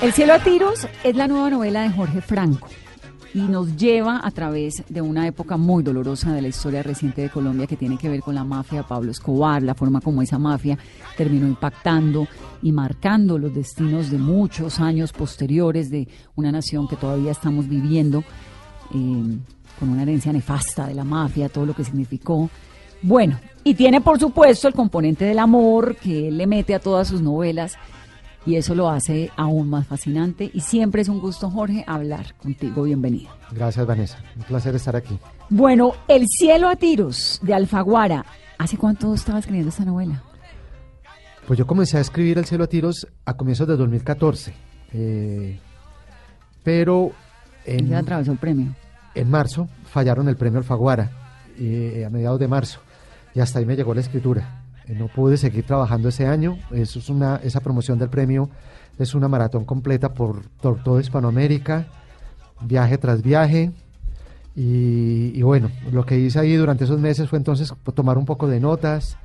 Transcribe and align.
El 0.00 0.12
cielo 0.12 0.34
a 0.34 0.38
tiros 0.38 0.86
es 1.02 1.16
la 1.16 1.26
nueva 1.26 1.50
novela 1.50 1.82
de 1.82 1.90
Jorge 1.90 2.20
Franco 2.20 2.68
y 3.34 3.40
nos 3.40 3.76
lleva 3.76 4.20
a 4.24 4.30
través 4.30 4.84
de 4.88 5.02
una 5.02 5.26
época 5.26 5.56
muy 5.56 5.82
dolorosa 5.82 6.32
de 6.32 6.40
la 6.40 6.46
historia 6.46 6.84
reciente 6.84 7.20
de 7.20 7.30
Colombia 7.30 7.66
que 7.66 7.76
tiene 7.76 7.98
que 7.98 8.08
ver 8.08 8.20
con 8.20 8.36
la 8.36 8.44
mafia 8.44 8.84
Pablo 8.84 9.10
Escobar, 9.10 9.60
la 9.60 9.74
forma 9.74 10.00
como 10.00 10.22
esa 10.22 10.38
mafia 10.38 10.78
terminó 11.16 11.48
impactando 11.48 12.28
y 12.62 12.70
marcando 12.70 13.38
los 13.38 13.52
destinos 13.52 14.08
de 14.08 14.18
muchos 14.18 14.78
años 14.78 15.12
posteriores 15.12 15.90
de 15.90 16.06
una 16.36 16.52
nación 16.52 16.86
que 16.86 16.94
todavía 16.94 17.32
estamos 17.32 17.68
viviendo 17.68 18.20
eh, 18.94 19.38
con 19.80 19.88
una 19.88 20.02
herencia 20.02 20.32
nefasta 20.32 20.86
de 20.86 20.94
la 20.94 21.04
mafia, 21.04 21.48
todo 21.48 21.66
lo 21.66 21.74
que 21.74 21.82
significó. 21.82 22.48
Bueno, 23.02 23.40
y 23.64 23.74
tiene 23.74 24.00
por 24.00 24.20
supuesto 24.20 24.68
el 24.68 24.74
componente 24.74 25.24
del 25.24 25.40
amor 25.40 25.96
que 25.96 26.28
él 26.28 26.38
le 26.38 26.46
mete 26.46 26.76
a 26.76 26.78
todas 26.78 27.08
sus 27.08 27.20
novelas 27.20 27.76
y 28.48 28.56
eso 28.56 28.74
lo 28.74 28.88
hace 28.88 29.30
aún 29.36 29.68
más 29.68 29.86
fascinante. 29.86 30.50
Y 30.54 30.60
siempre 30.60 31.02
es 31.02 31.08
un 31.10 31.20
gusto, 31.20 31.50
Jorge, 31.50 31.84
hablar 31.86 32.34
contigo. 32.36 32.84
Bienvenido. 32.84 33.30
Gracias, 33.52 33.86
Vanessa. 33.86 34.18
Un 34.36 34.42
placer 34.44 34.74
estar 34.74 34.96
aquí. 34.96 35.18
Bueno, 35.50 35.92
El 36.08 36.24
cielo 36.26 36.70
a 36.70 36.76
tiros 36.76 37.40
de 37.42 37.52
Alfaguara. 37.52 38.24
¿Hace 38.56 38.78
cuánto 38.78 39.12
estaba 39.12 39.38
escribiendo 39.38 39.68
esta 39.68 39.84
novela? 39.84 40.22
Pues 41.46 41.58
yo 41.58 41.66
comencé 41.66 41.98
a 41.98 42.00
escribir 42.00 42.38
El 42.38 42.46
cielo 42.46 42.64
a 42.64 42.68
tiros 42.68 43.06
a 43.26 43.34
comienzos 43.34 43.68
de 43.68 43.76
2014. 43.76 44.54
Eh, 44.94 45.58
pero 46.64 47.12
en, 47.66 47.86
Ya 47.88 47.98
atravesó 47.98 48.32
el 48.32 48.38
premio. 48.38 48.74
en 49.14 49.30
marzo 49.30 49.68
fallaron 49.84 50.26
el 50.26 50.36
premio 50.36 50.58
Alfaguara, 50.58 51.10
eh, 51.58 52.02
a 52.06 52.08
mediados 52.08 52.40
de 52.40 52.48
marzo. 52.48 52.80
Y 53.34 53.40
hasta 53.40 53.58
ahí 53.58 53.66
me 53.66 53.76
llegó 53.76 53.92
la 53.92 54.00
escritura. 54.00 54.57
Eh, 54.88 54.94
no 54.96 55.08
pude 55.08 55.36
seguir 55.36 55.64
trabajando 55.64 56.08
ese 56.08 56.26
año. 56.26 56.58
Eso 56.70 56.98
es 56.98 57.08
una, 57.08 57.36
esa 57.44 57.60
promoción 57.60 57.98
del 57.98 58.08
premio 58.08 58.50
es 58.98 59.14
una 59.14 59.28
maratón 59.28 59.64
completa 59.64 60.12
por, 60.12 60.48
por 60.60 60.82
toda 60.82 61.00
Hispanoamérica, 61.00 61.86
viaje 62.62 62.98
tras 62.98 63.22
viaje. 63.22 63.70
Y, 64.56 65.30
y 65.34 65.42
bueno, 65.42 65.70
lo 65.92 66.04
que 66.04 66.18
hice 66.18 66.40
ahí 66.40 66.56
durante 66.56 66.84
esos 66.84 66.98
meses 66.98 67.28
fue 67.28 67.38
entonces 67.38 67.72
tomar 67.94 68.18
un 68.18 68.24
poco 68.24 68.48
de 68.48 68.58
notas 68.58 69.16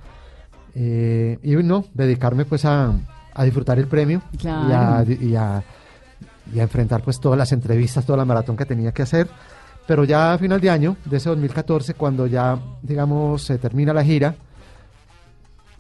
eh, 0.76 1.40
y 1.42 1.56
no, 1.56 1.86
dedicarme 1.96 2.46
pues 2.46 2.66
a, 2.66 2.94
a 3.34 3.44
disfrutar 3.44 3.80
el 3.80 3.88
premio 3.88 4.22
y, 4.34 4.36
a, 4.48 5.04
Claro. 5.04 5.12
y, 5.12 5.36
a, 5.36 5.64
y 6.54 6.60
a 6.60 6.64
enfrentar 6.64 7.02
pues 7.02 7.20
todas 7.20 7.38
las 7.38 7.52
entrevistas, 7.52 8.06
toda 8.06 8.18
la 8.18 8.26
maratón 8.26 8.56
que 8.56 8.66
tenía 8.66 8.92
que 8.92 9.02
hacer. 9.02 9.28
Pero 9.88 10.04
ya 10.04 10.34
a 10.34 10.38
final 10.38 10.62
de 10.62 10.70
año, 10.70 10.98
de 11.04 11.18
ese 11.18 11.30
2014, 11.30 11.96
cuando 11.96 12.28
ya, 12.28 12.60
digamos, 12.84 13.42
se 13.42 13.58
termina 13.58 13.92
la 13.92 14.04
gira, 14.04 14.36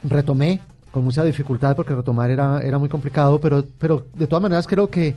retomé 0.03 0.59
con 0.91 1.03
mucha 1.03 1.23
dificultad 1.23 1.75
porque 1.75 1.95
retomar 1.95 2.29
era, 2.29 2.61
era 2.61 2.77
muy 2.77 2.89
complicado, 2.89 3.39
pero, 3.41 3.65
pero 3.79 4.05
de 4.15 4.27
todas 4.27 4.43
maneras 4.43 4.67
creo 4.67 4.89
que 4.89 5.15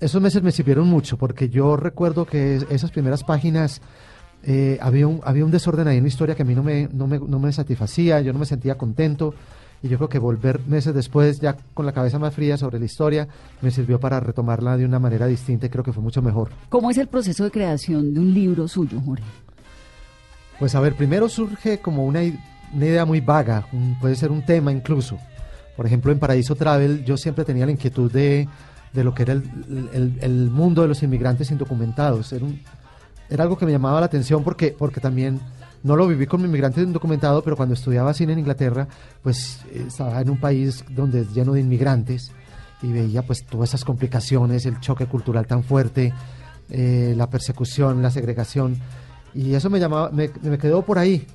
esos 0.00 0.20
meses 0.22 0.42
me 0.42 0.50
sirvieron 0.50 0.88
mucho 0.88 1.16
porque 1.18 1.48
yo 1.50 1.76
recuerdo 1.76 2.24
que 2.24 2.56
es- 2.56 2.66
esas 2.70 2.90
primeras 2.90 3.22
páginas 3.22 3.80
eh, 4.42 4.78
había, 4.80 5.06
un, 5.06 5.20
había 5.24 5.44
un 5.44 5.50
desorden 5.50 5.86
ahí 5.86 5.98
en 5.98 6.04
la 6.04 6.08
historia 6.08 6.34
que 6.34 6.42
a 6.42 6.46
mí 6.46 6.54
no 6.54 6.62
me, 6.62 6.88
no, 6.90 7.06
me, 7.06 7.18
no 7.18 7.38
me 7.38 7.52
satisfacía, 7.52 8.20
yo 8.22 8.32
no 8.32 8.38
me 8.38 8.46
sentía 8.46 8.78
contento 8.78 9.34
y 9.82 9.88
yo 9.88 9.98
creo 9.98 10.08
que 10.08 10.18
volver 10.18 10.60
meses 10.66 10.94
después 10.94 11.40
ya 11.40 11.56
con 11.74 11.84
la 11.84 11.92
cabeza 11.92 12.18
más 12.18 12.34
fría 12.34 12.56
sobre 12.56 12.78
la 12.78 12.86
historia 12.86 13.28
me 13.60 13.70
sirvió 13.70 14.00
para 14.00 14.18
retomarla 14.20 14.78
de 14.78 14.86
una 14.86 14.98
manera 14.98 15.26
distinta 15.26 15.66
y 15.66 15.68
creo 15.68 15.84
que 15.84 15.92
fue 15.92 16.02
mucho 16.02 16.22
mejor. 16.22 16.48
¿Cómo 16.70 16.90
es 16.90 16.96
el 16.96 17.08
proceso 17.08 17.44
de 17.44 17.50
creación 17.50 18.14
de 18.14 18.20
un 18.20 18.32
libro 18.32 18.66
suyo, 18.66 18.98
Jorge? 19.04 19.24
Pues 20.58 20.74
a 20.74 20.80
ver, 20.80 20.94
primero 20.94 21.28
surge 21.28 21.78
como 21.80 22.04
una, 22.06 22.20
una 22.74 22.86
idea 22.86 23.04
muy 23.04 23.20
vaga, 23.20 23.66
un- 23.72 23.98
puede 24.00 24.14
ser 24.16 24.30
un 24.30 24.42
tema 24.44 24.72
incluso. 24.72 25.18
Por 25.76 25.86
ejemplo, 25.86 26.12
en 26.12 26.18
Paraíso 26.18 26.54
Travel 26.54 27.04
yo 27.04 27.16
siempre 27.16 27.44
tenía 27.44 27.66
la 27.66 27.72
inquietud 27.72 28.10
de, 28.12 28.48
de 28.92 29.04
lo 29.04 29.14
que 29.14 29.22
era 29.22 29.32
el, 29.32 29.42
el- 29.92 30.18
el 30.20 30.50
mundo 30.50 30.82
de 30.82 30.88
los 30.88 31.02
inmigrantes 31.02 31.50
indocumentados. 31.50 32.32
Era, 32.32 32.44
un- 32.44 32.60
era 33.28 33.44
algo 33.44 33.56
que 33.56 33.66
me 33.66 33.72
llamaba 33.72 34.00
la 34.00 34.06
atención 34.06 34.42
porque, 34.44 34.74
porque 34.76 35.00
también 35.00 35.40
no 35.82 35.96
lo 35.96 36.06
viví 36.06 36.26
como 36.26 36.44
inmigrante 36.44 36.82
indocumentado, 36.82 37.42
pero 37.42 37.56
cuando 37.56 37.74
estudiaba 37.74 38.12
cine 38.12 38.34
en 38.34 38.40
Inglaterra, 38.40 38.86
pues 39.22 39.60
eh, 39.72 39.84
estaba 39.88 40.20
en 40.20 40.28
un 40.30 40.38
país 40.38 40.84
donde 40.90 41.20
es 41.22 41.32
lleno 41.32 41.52
de 41.54 41.60
inmigrantes 41.60 42.32
y 42.82 42.92
veía 42.92 43.22
pues 43.22 43.44
todas 43.46 43.70
esas 43.70 43.84
complicaciones, 43.84 44.66
el 44.66 44.78
choque 44.80 45.06
cultural 45.06 45.46
tan 45.46 45.62
fuerte, 45.62 46.12
eh, 46.68 47.14
la 47.16 47.28
persecución, 47.30 48.02
la 48.02 48.10
segregación. 48.10 48.76
Y 49.34 49.54
eso 49.54 49.70
me 49.70 49.78
llamaba, 49.80 50.10
me, 50.10 50.30
me 50.42 50.58
quedó 50.58 50.82
por 50.82 50.98
ahí. 50.98 51.26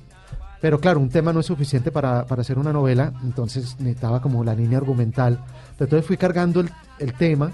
Pero 0.60 0.80
claro, 0.80 1.00
un 1.00 1.08
tema 1.10 1.32
no 1.32 1.40
es 1.40 1.46
suficiente 1.46 1.90
para, 1.90 2.24
para 2.26 2.40
hacer 2.42 2.58
una 2.58 2.72
novela, 2.72 3.12
entonces 3.22 3.76
necesitaba 3.78 4.20
como 4.22 4.42
la 4.42 4.54
línea 4.54 4.78
argumental. 4.78 5.38
Pero 5.76 5.84
entonces 5.86 6.06
fui 6.06 6.16
cargando 6.16 6.60
el, 6.60 6.70
el 6.98 7.12
tema 7.12 7.52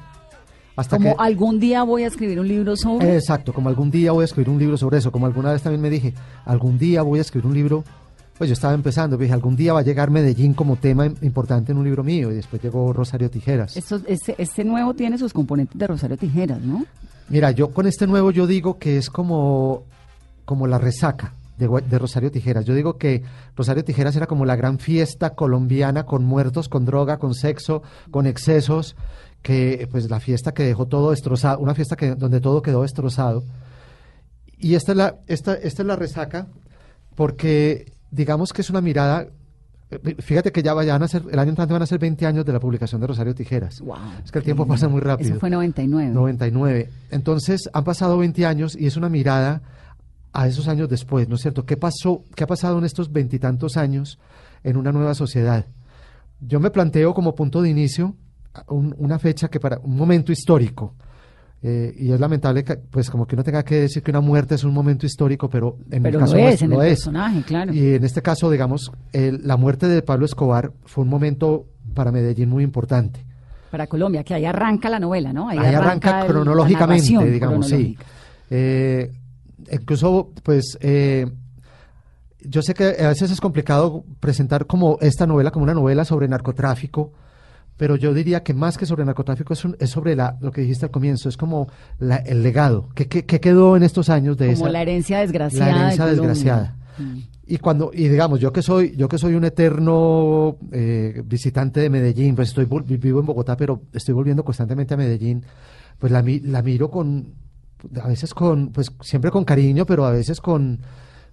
hasta 0.76 0.96
Como 0.96 1.16
que... 1.16 1.22
algún 1.22 1.58
día 1.60 1.82
voy 1.82 2.04
a 2.04 2.06
escribir 2.06 2.38
un 2.40 2.48
libro 2.48 2.76
sobre... 2.76 3.14
Exacto, 3.16 3.52
como 3.52 3.68
algún 3.68 3.90
día 3.90 4.12
voy 4.12 4.22
a 4.22 4.24
escribir 4.24 4.48
un 4.50 4.58
libro 4.58 4.76
sobre 4.78 4.98
eso, 4.98 5.10
como 5.12 5.26
alguna 5.26 5.52
vez 5.52 5.62
también 5.62 5.82
me 5.82 5.90
dije, 5.90 6.14
algún 6.46 6.78
día 6.78 7.02
voy 7.02 7.18
a 7.18 7.22
escribir 7.22 7.46
un 7.46 7.54
libro, 7.54 7.84
pues 8.38 8.48
yo 8.48 8.54
estaba 8.54 8.72
empezando, 8.72 9.16
dije, 9.18 9.34
algún 9.34 9.54
día 9.56 9.72
va 9.74 9.80
a 9.80 9.82
llegar 9.82 10.10
Medellín 10.10 10.54
como 10.54 10.76
tema 10.76 11.04
im- 11.06 11.16
importante 11.22 11.72
en 11.72 11.78
un 11.78 11.84
libro 11.84 12.02
mío, 12.02 12.32
y 12.32 12.36
después 12.36 12.62
llegó 12.62 12.92
Rosario 12.94 13.28
Tijeras. 13.30 13.76
Esto- 13.76 14.00
este, 14.06 14.34
este 14.38 14.64
nuevo 14.64 14.94
tiene 14.94 15.18
sus 15.18 15.32
componentes 15.34 15.78
de 15.78 15.86
Rosario 15.86 16.16
Tijeras, 16.16 16.60
¿no? 16.62 16.86
Mira, 17.28 17.50
yo 17.50 17.70
con 17.72 17.86
este 17.86 18.06
nuevo 18.06 18.30
yo 18.30 18.46
digo 18.46 18.78
que 18.78 18.96
es 18.96 19.10
como, 19.10 19.82
como 20.46 20.66
la 20.66 20.78
resaca 20.78 21.34
de, 21.58 21.98
Rosario 21.98 22.30
Tijeras. 22.30 22.64
Yo 22.64 22.74
digo 22.74 22.98
que 22.98 23.22
Rosario 23.56 23.84
Tijeras 23.84 24.16
era 24.16 24.26
como 24.26 24.44
la 24.44 24.56
gran 24.56 24.78
fiesta 24.78 25.30
colombiana 25.30 26.04
con 26.04 26.24
muertos, 26.24 26.68
con 26.68 26.84
droga, 26.84 27.18
con 27.18 27.34
sexo, 27.34 27.82
con 28.10 28.26
excesos, 28.26 28.96
que 29.42 29.88
pues 29.90 30.10
la 30.10 30.20
fiesta 30.20 30.52
que 30.52 30.64
dejó 30.64 30.86
todo 30.86 31.10
destrozado, 31.10 31.58
una 31.58 31.74
fiesta 31.74 31.96
que, 31.96 32.14
donde 32.14 32.40
todo 32.40 32.62
quedó 32.62 32.82
destrozado. 32.82 33.44
Y 34.58 34.74
esta 34.74 34.92
es 34.92 34.98
la, 34.98 35.16
esta, 35.26 35.54
esta 35.54 35.82
es 35.82 35.86
la 35.86 35.96
resaca 35.96 36.46
porque 37.14 37.92
digamos 38.10 38.52
que 38.52 38.62
es 38.62 38.70
una 38.70 38.80
mirada 38.80 39.26
eh, 39.90 40.16
Fíjate 40.20 40.52
que 40.52 40.62
ya 40.62 40.72
vayan 40.72 41.02
a 41.02 41.08
ser, 41.08 41.22
el 41.30 41.38
año 41.38 41.50
entrante 41.50 41.72
van 41.72 41.82
a 41.82 41.86
ser 41.86 41.98
20 41.98 42.26
años 42.26 42.44
de 42.44 42.52
la 42.52 42.60
publicación 42.60 43.00
de 43.00 43.06
Rosario 43.06 43.34
Tijeras. 43.34 43.80
Wow. 43.80 43.96
Es 44.24 44.32
que 44.32 44.38
el 44.38 44.44
tiempo 44.44 44.66
pasa 44.66 44.88
muy 44.88 45.00
rápido. 45.00 45.30
Eso 45.30 45.40
fue 45.40 45.50
99. 45.50 46.10
99. 46.12 46.88
Entonces 47.10 47.68
han 47.72 47.84
pasado 47.84 48.18
20 48.18 48.46
años 48.46 48.76
y 48.78 48.86
es 48.86 48.96
una 48.96 49.08
mirada 49.08 49.62
a 50.32 50.46
esos 50.48 50.68
años 50.68 50.88
después, 50.88 51.28
¿no 51.28 51.34
es 51.36 51.42
cierto? 51.42 51.64
¿Qué 51.66 51.76
pasó, 51.76 52.24
qué 52.34 52.44
ha 52.44 52.46
pasado 52.46 52.78
en 52.78 52.84
estos 52.84 53.12
veintitantos 53.12 53.76
años 53.76 54.18
en 54.64 54.76
una 54.76 54.92
nueva 54.92 55.14
sociedad? 55.14 55.66
Yo 56.40 56.58
me 56.60 56.70
planteo 56.70 57.12
como 57.14 57.34
punto 57.34 57.60
de 57.62 57.70
inicio 57.70 58.14
un- 58.68 58.94
una 58.98 59.18
fecha 59.18 59.48
que 59.48 59.60
para 59.60 59.78
un 59.78 59.96
momento 59.96 60.32
histórico. 60.32 60.94
eh, 61.64 61.94
y 61.96 62.10
es 62.10 62.18
lamentable 62.18 62.64
que, 62.64 62.74
pues, 62.74 63.08
como 63.08 63.24
que 63.24 63.36
uno 63.36 63.44
tenga 63.44 63.62
que 63.62 63.76
decir 63.82 64.02
que 64.02 64.10
una 64.10 64.20
muerte 64.20 64.56
es 64.56 64.64
un 64.64 64.74
momento 64.74 65.06
histórico, 65.06 65.48
pero 65.48 65.76
en 65.92 66.02
Pero 66.02 66.18
mi 66.18 66.24
caso 66.24 66.34
lo 66.36 66.42
no 66.42 66.48
es, 66.48 66.60
en 66.62 66.72
el 66.72 66.80
es. 66.80 66.88
personaje, 66.88 67.42
claro. 67.42 67.72
Y 67.72 67.94
en 67.94 68.02
este 68.04 68.20
caso, 68.20 68.50
digamos, 68.50 68.90
el- 69.12 69.46
la 69.46 69.56
muerte 69.56 69.86
de 69.86 70.02
Pablo 70.02 70.26
Escobar 70.26 70.72
fue 70.86 71.04
un 71.04 71.10
momento 71.10 71.66
para 71.94 72.10
Medellín 72.10 72.48
muy 72.48 72.64
importante. 72.64 73.24
Para 73.70 73.86
Colombia, 73.86 74.24
que 74.24 74.34
ahí 74.34 74.44
arranca 74.44 74.90
la 74.90 74.98
novela, 74.98 75.32
¿no? 75.32 75.48
Ahí 75.48 75.56
arranca, 75.58 76.22
el- 76.22 76.26
cronológicamente, 76.32 77.30
digamos, 77.30 77.66
sí. 77.68 77.94
cronológica. 77.94 78.04
Eh, 78.50 79.12
incluso, 79.72 80.30
pues, 80.42 80.76
eh, 80.80 81.26
yo 82.44 82.62
sé 82.62 82.74
que 82.74 82.96
a 83.04 83.08
veces 83.08 83.30
es 83.30 83.40
complicado 83.40 84.04
presentar 84.20 84.66
como 84.66 84.98
esta 85.00 85.26
novela 85.26 85.50
como 85.50 85.62
una 85.64 85.74
novela 85.74 86.04
sobre 86.04 86.26
narcotráfico, 86.28 87.12
pero 87.76 87.96
yo 87.96 88.12
diría 88.12 88.42
que 88.42 88.52
más 88.54 88.76
que 88.76 88.86
sobre 88.86 89.04
narcotráfico 89.04 89.52
es, 89.52 89.64
un- 89.64 89.76
es 89.80 89.90
sobre 89.90 90.14
la, 90.16 90.36
lo 90.40 90.50
que 90.50 90.60
dijiste 90.62 90.86
al 90.86 90.90
comienzo, 90.90 91.28
es 91.28 91.36
como 91.36 91.68
la- 91.98 92.16
el 92.16 92.42
legado, 92.42 92.88
¿qué, 92.94 93.06
qué 93.08 93.40
quedó 93.40 93.76
en 93.76 93.82
estos 93.82 94.08
años 94.08 94.36
de 94.36 94.46
Como 94.54 94.66
esa... 94.66 94.70
la 94.72 94.82
herencia 94.82 95.20
desgraciada. 95.20 95.72
la 95.72 95.80
herencia 95.82 96.04
de 96.06 96.10
desgraciada. 96.12 96.76
Mm. 96.98 97.18
Y 97.46 97.58
cuando 97.58 97.90
y 97.92 98.08
digamos 98.08 98.38
yo 98.40 98.52
que 98.52 98.62
soy 98.62 98.94
yo 98.96 99.08
que 99.08 99.18
soy 99.18 99.34
un 99.34 99.44
eterno 99.44 100.56
eh, 100.70 101.22
visitante 101.24 101.80
de 101.80 101.90
Medellín, 101.90 102.34
pues 102.36 102.48
estoy 102.48 102.66
vivo 102.66 103.20
en 103.20 103.26
Bogotá, 103.26 103.56
pero 103.56 103.82
estoy 103.92 104.14
volviendo 104.14 104.44
constantemente 104.44 104.94
a 104.94 104.96
Medellín, 104.96 105.44
pues 105.98 106.12
la 106.12 106.22
la 106.44 106.62
miro 106.62 106.90
con 106.90 107.34
a 108.00 108.08
veces 108.08 108.34
con 108.34 108.70
pues 108.70 108.92
siempre 109.00 109.30
con 109.30 109.44
cariño, 109.44 109.86
pero 109.86 110.04
a 110.04 110.10
veces 110.10 110.40
con 110.40 110.80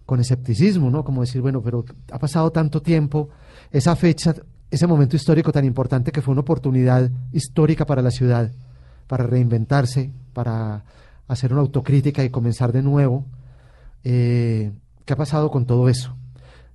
con 0.06 0.20
escepticismo, 0.20 0.90
¿no? 0.90 1.04
Como 1.04 1.22
decir, 1.22 1.40
bueno, 1.40 1.62
pero 1.62 1.86
ha 2.12 2.18
pasado 2.18 2.52
tanto 2.52 2.82
tiempo, 2.82 3.30
esa 3.70 3.96
fecha, 3.96 4.34
ese 4.72 4.88
momento 4.88 5.16
histórico 5.16 5.52
tan 5.52 5.66
importante 5.66 6.12
que 6.12 6.24
fue 6.24 6.32
una 6.32 6.42
oportunidad 6.42 7.12
histórica 7.32 7.86
para 7.86 8.02
la 8.02 8.10
ciudad, 8.10 8.52
para 9.06 9.28
reinventarse, 9.28 10.12
para 10.34 10.84
hacer 11.28 11.54
una 11.54 11.62
autocrítica 11.62 12.24
y 12.24 12.32
comenzar 12.32 12.72
de 12.72 12.82
nuevo. 12.82 13.26
Eh, 14.04 14.72
¿Qué 15.06 15.14
ha 15.14 15.16
pasado 15.16 15.52
con 15.52 15.68
todo 15.68 15.88
eso? 15.90 16.16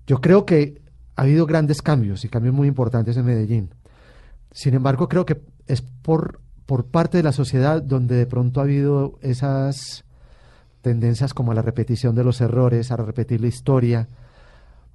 Yo 0.07 0.21
creo 0.21 0.45
que 0.47 0.81
ha 1.17 1.23
habido 1.23 1.45
grandes 1.45 1.83
cambios 1.83 2.25
y 2.25 2.29
cambios 2.29 2.55
muy 2.55 2.69
importantes 2.69 3.17
en 3.17 3.25
Medellín. 3.25 3.71
Sin 4.53 4.75
embargo, 4.75 5.09
creo 5.09 5.27
que 5.27 5.43
es 5.67 5.83
por, 5.83 6.41
por 6.67 6.87
parte 6.87 7.19
de 7.19 7.23
la 7.23 7.33
sociedad 7.33 7.83
donde 7.83 8.17
de 8.17 8.27
pronto 8.27 8.61
ha 8.61 8.65
habido 8.65 9.19
esas 9.21 10.05
tendencias 10.81 11.35
como 11.35 11.53
a 11.53 11.55
la 11.55 11.63
repetición 11.63 12.15
de 12.15 12.25
los 12.25 12.41
errores, 12.41 12.91
a 12.91 12.97
repetir 12.97 13.41
la 13.41 13.49
historia, 13.49 14.09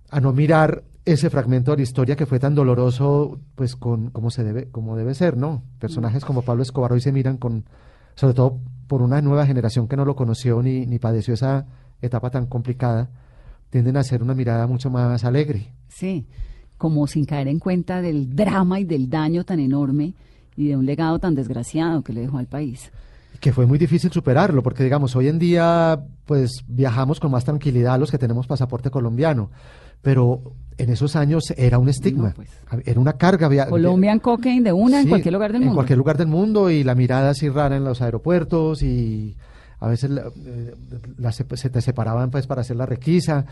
a 0.09 0.19
no 0.19 0.33
mirar 0.33 0.83
ese 1.05 1.29
fragmento 1.29 1.71
de 1.71 1.77
la 1.77 1.83
historia 1.83 2.15
que 2.15 2.25
fue 2.25 2.39
tan 2.39 2.53
doloroso, 2.55 3.39
pues 3.55 3.75
con 3.75 4.11
como 4.11 4.29
se 4.29 4.43
debe, 4.43 4.69
como 4.69 4.95
debe 4.95 5.15
ser, 5.15 5.37
¿no? 5.37 5.63
Personajes 5.79 6.25
como 6.25 6.43
Pablo 6.43 6.63
Escobar 6.63 6.93
hoy 6.93 7.01
se 7.01 7.11
miran 7.11 7.37
con, 7.37 7.65
sobre 8.15 8.33
todo 8.33 8.59
por 8.87 9.01
una 9.01 9.21
nueva 9.21 9.45
generación 9.45 9.87
que 9.87 9.95
no 9.95 10.05
lo 10.05 10.15
conoció 10.15 10.61
ni, 10.61 10.85
ni 10.85 10.99
padeció 10.99 11.33
esa 11.33 11.65
etapa 12.01 12.29
tan 12.29 12.45
complicada, 12.45 13.09
tienden 13.69 13.97
a 13.97 14.01
hacer 14.01 14.21
una 14.21 14.33
mirada 14.33 14.67
mucho 14.67 14.89
más 14.89 15.23
alegre. 15.23 15.73
Sí, 15.87 16.27
como 16.77 17.07
sin 17.07 17.25
caer 17.25 17.47
en 17.47 17.59
cuenta 17.59 18.01
del 18.01 18.35
drama 18.35 18.79
y 18.79 18.83
del 18.83 19.09
daño 19.09 19.43
tan 19.43 19.59
enorme 19.59 20.13
y 20.59 20.67
de 20.67 20.75
un 20.77 20.85
legado 20.85 21.19
tan 21.19 21.35
desgraciado 21.35 22.01
que 22.03 22.11
le 22.11 22.21
dejó 22.21 22.37
al 22.37 22.47
país. 22.47 22.91
que 23.39 23.53
fue 23.53 23.65
muy 23.65 23.77
difícil 23.77 24.11
superarlo, 24.11 24.61
porque 24.61 24.83
digamos, 24.83 25.15
hoy 25.15 25.29
en 25.29 25.39
día 25.39 25.97
pues 26.25 26.65
viajamos 26.67 27.21
con 27.21 27.31
más 27.31 27.45
tranquilidad 27.45 27.97
los 27.97 28.11
que 28.11 28.17
tenemos 28.17 28.45
pasaporte 28.47 28.89
colombiano, 28.89 29.49
pero 30.01 30.41
en 30.77 30.89
esos 30.89 31.15
años 31.15 31.43
era 31.55 31.77
un 31.79 31.87
estigma, 31.87 32.29
No, 32.29 32.33
pues. 32.35 32.49
era 32.85 32.99
una 32.99 33.13
carga. 33.13 33.47
Colombian 33.69 34.19
cocaine 34.19 34.63
de 34.65 34.73
una 34.73 34.97
en 34.97 35.03
Sí, 35.03 35.09
cualquier 35.09 35.33
lugar 35.33 35.53
del 35.53 35.61
En 35.61 35.67
mundo. 35.67 35.75
cualquier 35.77 35.97
lugar 35.97 36.17
del 36.17 36.27
mundo 36.27 36.69
y 36.69 36.83
la 36.83 36.95
mirada 36.95 37.29
así 37.29 37.47
rara 37.47 37.77
en 37.77 37.85
los 37.85 38.01
aeropuertos 38.01 38.81
y 38.83 39.37
a 39.79 39.87
veces 39.87 40.09
la- 40.09 40.23
eh, 40.45 40.73
la 41.17 41.31
se, 41.31 41.45
se 41.55 41.69
te 41.69 41.79
separaban 41.81 42.31
pues 42.31 42.45
para 42.45 42.59
hacer 42.61 42.75
la 42.75 42.85
requisa 42.85 43.45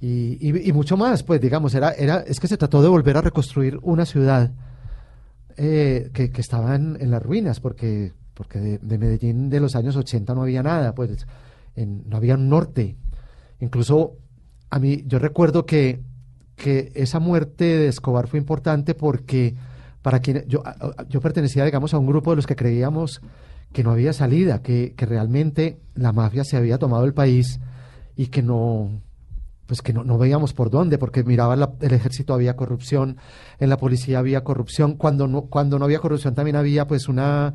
y, 0.00 0.38
y- 0.40 0.68
y 0.70 0.72
mucho 0.72 0.96
más, 0.96 1.22
pues 1.22 1.38
digamos, 1.40 1.74
era, 1.74 1.90
era, 1.92 2.20
es 2.26 2.40
que 2.40 2.48
se 2.48 2.56
trató 2.56 2.80
de 2.80 2.88
volver 2.88 3.18
a 3.18 3.20
reconstruir 3.20 3.78
una 3.82 4.06
ciudad 4.06 4.52
eh, 5.60 6.10
que, 6.14 6.30
que 6.30 6.40
estaba 6.40 6.76
en, 6.76 7.10
las 7.10 7.20
ruinas, 7.20 7.58
porque, 7.58 8.12
porque 8.32 8.60
de, 8.60 8.78
de 8.78 8.98
Medellín 8.98 9.50
de 9.50 9.58
los 9.58 9.74
años 9.74 9.96
80 9.96 10.32
no 10.34 10.42
había 10.42 10.62
nada, 10.62 10.94
pues 10.94 11.26
no 11.74 12.16
había 12.16 12.34
un 12.34 12.48
norte. 12.48 12.96
Incluso 13.60 14.16
a 14.70 14.78
mí, 14.78 15.02
yo 15.06 15.18
recuerdo 15.18 15.66
que, 15.66 16.00
que 16.54 16.92
esa 16.94 17.18
muerte 17.18 17.64
de 17.64 17.88
Escobar 17.88 18.28
fue 18.28 18.38
importante 18.38 18.94
porque 18.94 19.56
para 20.00 20.20
quien 20.20 20.44
yo, 20.46 20.62
yo 21.08 21.20
pertenecía, 21.20 21.64
digamos, 21.64 21.92
a 21.92 21.98
un 21.98 22.06
grupo 22.06 22.30
de 22.30 22.36
los 22.36 22.46
que 22.46 22.54
creíamos 22.54 23.20
que 23.72 23.82
no 23.82 23.90
había 23.90 24.12
salida, 24.12 24.62
que, 24.62 24.94
que 24.96 25.06
realmente 25.06 25.80
la 25.94 26.12
mafia 26.12 26.44
se 26.44 26.56
había 26.56 26.78
tomado 26.78 27.04
el 27.04 27.14
país 27.14 27.58
y 28.16 28.28
que 28.28 28.42
no, 28.42 29.02
pues 29.68 29.82
que 29.82 29.92
no, 29.92 30.02
no 30.02 30.16
veíamos 30.18 30.54
por 30.54 30.70
dónde, 30.70 30.96
porque 30.98 31.22
miraba 31.22 31.54
la- 31.54 31.74
el 31.80 31.92
ejército 31.92 32.32
había 32.34 32.56
corrupción, 32.56 33.18
en 33.60 33.68
la 33.68 33.76
policía 33.76 34.18
había 34.18 34.42
corrupción, 34.42 34.94
cuando 34.94 35.28
no, 35.28 35.42
cuando 35.42 35.78
no 35.78 35.84
había 35.84 36.00
corrupción 36.00 36.34
también 36.34 36.56
había 36.56 36.88
pues 36.88 37.06
una 37.06 37.52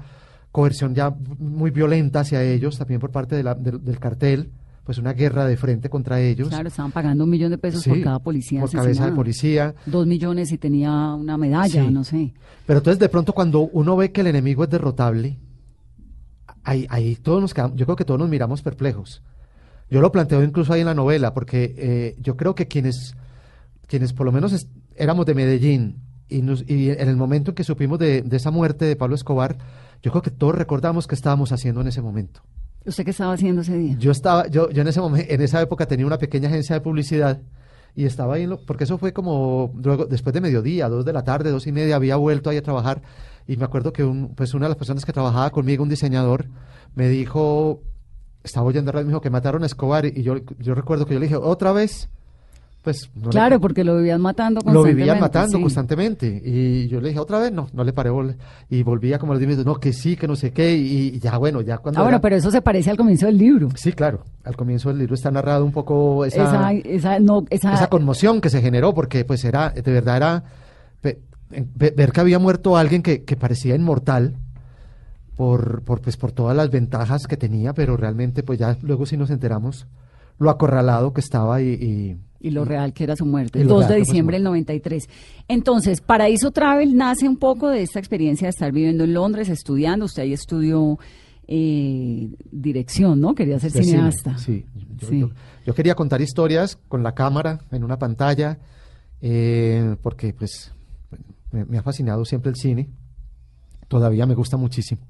coerción 0.52 0.94
ya 0.94 1.10
muy 1.40 1.72
violenta 1.72 2.20
hacia 2.20 2.44
ellos, 2.44 2.78
también 2.78 3.00
por 3.02 3.10
parte 3.12 3.36
de 3.36 3.42
la- 3.44 3.56
del- 3.56 3.84
del 3.84 3.98
cartel, 4.00 4.52
pues 4.84 5.00
una 5.00 5.14
guerra 5.14 5.46
de 5.46 5.58
frente 5.58 5.90
contra 5.90 6.22
ellos. 6.22 6.50
Claro, 6.50 6.68
estaban 6.68 6.92
pagando 6.92 7.24
un 7.24 7.32
millón 7.32 7.50
de 7.50 7.58
pesos 7.58 7.82
Sí, 7.82 7.90
por 7.90 8.02
cada 8.04 8.20
policía 8.20 8.62
por 8.62 8.70
cabeza 8.70 9.06
de 9.08 9.12
policía. 9.14 9.74
Dos 9.88 10.06
millones 10.06 10.52
y 10.52 10.60
tenía 10.60 10.92
una 11.16 11.36
medalla, 11.38 11.84
Sí. 11.84 11.90
no 11.92 12.04
sé. 12.04 12.34
Pero 12.68 12.78
entonces 12.80 13.00
de 13.00 13.10
pronto 13.10 13.34
cuando 13.34 13.62
uno 13.62 13.96
ve 13.96 14.12
que 14.12 14.22
el 14.22 14.28
enemigo 14.28 14.64
es 14.66 14.70
derrotable, 14.70 15.40
ahí, 16.64 16.86
ahí 16.90 17.16
todos 17.16 17.42
nos 17.42 17.54
quedamos, 17.54 17.76
yo 17.76 17.86
creo 17.86 17.96
que 17.96 18.06
todos 18.06 18.20
nos 18.20 18.30
miramos 18.30 18.62
perplejos. 18.62 19.24
Yo 19.94 20.02
lo 20.02 20.12
planteo 20.12 20.42
incluso 20.44 20.74
ahí 20.74 20.80
en 20.80 20.88
la 20.88 20.96
novela, 20.96 21.36
porque 21.36 21.76
eh, 21.78 22.16
yo 22.20 22.36
creo 22.36 22.56
que 22.56 22.68
quienes, 22.68 23.16
quienes 23.86 24.12
por 24.12 24.26
lo 24.26 24.32
menos 24.32 24.66
éramos 24.96 25.28
de 25.28 25.36
Medellín 25.36 25.98
y, 26.30 26.42
nos- 26.42 26.68
y 26.68 26.90
en 26.90 27.08
el 27.10 27.16
momento 27.16 27.52
en 27.52 27.56
que 27.56 27.64
supimos 27.64 28.00
de, 28.00 28.24
de 28.24 28.38
esa 28.38 28.50
muerte 28.50 28.86
de 28.86 28.96
Pablo 28.96 29.14
Escobar, 29.14 29.56
yo 30.02 30.10
creo 30.10 30.24
que 30.24 30.32
todos 30.32 30.56
recordamos 30.56 31.06
qué 31.06 31.14
estábamos 31.14 31.52
haciendo 31.52 31.82
en 31.82 31.88
ese 31.90 32.02
momento. 32.02 32.42
¿Usted 32.88 33.04
qué 33.06 33.12
estaba 33.12 33.34
haciendo 33.34 33.62
ese 33.62 33.78
día? 33.78 33.96
Yo 34.00 34.12
estaba, 34.12 34.48
yo, 34.48 34.72
yo 34.72 34.82
en 34.82 34.88
ese 34.88 35.00
momento, 35.00 35.32
en 35.32 35.42
esa 35.42 35.62
época 35.62 35.86
tenía 35.86 36.08
una 36.08 36.18
pequeña 36.18 36.50
agencia 36.50 36.74
de 36.74 36.82
publicidad 36.82 37.40
y 37.96 38.06
estaba 38.06 38.34
ahí, 38.34 38.44
en 38.46 38.50
lo- 38.50 38.66
porque 38.66 38.86
eso 38.86 38.98
fue 38.98 39.14
como 39.14 39.74
luego, 39.76 40.06
después 40.08 40.34
de 40.34 40.42
mediodía, 40.42 40.90
dos 40.90 41.06
de 41.06 41.14
la 41.14 41.24
tarde, 41.24 41.52
dos 41.52 41.68
y 41.68 41.72
media, 41.72 41.98
había 41.98 42.16
vuelto 42.16 42.50
ahí 42.50 42.58
a 42.58 42.64
trabajar 42.64 43.04
y 43.48 43.58
me 43.58 43.66
acuerdo 43.66 43.94
que 43.94 44.04
un, 44.04 44.34
pues 44.34 44.56
una 44.56 44.66
de 44.66 44.70
las 44.70 44.78
personas 44.78 45.06
que 45.06 45.14
trabajaba 45.14 45.52
conmigo, 45.52 45.84
un 45.84 45.90
diseñador, 45.90 46.48
me 46.96 47.10
dijo, 47.10 47.84
estaba 48.44 48.66
oyendo 48.68 48.92
radio, 48.92 49.06
me 49.06 49.12
dijo 49.12 49.22
que 49.22 49.30
mataron 49.30 49.64
a 49.64 49.66
Escobar 49.66 50.06
y 50.06 50.22
yo, 50.24 50.36
yo 50.60 50.76
recuerdo 50.76 51.06
que 51.06 51.14
yo 51.14 51.20
le 51.20 51.28
dije, 51.28 51.36
otra 51.38 51.72
vez, 51.72 52.10
pues 52.82 53.10
no 53.16 53.26
le- 53.26 53.30
Claro, 53.30 53.62
porque 53.62 53.86
lo 53.86 53.96
vivían 53.96 54.20
matando 54.20 54.60
lo 54.60 54.66
constantemente. 54.66 54.96
vivían 55.02 55.20
matando 55.22 55.58
sí. 55.58 55.62
constantemente. 55.64 56.42
Y 56.44 56.88
yo 56.90 57.00
le 57.00 57.08
dije, 57.10 57.20
otra 57.22 57.40
vez, 57.40 57.54
no, 57.54 57.70
no 57.72 57.84
le 57.86 57.94
paré. 57.94 58.10
Y 58.70 58.84
volvía 58.84 59.18
como 59.20 59.32
los 59.34 59.42
minutos, 59.42 59.66
no, 59.66 59.76
que 59.76 59.94
sí, 59.94 60.18
que 60.18 60.28
no 60.28 60.36
sé 60.36 60.52
qué. 60.52 60.76
Y, 60.76 61.08
y 61.16 61.20
ya, 61.20 61.38
bueno, 61.38 61.62
ya 61.62 61.78
cuando. 61.78 62.00
Ah, 62.02 62.04
bueno, 62.04 62.18
era- 62.18 62.22
pero 62.22 62.36
eso 62.36 62.52
se 62.52 62.62
parece 62.62 62.90
al 62.90 62.98
comienzo 62.98 63.26
del 63.28 63.38
libro. 63.38 63.70
Sí, 63.76 63.94
claro. 63.94 64.26
Al 64.44 64.58
comienzo 64.58 64.90
del 64.90 64.98
libro 64.98 65.16
está 65.16 65.32
narrado 65.32 65.64
un 65.64 65.72
poco 65.72 66.26
esa, 66.26 66.44
Esa, 66.44 66.72
esa, 66.74 67.20
no, 67.20 67.46
esa, 67.50 67.74
esa 67.74 67.88
conmoción 67.88 68.42
que 68.42 68.50
se 68.50 68.62
generó, 68.62 68.94
porque 68.94 69.24
pues 69.24 69.46
era, 69.46 69.70
de 69.70 69.82
verdad 69.92 70.18
era 70.18 70.44
ver 71.56 72.12
que 72.12 72.20
había 72.22 72.40
muerto 72.40 72.76
alguien 72.78 73.02
que, 73.04 73.24
que 73.24 73.36
parecía 73.38 73.76
inmortal 73.76 74.36
por, 75.36 75.84
por, 75.84 76.02
pues, 76.02 76.18
por 76.18 76.32
todas 76.32 76.56
las 76.56 76.70
ventajas 76.70 77.26
que 77.28 77.38
tenía, 77.38 77.74
pero 77.74 77.98
realmente 77.98 78.44
pues 78.44 78.60
ya 78.60 78.78
luego 78.82 79.06
sí 79.06 79.18
nos 79.18 79.30
enteramos 79.30 79.88
lo 80.40 80.50
acorralado 80.50 81.14
que 81.14 81.22
estaba 81.22 81.62
y... 81.62 81.70
y- 81.74 82.18
y 82.46 82.50
lo 82.52 82.66
real 82.66 82.92
que 82.92 83.06
era 83.06 83.16
su 83.16 83.26
muerte, 83.26 83.62
el 83.62 83.68
lo 83.70 83.76
2 83.76 83.80
real 83.84 83.94
de 83.94 84.00
diciembre 84.00 84.36
del 84.36 84.44
muerte. 84.44 84.74
93. 84.74 85.08
Entonces, 85.48 86.02
Paraíso 86.02 86.52
Travel 86.52 86.98
nace 86.98 87.26
un 87.30 87.38
poco 87.38 87.70
de 87.70 87.82
esta 87.84 88.00
experiencia 88.00 88.48
de 88.48 88.50
estar 88.50 88.70
viviendo 88.74 89.06
en 89.06 89.14
Londres, 89.14 89.48
estudiando. 89.48 90.04
Usted 90.04 90.24
ahí 90.24 90.34
estudió 90.34 91.00
eh, 91.48 92.30
dirección, 92.52 93.22
¿no? 93.22 93.34
Quería 93.34 93.60
ser 93.60 93.72
cineasta. 93.72 94.38
Sí, 94.40 94.66
yo, 94.98 95.08
Sí. 95.08 95.20
yo- 95.22 95.30
yo 95.66 95.74
quería 95.74 95.96
contar 95.96 96.20
historias 96.22 96.78
con 96.90 97.02
la 97.02 97.14
cámara 97.14 97.60
en 97.72 97.86
una 97.86 97.98
pantalla, 97.98 98.60
eh, 99.22 99.96
porque 100.02 100.34
pues 100.34 100.74
me, 101.54 101.64
me 101.64 101.78
ha 101.78 101.82
fascinado 101.84 102.26
siempre 102.26 102.50
el 102.50 102.58
cine, 102.58 102.90
todavía 103.88 104.26
me 104.26 104.36
gusta 104.36 104.58
muchísimo, 104.58 105.02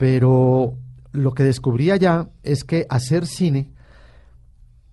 pero 0.00 0.78
lo 1.12 1.32
que 1.34 1.42
descubrí 1.44 1.90
allá 1.90 2.30
es 2.42 2.64
que 2.64 2.86
hacer 2.88 3.26
cine 3.26 3.70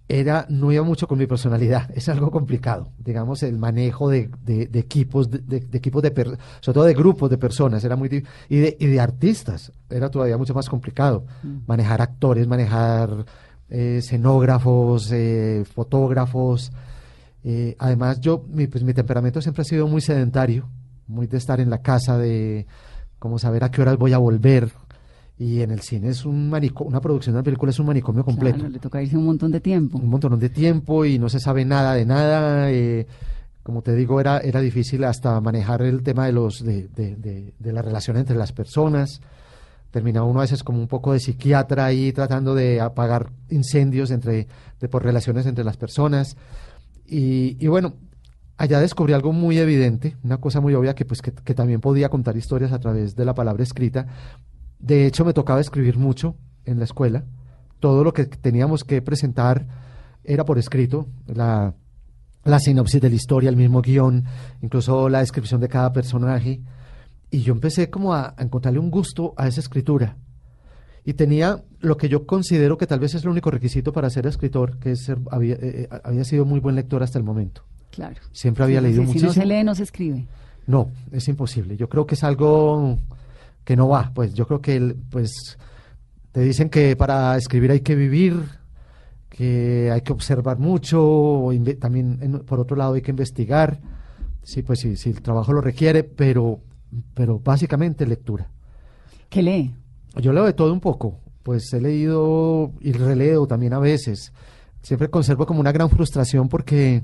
era 0.09 0.45
no 0.49 0.71
iba 0.71 0.83
mucho 0.83 1.07
con 1.07 1.17
mi 1.17 1.27
personalidad, 1.27 1.89
es 1.95 2.07
algo 2.09 2.29
complicado, 2.29 2.91
digamos, 2.97 3.41
el 3.43 3.57
manejo 3.57 4.09
de, 4.09 4.29
de- 4.43 4.67
de 4.67 4.79
equipos, 4.79 5.29
de, 5.29 5.65
equipos 5.71 6.01
de 6.03 6.11
per- 6.11 6.37
sobre 6.59 6.73
todo 6.73 6.83
de 6.83 6.93
grupos 6.93 7.29
de 7.29 7.37
personas, 7.37 7.83
era 7.85 7.95
muy 7.95 8.23
y 8.49 8.57
de, 8.57 8.77
y 8.79 8.87
de 8.87 8.99
artistas, 8.99 9.71
era 9.89 10.09
todavía 10.09 10.37
mucho 10.37 10.53
más 10.53 10.67
complicado, 10.69 11.25
manejar 11.67 12.01
actores, 12.01 12.45
manejar 12.47 13.25
eh, 13.69 13.97
escenógrafos, 13.99 15.09
eh, 15.13 15.63
fotógrafos. 15.73 16.71
Eh, 17.45 17.75
además, 17.79 18.19
yo, 18.19 18.43
mi, 18.49 18.67
pues 18.67 18.83
mi 18.83 18.93
temperamento 18.93 19.41
siempre 19.41 19.61
ha 19.61 19.65
sido 19.65 19.87
muy 19.87 20.01
sedentario, 20.01 20.67
muy 21.07 21.27
de 21.27 21.37
estar 21.37 21.59
en 21.61 21.69
la 21.69 21.81
casa, 21.81 22.17
de 22.17 22.65
como 23.19 23.39
saber 23.39 23.63
a 23.63 23.71
qué 23.71 23.81
horas 23.81 23.97
voy 23.97 24.13
a 24.13 24.17
volver. 24.19 24.71
Y 25.39 25.61
en 25.61 25.69
el 25.71 25.81
cine 25.81 26.09
es 26.09 26.25
un 26.25 26.49
manico, 26.49 26.83
una 26.83 26.99
producción 26.99 27.33
de 27.33 27.37
una 27.39 27.43
película 27.43 27.69
es 27.69 27.79
un 27.79 27.85
manicomio 27.85 28.25
completo. 28.25 28.57
Claro, 28.57 28.69
le 28.71 28.79
toca 28.79 29.01
irse 29.03 29.15
un 29.17 29.25
montón 29.25 29.51
de 29.51 29.59
tiempo. 29.59 29.97
Un 29.99 30.09
montón 30.09 30.39
de 30.39 30.49
tiempo 30.49 31.05
y 31.05 31.19
no 31.19 31.29
se 31.29 31.39
sabe 31.39 31.63
nada 31.63 31.93
de 31.93 32.05
nada. 32.05 32.71
eh, 32.71 33.05
como 33.61 33.81
te 33.81 33.93
digo, 33.95 34.19
era, 34.21 34.37
era 34.39 34.61
difícil 34.61 35.03
hasta 35.03 35.39
manejar 35.41 35.81
el 35.81 36.01
tema 36.01 36.25
de 36.25 36.31
los 36.31 36.63
de, 36.63 36.87
de, 36.87 37.15
de- 37.17 37.53
de 37.59 37.71
la 37.73 37.81
relación 37.81 38.15
entre 38.17 38.35
las 38.37 38.51
personas. 38.53 39.21
Terminaba 39.91 40.25
uno 40.25 40.39
a 40.39 40.43
veces 40.43 40.63
como 40.63 40.79
un 40.79 40.87
poco 40.87 41.13
de 41.13 41.19
psiquiatra 41.19 41.85
ahí 41.85 42.11
tratando 42.13 42.55
de 42.55 42.79
apagar 42.81 43.29
incendios 43.49 44.09
entre, 44.11 44.47
de, 44.79 44.87
por 44.89 45.03
relaciones 45.03 45.45
entre 45.45 45.63
las 45.65 45.77
personas. 45.77 46.35
Y, 47.05 47.57
y 47.63 47.67
bueno, 47.67 47.93
allá 48.57 48.79
descubrí 48.79 49.13
algo 49.13 49.33
muy 49.33 49.57
evidente, 49.59 50.15
una 50.23 50.37
cosa 50.37 50.61
muy 50.61 50.73
obvia 50.73 50.95
que 50.95 51.05
pues 51.05 51.21
que, 51.21 51.31
que 51.31 51.53
también 51.53 51.79
podía 51.81 52.09
contar 52.09 52.35
historias 52.37 52.71
a 52.71 52.79
través 52.79 53.15
de 53.15 53.25
la 53.25 53.33
palabra 53.35 53.63
escrita. 53.63 54.07
De 54.79 55.05
hecho, 55.05 55.25
me 55.25 55.33
tocaba 55.33 55.59
escribir 55.61 55.97
mucho 55.97 56.35
en 56.65 56.77
la 56.79 56.85
escuela. 56.85 57.23
Todo 57.79 58.03
lo 58.03 58.13
que 58.13 58.25
teníamos 58.25 58.83
que 58.83 59.01
presentar 59.01 59.67
era 60.23 60.45
por 60.45 60.57
escrito. 60.57 61.07
La, 61.27 61.73
la 62.43 62.59
sinopsis 62.59 63.01
de 63.01 63.09
la 63.09 63.15
historia, 63.15 63.49
el 63.49 63.55
mismo 63.55 63.81
guion, 63.81 64.23
incluso 64.61 65.09
la 65.09 65.19
descripción 65.19 65.61
de 65.61 65.67
cada 65.69 65.91
personaje. 65.93 66.61
Y 67.29 67.41
yo 67.41 67.53
empecé 67.53 67.89
como 67.89 68.13
a, 68.13 68.33
a 68.37 68.43
encontrarle 68.43 68.79
un 68.79 68.89
gusto 68.91 69.33
a 69.37 69.47
esa 69.47 69.59
escritura. 69.59 70.17
Y 71.03 71.13
tenía 71.13 71.63
lo 71.79 71.95
que 71.97 72.09
yo 72.09 72.25
considero 72.25 72.77
que 72.77 72.85
tal 72.87 72.99
vez 72.99 73.15
es 73.15 73.23
el 73.23 73.29
único 73.29 73.49
requisito 73.49 73.93
para 73.93 74.09
ser 74.09 74.27
escritor, 74.27 74.77
que 74.77 74.91
es 74.91 75.03
ser- 75.05 75.19
había, 75.31 75.55
eh, 75.55 75.59
eh, 75.61 75.89
había 76.03 76.23
sido 76.25 76.45
muy 76.45 76.59
buen 76.59 76.75
lector 76.75 77.01
hasta 77.03 77.17
el 77.17 77.23
momento. 77.23 77.63
Claro. 77.91 78.17
Siempre 78.31 78.63
había 78.65 78.79
Sí, 78.79 78.83
leído 78.85 79.01
sí, 79.01 79.07
muchísimo. 79.07 79.31
Si 79.31 79.39
no 79.39 79.43
se 79.43 79.47
lee, 79.47 79.63
no 79.63 79.73
se 79.75 79.83
escribe. 79.83 80.27
No, 80.67 80.91
es 81.11 81.27
imposible. 81.29 81.77
Yo 81.77 81.87
creo 81.87 82.05
que 82.05 82.15
es 82.15 82.23
algo 82.25 82.97
que 83.67 83.75
no 83.75 83.89
va. 83.89 84.11
Pues 84.15 84.33
yo 84.33 84.47
creo 84.47 84.61
que 84.61 84.95
pues 85.09 85.57
te 86.31 86.39
dicen 86.39 86.69
que 86.69 86.95
para 86.95 87.35
escribir 87.35 87.69
hay 87.71 87.81
que 87.81 87.95
vivir, 87.95 88.41
que 89.29 89.91
hay 89.91 89.99
que 89.99 90.13
observar 90.13 90.57
mucho, 90.57 91.03
o 91.05 91.51
también 91.77 92.17
en- 92.21 92.39
por 92.45 92.61
otro 92.61 92.77
lado 92.77 92.93
hay 92.93 93.01
que 93.01 93.11
investigar. 93.11 93.81
Sí, 94.41 94.61
pues 94.61 94.79
sí, 94.79 94.95
sí, 94.95 95.09
el 95.09 95.21
trabajo 95.21 95.51
lo 95.51 95.59
requiere, 95.59 96.05
pero, 96.05 96.61
pero 97.13 97.39
básicamente 97.39 98.07
lectura. 98.07 98.49
¿Qué 99.27 99.41
lee? 99.43 99.75
Yo 100.15 100.31
leo 100.31 100.45
de 100.45 100.53
todo 100.53 100.71
un 100.71 100.79
poco, 100.79 101.19
pues 101.43 101.73
he 101.73 101.81
leído 101.81 102.71
y 102.79 102.93
releo 102.93 103.47
también 103.47 103.73
a 103.73 103.79
veces. 103.79 104.31
Siempre 104.81 105.09
conservo 105.09 105.45
como 105.45 105.59
una 105.59 105.73
gran 105.73 105.89
frustración 105.89 106.47
porque 106.47 107.03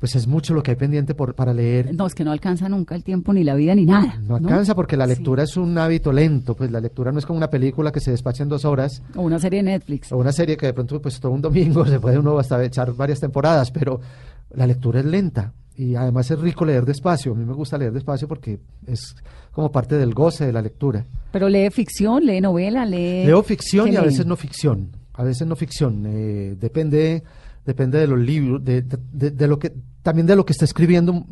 pues 0.00 0.16
es 0.16 0.26
mucho 0.26 0.54
lo 0.54 0.62
que 0.62 0.72
hay 0.72 0.76
pendiente 0.76 1.14
por, 1.14 1.34
para 1.34 1.52
leer. 1.54 1.94
No, 1.94 2.06
es 2.06 2.14
que 2.14 2.24
no 2.24 2.32
alcanza 2.32 2.68
nunca 2.68 2.94
el 2.96 3.04
tiempo, 3.04 3.32
ni 3.32 3.44
la 3.44 3.54
vida, 3.54 3.74
ni 3.74 3.84
nada. 3.84 4.18
No 4.26 4.36
alcanza 4.36 4.74
porque 4.74 4.96
la 4.96 5.06
Sí. 5.06 5.10
lectura 5.14 5.42
es 5.44 5.56
un 5.56 5.76
hábito 5.78 6.10
lento, 6.12 6.54
pues 6.56 6.70
la 6.72 6.80
lectura 6.80 7.12
no 7.12 7.18
es 7.18 7.26
como 7.26 7.36
una 7.36 7.50
película 7.50 7.92
que 7.92 8.00
se 8.00 8.10
despacha 8.10 8.42
en 8.42 8.48
dos 8.48 8.64
horas 8.64 9.02
O 9.14 9.22
una 9.22 9.38
serie 9.38 9.58
de 9.62 9.70
Netflix. 9.70 10.10
o 10.10 10.16
una 10.16 10.32
serie 10.32 10.56
que 10.56 10.66
de 10.66 10.72
pronto 10.72 11.00
pues 11.00 11.20
todo 11.20 11.32
un 11.32 11.42
domingo 11.42 11.84
se 11.86 12.00
puede 12.00 12.18
uno 12.18 12.38
hasta 12.38 12.64
echar 12.64 12.92
varias 12.94 13.20
temporadas, 13.20 13.70
pero 13.70 14.00
la 14.54 14.66
lectura 14.66 15.00
es 15.00 15.06
lenta 15.06 15.52
y 15.76 15.94
además 15.94 16.30
es 16.30 16.38
rico 16.40 16.64
leer 16.64 16.84
despacio. 16.84 17.32
A 17.32 17.34
mí 17.34 17.44
me 17.44 17.52
gusta 17.54 17.76
leer 17.78 17.92
despacio 17.92 18.26
porque 18.26 18.58
es 18.86 19.14
como 19.52 19.70
parte 19.70 19.96
del 19.98 20.14
goce 20.14 20.46
de 20.46 20.52
la 20.52 20.62
lectura. 20.62 21.04
Pero 21.30 21.48
lee 21.48 21.68
ficción, 21.70 22.24
lee 22.24 22.40
novela, 22.40 22.84
lee... 22.86 23.24
Leo 23.26 23.42
ficción 23.42 23.86
¿Qué 23.86 23.92
y 23.92 23.96
a 23.96 24.02
veces 24.02 24.24
no 24.26 24.36
ficción, 24.36 24.90
a 25.14 25.24
veces 25.24 25.46
no 25.46 25.56
ficción, 25.56 26.04
eh, 26.06 26.56
depende 26.58 27.22
depende 27.64 27.98
de 27.98 28.06
los 28.06 28.18
libros, 28.18 28.64
de, 28.64 28.82
de- 28.82 28.98
de- 29.12 29.30
de 29.30 29.48
lo 29.48 29.58
que 29.58 29.72
también 30.02 30.26
de 30.26 30.36
lo 30.36 30.44
que 30.44 30.52
está 30.52 30.64
escribiendo. 30.64 31.24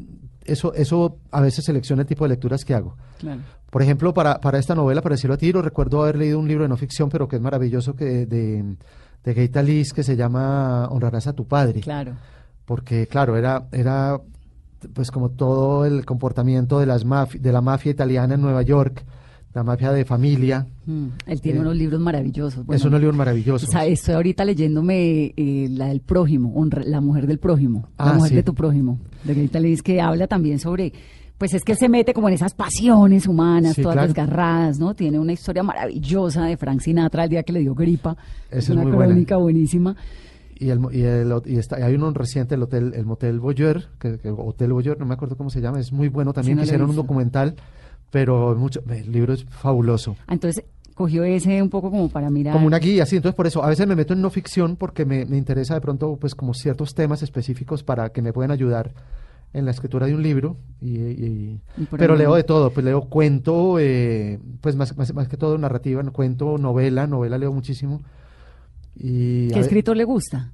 Eso 0.44 0.72
eso 0.72 1.18
a 1.30 1.40
veces 1.42 1.64
selecciona 1.64 2.02
el 2.02 2.08
tipo 2.08 2.24
de 2.24 2.30
lecturas 2.30 2.64
que 2.64 2.74
hago. 2.74 2.96
Claro. 3.18 3.40
Por 3.70 3.82
ejemplo, 3.82 4.14
para, 4.14 4.40
para 4.40 4.58
esta 4.58 4.74
novela, 4.74 5.02
para 5.02 5.14
decirlo 5.14 5.34
a 5.34 5.38
tiro, 5.38 5.60
recuerdo 5.60 6.02
haber 6.02 6.16
leído 6.16 6.38
un 6.38 6.48
libro 6.48 6.62
de 6.64 6.68
no 6.70 6.76
ficción, 6.78 7.10
pero 7.10 7.28
que 7.28 7.36
es 7.36 7.42
maravilloso, 7.42 7.94
que 7.94 8.24
de, 8.24 8.64
de 9.24 9.34
Gaita 9.34 9.62
Liz, 9.62 9.92
que 9.92 10.02
se 10.02 10.16
llama 10.16 10.86
Honrarás 10.88 11.26
a 11.26 11.34
tu 11.34 11.46
padre. 11.46 11.80
Claro. 11.80 12.14
Porque, 12.64 13.06
claro, 13.06 13.36
era, 13.36 13.66
era 13.72 14.18
pues 14.94 15.10
como 15.10 15.28
todo 15.30 15.84
el 15.84 16.06
comportamiento 16.06 16.78
de, 16.80 16.86
las 16.86 17.04
de 17.38 17.52
la 17.52 17.60
mafia 17.60 17.90
italiana 17.90 18.34
en 18.36 18.40
Nueva 18.40 18.62
York, 18.62 19.04
la 19.58 19.64
mafia 19.64 19.92
de 19.92 20.04
familia. 20.04 20.66
Mm, 20.86 21.06
Él 21.26 21.40
tiene 21.40 21.58
Eh, 21.58 21.62
unos 21.62 21.76
libros 21.76 22.00
maravillosos. 22.00 22.60
es 22.60 22.66
Bueno, 22.66 22.84
unos 22.86 23.00
libros 23.00 23.16
maravillosos. 23.16 23.68
o 23.68 23.72
sea, 23.72 23.84
estoy 23.86 24.14
ahorita 24.14 24.44
leyéndome 24.44 25.34
eh, 25.36 25.68
la 25.70 25.88
del 25.88 26.00
prójimo, 26.00 26.52
honra- 26.54 26.84
la 26.84 27.00
mujer 27.00 27.26
del 27.26 27.38
prójimo, 27.38 27.88
la 27.98 28.10
Ah, 28.10 28.14
mujer 28.14 28.28
sí. 28.30 28.34
de 28.36 28.42
tu 28.44 28.54
prójimo, 28.54 28.98
de 29.24 29.34
Greta 29.34 29.58
Lewis, 29.60 29.82
que 29.82 30.00
habla 30.00 30.26
también 30.28 30.58
sobre, 30.60 30.92
pues 31.38 31.54
es 31.54 31.64
que 31.64 31.74
se 31.74 31.88
mete 31.88 32.14
como 32.14 32.28
en 32.28 32.34
esas 32.34 32.54
pasiones 32.54 33.26
humanas, 33.26 33.74
Sí, 33.74 33.82
todas 33.82 33.94
claro. 33.96 34.06
desgarradas, 34.08 34.78
¿no? 34.78 34.94
Tiene 34.94 35.18
una 35.18 35.32
historia 35.32 35.62
maravillosa 35.62 36.44
de 36.44 36.56
Frank 36.56 36.80
Sinatra 36.80 37.24
el 37.24 37.30
día 37.30 37.42
que 37.42 37.52
le 37.52 37.60
dio 37.60 37.74
gripa. 37.74 38.16
Esa 38.50 38.58
es 38.58 38.68
una 38.70 38.82
muy 38.82 38.92
buena. 38.92 39.06
crónica 39.12 39.36
buenísima. 39.36 39.96
Y, 40.60 40.70
el, 40.70 40.80
y, 40.92 41.02
el, 41.02 41.32
y 41.46 41.56
está, 41.56 41.76
hay 41.76 41.94
uno 41.94 42.10
reciente, 42.12 42.56
el 42.56 42.62
hotel, 42.64 42.92
el 42.96 43.06
Motel 43.06 43.38
Boyer, 43.38 43.86
que, 44.00 44.18
que- 44.18 44.30
Hotel 44.30 44.72
Boyer, 44.72 44.98
no 44.98 45.06
me 45.06 45.14
acuerdo 45.14 45.36
cómo 45.36 45.50
se 45.50 45.60
llama, 45.60 45.78
es 45.78 45.92
muy 45.92 46.08
bueno 46.08 46.32
también. 46.32 46.56
no 46.56 46.64
Hicieron 46.64 46.90
un 46.90 46.96
documental, 46.96 47.54
pero 48.10 48.54
mucho, 48.56 48.82
el 48.88 49.10
libro 49.12 49.32
es 49.32 49.44
fabuloso. 49.44 50.16
Ah, 50.26 50.34
Entonces 50.34 50.64
cogió 50.94 51.22
ese 51.24 51.62
un 51.62 51.70
poco 51.70 51.90
como 51.90 52.08
para 52.08 52.28
mirar. 52.30 52.52
como 52.54 52.66
una 52.66 52.78
guía, 52.78 53.06
sí. 53.06 53.16
Entonces, 53.16 53.36
por 53.36 53.46
eso, 53.46 53.62
a 53.62 53.68
veces 53.68 53.86
me 53.86 53.94
meto 53.94 54.14
en 54.14 54.20
no 54.20 54.30
ficción 54.30 54.76
porque 54.76 55.04
me, 55.04 55.24
me 55.26 55.36
interesa 55.36 55.74
de 55.74 55.80
pronto, 55.80 56.16
pues, 56.20 56.34
como 56.34 56.54
ciertos 56.54 56.94
temas 56.94 57.22
específicos 57.22 57.82
para 57.84 58.10
que 58.10 58.20
me 58.22 58.32
puedan 58.32 58.50
ayudar 58.50 58.92
en 59.52 59.64
la 59.64 59.70
escritura 59.70 60.06
de 60.06 60.14
un 60.14 60.22
libro. 60.22 60.56
Y, 60.80 60.98
y- 60.98 61.60
Y 61.78 61.84
pero 61.96 62.16
leo 62.16 62.34
de 62.34 62.42
todo, 62.44 62.70
pues 62.70 62.84
leo 62.84 63.02
cuento, 63.02 63.78
eh, 63.78 64.38
pues 64.60 64.74
más, 64.76 64.96
más, 64.96 65.14
más 65.14 65.28
que 65.28 65.36
todo 65.36 65.56
narrativa, 65.56 66.02
cuento, 66.10 66.58
novela, 66.58 67.06
novela 67.06 67.38
leo 67.38 67.52
muchísimo. 67.52 68.02
Y 68.96 69.48
¿Qué 69.52 69.60
escritor 69.60 69.96
le 69.96 70.02
gusta? 70.04 70.50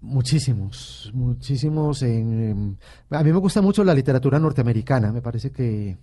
Muchísimos, 0.00 1.10
muchísimos. 1.12 2.02
En, 2.02 2.78
a 3.10 3.22
mí 3.24 3.32
me 3.32 3.38
gusta 3.38 3.60
mucho 3.62 3.82
la 3.82 3.94
literatura 3.94 4.38
norteamericana. 4.38 5.10
Me 5.12 5.20
parece 5.22 5.50
que, 5.50 5.96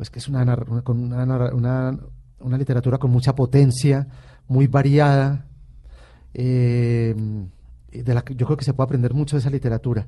pues, 0.00 0.08
que 0.08 0.18
es 0.18 0.28
una, 0.28 0.42
una, 0.42 1.52
una, 1.52 1.98
una, 2.40 2.56
literatura 2.56 2.96
con 2.96 3.10
mucha 3.10 3.34
potencia, 3.34 4.06
muy 4.48 4.66
variada. 4.66 5.44
eh, 6.32 7.14
de 7.92 8.14
la 8.14 8.24
yo 8.34 8.46
creo 8.46 8.56
que 8.56 8.64
se 8.64 8.72
puede 8.72 8.86
aprender 8.86 9.12
mucho 9.12 9.36
de 9.36 9.40
esa 9.40 9.50
literatura. 9.50 10.06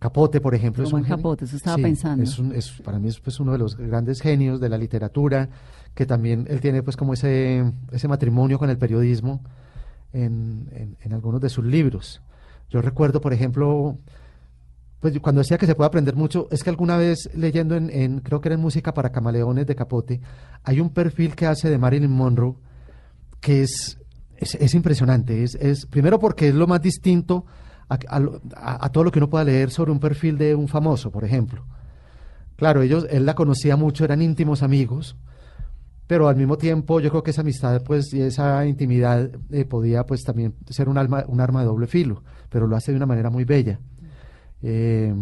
Capote, 0.00 0.40
por 0.40 0.56
ejemplo, 0.56 0.82
es 0.82 0.88
Truman 0.88 1.04
un 1.08 1.16
Capote, 1.16 1.44
eso 1.44 1.54
estaba 1.54 1.76
Sí, 1.76 1.82
pensando. 1.82 2.24
es 2.24 2.36
un- 2.40 2.52
es- 2.52 2.72
para 2.82 2.98
mí 2.98 3.06
es 3.06 3.20
pues, 3.20 3.38
uno 3.38 3.52
de 3.52 3.58
los 3.58 3.76
grandes 3.76 4.20
genios 4.20 4.58
de 4.60 4.68
la 4.68 4.76
literatura, 4.76 5.48
que 5.94 6.04
también 6.04 6.46
él 6.48 6.60
tiene 6.60 6.82
pues 6.82 6.96
como 6.96 7.12
ese, 7.12 7.62
ese 7.92 8.08
matrimonio 8.08 8.58
con 8.58 8.70
el 8.70 8.76
periodismo 8.78 9.40
en, 10.12 10.68
en- 10.72 10.96
en 11.00 11.12
algunos 11.12 11.40
de 11.40 11.48
sus 11.48 11.64
libros. 11.64 12.22
Yo 12.70 12.82
recuerdo, 12.82 13.20
por 13.20 13.32
ejemplo, 13.32 13.98
pues 15.02 15.18
cuando 15.18 15.40
decía 15.40 15.58
que 15.58 15.66
se 15.66 15.74
puede 15.74 15.88
aprender 15.88 16.14
mucho, 16.14 16.46
es 16.52 16.62
que 16.62 16.70
alguna 16.70 16.96
vez 16.96 17.28
leyendo 17.34 17.74
en, 17.74 18.20
creo 18.20 18.40
que 18.40 18.48
era 18.48 18.54
en 18.54 18.60
Música 18.60 18.94
para 18.94 19.10
Camaleones 19.10 19.66
de 19.66 19.74
Capote, 19.74 20.20
hay 20.62 20.78
un 20.78 20.90
perfil 20.90 21.34
que 21.34 21.44
hace 21.44 21.68
de 21.68 21.76
Marilyn 21.76 22.12
Monroe 22.12 22.54
que 23.40 23.62
es, 23.62 23.98
es, 24.36 24.54
es 24.54 24.74
impresionante. 24.74 25.42
Es, 25.42 25.56
es, 25.56 25.86
primero 25.86 26.20
porque 26.20 26.46
es 26.46 26.54
lo 26.54 26.68
más 26.68 26.80
distinto 26.80 27.46
a 27.88 28.88
todo 28.92 29.02
lo 29.02 29.10
que 29.10 29.18
uno 29.18 29.28
pueda 29.28 29.44
leer 29.44 29.72
sobre 29.72 29.90
un 29.90 29.98
perfil 29.98 30.38
de 30.38 30.54
un 30.54 30.68
famoso, 30.68 31.10
por 31.10 31.24
ejemplo. 31.24 31.66
Claro, 32.54 32.80
ellos, 32.82 33.04
él 33.10 33.26
la 33.26 33.34
conocía 33.34 33.74
mucho, 33.74 34.04
eran 34.04 34.22
íntimos 34.22 34.62
amigos, 34.62 35.16
pero 36.06 36.28
al 36.28 36.36
mismo 36.36 36.58
tiempo 36.58 37.00
yo 37.00 37.10
creo 37.10 37.24
que 37.24 37.32
esa 37.32 37.40
amistad 37.40 37.82
pues 37.82 38.14
y 38.14 38.22
esa 38.22 38.64
intimidad 38.66 39.30
eh, 39.50 39.64
podía 39.64 40.06
pues 40.06 40.22
también 40.22 40.54
ser 40.70 40.88
un, 40.88 40.96
alma, 40.96 41.24
un 41.26 41.40
arma 41.40 41.60
de 41.62 41.66
doble 41.66 41.88
filo, 41.88 42.22
pero 42.48 42.68
lo 42.68 42.76
hace 42.76 42.92
de 42.92 42.98
una 42.98 43.06
manera 43.06 43.30
muy 43.30 43.42
bella. 43.42 43.80
Eh, 44.62 45.14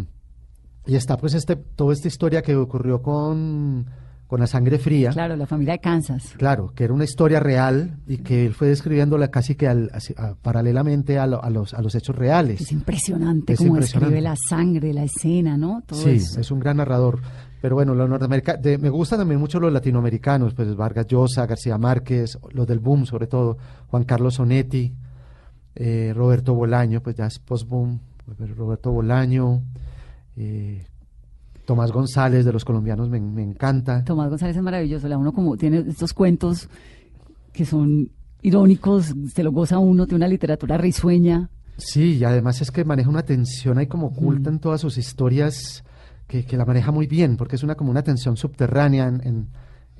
y 0.86 0.94
está 0.96 1.16
pues 1.16 1.34
este, 1.34 1.56
toda 1.56 1.92
esta 1.92 2.08
historia 2.08 2.42
que 2.42 2.56
ocurrió 2.56 3.00
con, 3.02 3.86
con 4.26 4.40
la 4.40 4.46
sangre 4.46 4.78
fría. 4.78 5.10
Claro, 5.10 5.36
la 5.36 5.46
familia 5.46 5.74
de 5.74 5.78
Kansas. 5.80 6.34
Claro, 6.36 6.72
que 6.74 6.84
era 6.84 6.92
una 6.94 7.04
historia 7.04 7.38
real 7.40 7.98
y 8.06 8.18
que 8.18 8.46
él 8.46 8.54
fue 8.54 8.68
describiéndola 8.68 9.28
casi 9.28 9.54
que 9.54 9.68
al- 9.68 9.90
a- 10.16 10.34
paralelamente 10.40 11.18
a, 11.18 11.26
lo- 11.26 11.42
a 11.44 11.50
los, 11.50 11.74
a 11.74 11.82
los 11.82 11.94
hechos 11.94 12.16
reales. 12.16 12.60
Es 12.60 12.72
impresionante 12.72 13.52
Es 13.52 13.58
cómo 13.58 13.76
describe 13.76 14.20
la 14.20 14.36
sangre, 14.36 14.92
la 14.94 15.04
escena, 15.04 15.56
¿no? 15.56 15.82
Todo 15.86 16.00
Sí, 16.00 16.10
eso. 16.10 16.40
es 16.40 16.50
un 16.50 16.58
gran 16.60 16.78
narrador. 16.78 17.20
Pero 17.60 17.74
bueno, 17.74 17.94
los 17.94 18.08
norteamericanos, 18.08 18.62
me 18.80 18.88
gustan 18.88 19.18
también 19.18 19.38
mucho 19.38 19.60
los 19.60 19.70
latinoamericanos, 19.70 20.54
pues 20.54 20.74
Vargas 20.74 21.06
Llosa, 21.06 21.44
García 21.46 21.76
Márquez, 21.76 22.38
los 22.52 22.66
del 22.66 22.78
boom 22.78 23.04
sobre 23.04 23.26
todo, 23.26 23.58
Juan 23.88 24.04
Carlos 24.04 24.36
Sonetti, 24.36 24.94
eh, 25.74 26.12
Roberto 26.16 26.54
Bolaño, 26.54 27.02
pues 27.02 27.16
ya 27.16 27.26
es 27.26 27.38
post-boom, 27.38 28.00
Roberto 28.38 28.90
Bolaño, 28.92 29.62
eh, 30.36 30.86
Tomás 31.64 31.92
González 31.92 32.44
de 32.44 32.52
los 32.52 32.64
colombianos 32.64 33.08
me, 33.08 33.20
me 33.20 33.42
encanta. 33.42 34.04
Tomás 34.04 34.28
González 34.28 34.56
es 34.56 34.62
maravilloso, 34.62 35.08
la 35.08 35.18
uno 35.18 35.32
como 35.32 35.56
tiene 35.56 35.84
estos 35.88 36.12
cuentos 36.12 36.68
que 37.52 37.64
son 37.64 38.10
irónicos, 38.42 39.14
se 39.32 39.42
lo 39.42 39.52
goza 39.52 39.78
uno, 39.78 40.06
de 40.06 40.14
una 40.14 40.28
literatura 40.28 40.78
risueña. 40.78 41.50
Sí, 41.76 42.18
y 42.18 42.24
además 42.24 42.60
es 42.60 42.70
que 42.70 42.84
maneja 42.84 43.08
una 43.08 43.22
tensión 43.22 43.78
ahí 43.78 43.86
como 43.86 44.08
oculta 44.08 44.50
en 44.50 44.58
todas 44.58 44.80
sus 44.80 44.98
historias 44.98 45.84
que, 46.26 46.44
que 46.44 46.56
la 46.56 46.64
maneja 46.64 46.92
muy 46.92 47.06
bien, 47.06 47.36
porque 47.36 47.56
es 47.56 47.62
una 47.62 47.74
como 47.74 47.90
una 47.90 48.02
tensión 48.02 48.36
subterránea 48.36 49.08
en, 49.08 49.26
en, 49.26 49.48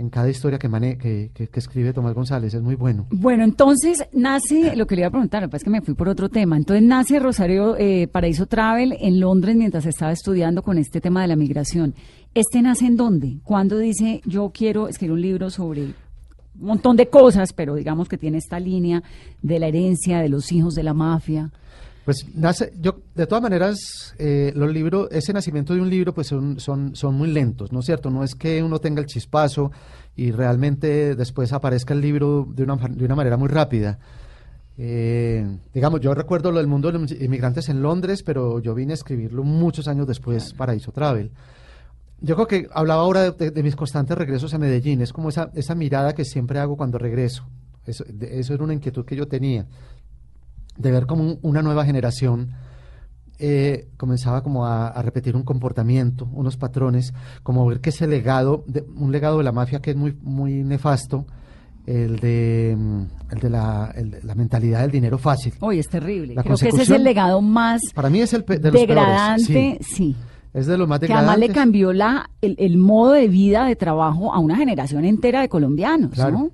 en 0.00 0.08
cada 0.08 0.30
historia 0.30 0.58
que, 0.58 0.68
mane 0.68 0.96
que, 0.96 1.30
que, 1.34 1.48
escribe 1.52 1.92
Tomás 1.92 2.14
González, 2.14 2.54
es 2.54 2.62
muy 2.62 2.74
bueno. 2.74 3.06
Bueno, 3.10 3.44
entonces 3.44 4.08
nace, 4.14 4.74
lo 4.74 4.86
que 4.86 4.94
le 4.94 5.02
iba 5.02 5.08
a 5.08 5.10
preguntar, 5.10 5.48
es 5.52 5.62
que 5.62 5.68
me 5.68 5.82
fui 5.82 5.92
por 5.92 6.08
otro 6.08 6.30
tema. 6.30 6.56
Entonces 6.56 6.82
nace 6.82 7.18
Rosario 7.18 7.76
eh, 7.76 8.08
Paraíso 8.08 8.46
Travel 8.46 8.96
en 8.98 9.20
Londres 9.20 9.56
mientras 9.56 9.84
estaba 9.84 10.10
estudiando 10.10 10.62
con 10.62 10.78
este 10.78 11.02
tema 11.02 11.20
de 11.20 11.28
la 11.28 11.36
migración. 11.36 11.94
¿Este 12.34 12.62
nace 12.62 12.86
en 12.86 12.96
dónde? 12.96 13.40
¿Cuándo 13.44 13.76
dice 13.76 14.22
yo 14.24 14.50
quiero 14.54 14.88
escribir 14.88 15.12
un 15.12 15.20
libro 15.20 15.50
sobre 15.50 15.82
un 15.82 15.94
montón 16.54 16.96
de 16.96 17.10
cosas, 17.10 17.52
pero 17.52 17.74
digamos 17.74 18.08
que 18.08 18.16
tiene 18.16 18.38
esta 18.38 18.58
línea 18.58 19.02
de 19.42 19.58
la 19.58 19.66
herencia, 19.66 20.20
de 20.20 20.30
los 20.30 20.50
hijos 20.50 20.74
de 20.74 20.82
la 20.82 20.94
mafia? 20.94 21.50
Pues 22.04 22.26
nace, 22.34 22.72
yo, 22.80 23.00
de 23.14 23.26
todas 23.26 23.42
maneras, 23.42 24.14
eh, 24.18 24.52
los 24.56 24.72
libros, 24.72 25.08
ese 25.12 25.32
nacimiento 25.32 25.74
de 25.74 25.80
un 25.80 25.90
libro, 25.90 26.14
pues 26.14 26.26
son, 26.28 26.58
son, 26.58 26.96
son 26.96 27.14
muy 27.14 27.30
lentos, 27.30 27.72
¿no 27.72 27.80
es 27.80 27.86
cierto? 27.86 28.10
No 28.10 28.24
es 28.24 28.34
que 28.34 28.62
uno 28.62 28.78
tenga 28.78 29.00
el 29.00 29.06
chispazo 29.06 29.70
y 30.16 30.32
realmente 30.32 31.14
después 31.14 31.52
aparezca 31.52 31.92
el 31.94 32.00
libro 32.00 32.48
de 32.54 32.62
una, 32.64 32.76
de 32.76 33.04
una 33.04 33.14
manera 33.14 33.36
muy 33.36 33.48
rápida. 33.48 33.98
Eh, 34.78 35.46
digamos, 35.74 36.00
yo 36.00 36.14
recuerdo 36.14 36.50
lo 36.50 36.58
del 36.58 36.66
mundo 36.66 36.90
de 36.90 36.98
los 36.98 37.12
inmigrantes 37.12 37.68
en 37.68 37.82
Londres, 37.82 38.22
pero 38.22 38.60
yo 38.60 38.74
vine 38.74 38.92
a 38.92 38.94
escribirlo 38.94 39.44
muchos 39.44 39.86
años 39.86 40.06
después 40.06 40.54
para 40.54 40.74
Iso 40.74 40.92
Travel. 40.92 41.30
Yo 42.22 42.34
creo 42.34 42.46
que 42.46 42.68
hablaba 42.72 43.02
ahora 43.02 43.30
de, 43.30 43.50
de- 43.50 43.62
mis 43.62 43.76
constantes 43.76 44.16
regresos 44.16 44.52
a 44.54 44.58
Medellín, 44.58 45.00
es 45.02 45.12
como 45.12 45.28
esa, 45.28 45.50
esa 45.54 45.74
mirada 45.74 46.14
que 46.14 46.24
siempre 46.24 46.58
hago 46.58 46.76
cuando 46.76 46.98
regreso. 46.98 47.44
Eso, 47.86 48.04
de- 48.08 48.38
eso 48.40 48.54
era 48.54 48.64
una 48.64 48.74
inquietud 48.74 49.04
que 49.04 49.16
yo 49.16 49.26
tenía, 49.28 49.66
de 50.78 50.90
ver 50.90 51.06
como 51.06 51.22
un- 51.24 51.38
una 51.42 51.62
nueva 51.62 51.84
generación 51.84 52.50
eh, 53.42 53.88
comenzaba 53.96 54.42
como 54.42 54.66
a, 54.66 54.88
a 54.88 55.00
repetir 55.02 55.34
un 55.34 55.42
comportamiento, 55.44 56.28
unos 56.32 56.56
patrones, 56.58 57.14
como 57.42 57.64
ver 57.66 57.80
que 57.80 57.88
ese 57.90 58.06
legado, 58.06 58.64
de- 58.66 58.84
un 58.96 59.12
legado 59.12 59.38
de 59.38 59.44
la 59.44 59.52
mafia 59.52 59.80
que 59.80 59.92
es 59.92 59.96
muy, 59.96 60.14
muy 60.22 60.62
nefasto, 60.62 61.24
el 61.86 62.20
de, 62.20 62.76
mm, 62.78 63.02
el 63.32 63.38
de 63.40 63.50
la, 63.50 63.92
el 63.96 64.10
de 64.10 64.22
la 64.24 64.34
mentalidad 64.34 64.82
del 64.82 64.90
dinero 64.90 65.16
fácil. 65.16 65.54
Hoy 65.60 65.78
es 65.78 65.88
terrible. 65.88 66.34
La 66.34 66.42
Creo 66.42 66.56
que 66.56 66.68
ese 66.68 66.82
es 66.82 66.90
el 66.90 67.02
legado 67.02 67.40
más 67.40 67.80
Para 67.94 68.10
mí 68.10 68.20
es 68.20 68.34
el 68.34 68.44
pe- 68.44 68.58
de 68.58 68.70
los 68.70 68.78
degradante, 68.80 69.46
peores, 69.52 69.86
sí. 69.86 69.94
sí. 69.94 70.16
Es 70.52 70.66
de 70.66 70.76
los 70.76 70.86
más 70.86 71.00
Que 71.00 71.12
además 71.12 71.38
le 71.38 71.48
cambió 71.48 71.92
la, 71.94 72.28
el, 72.42 72.56
el 72.58 72.76
modo 72.76 73.12
de 73.12 73.28
vida, 73.28 73.64
de 73.64 73.76
trabajo 73.76 74.34
a 74.34 74.38
una 74.40 74.56
generación 74.56 75.04
entera 75.06 75.40
de 75.40 75.48
colombianos, 75.48 76.10
Claro. 76.10 76.32
¿no? 76.32 76.50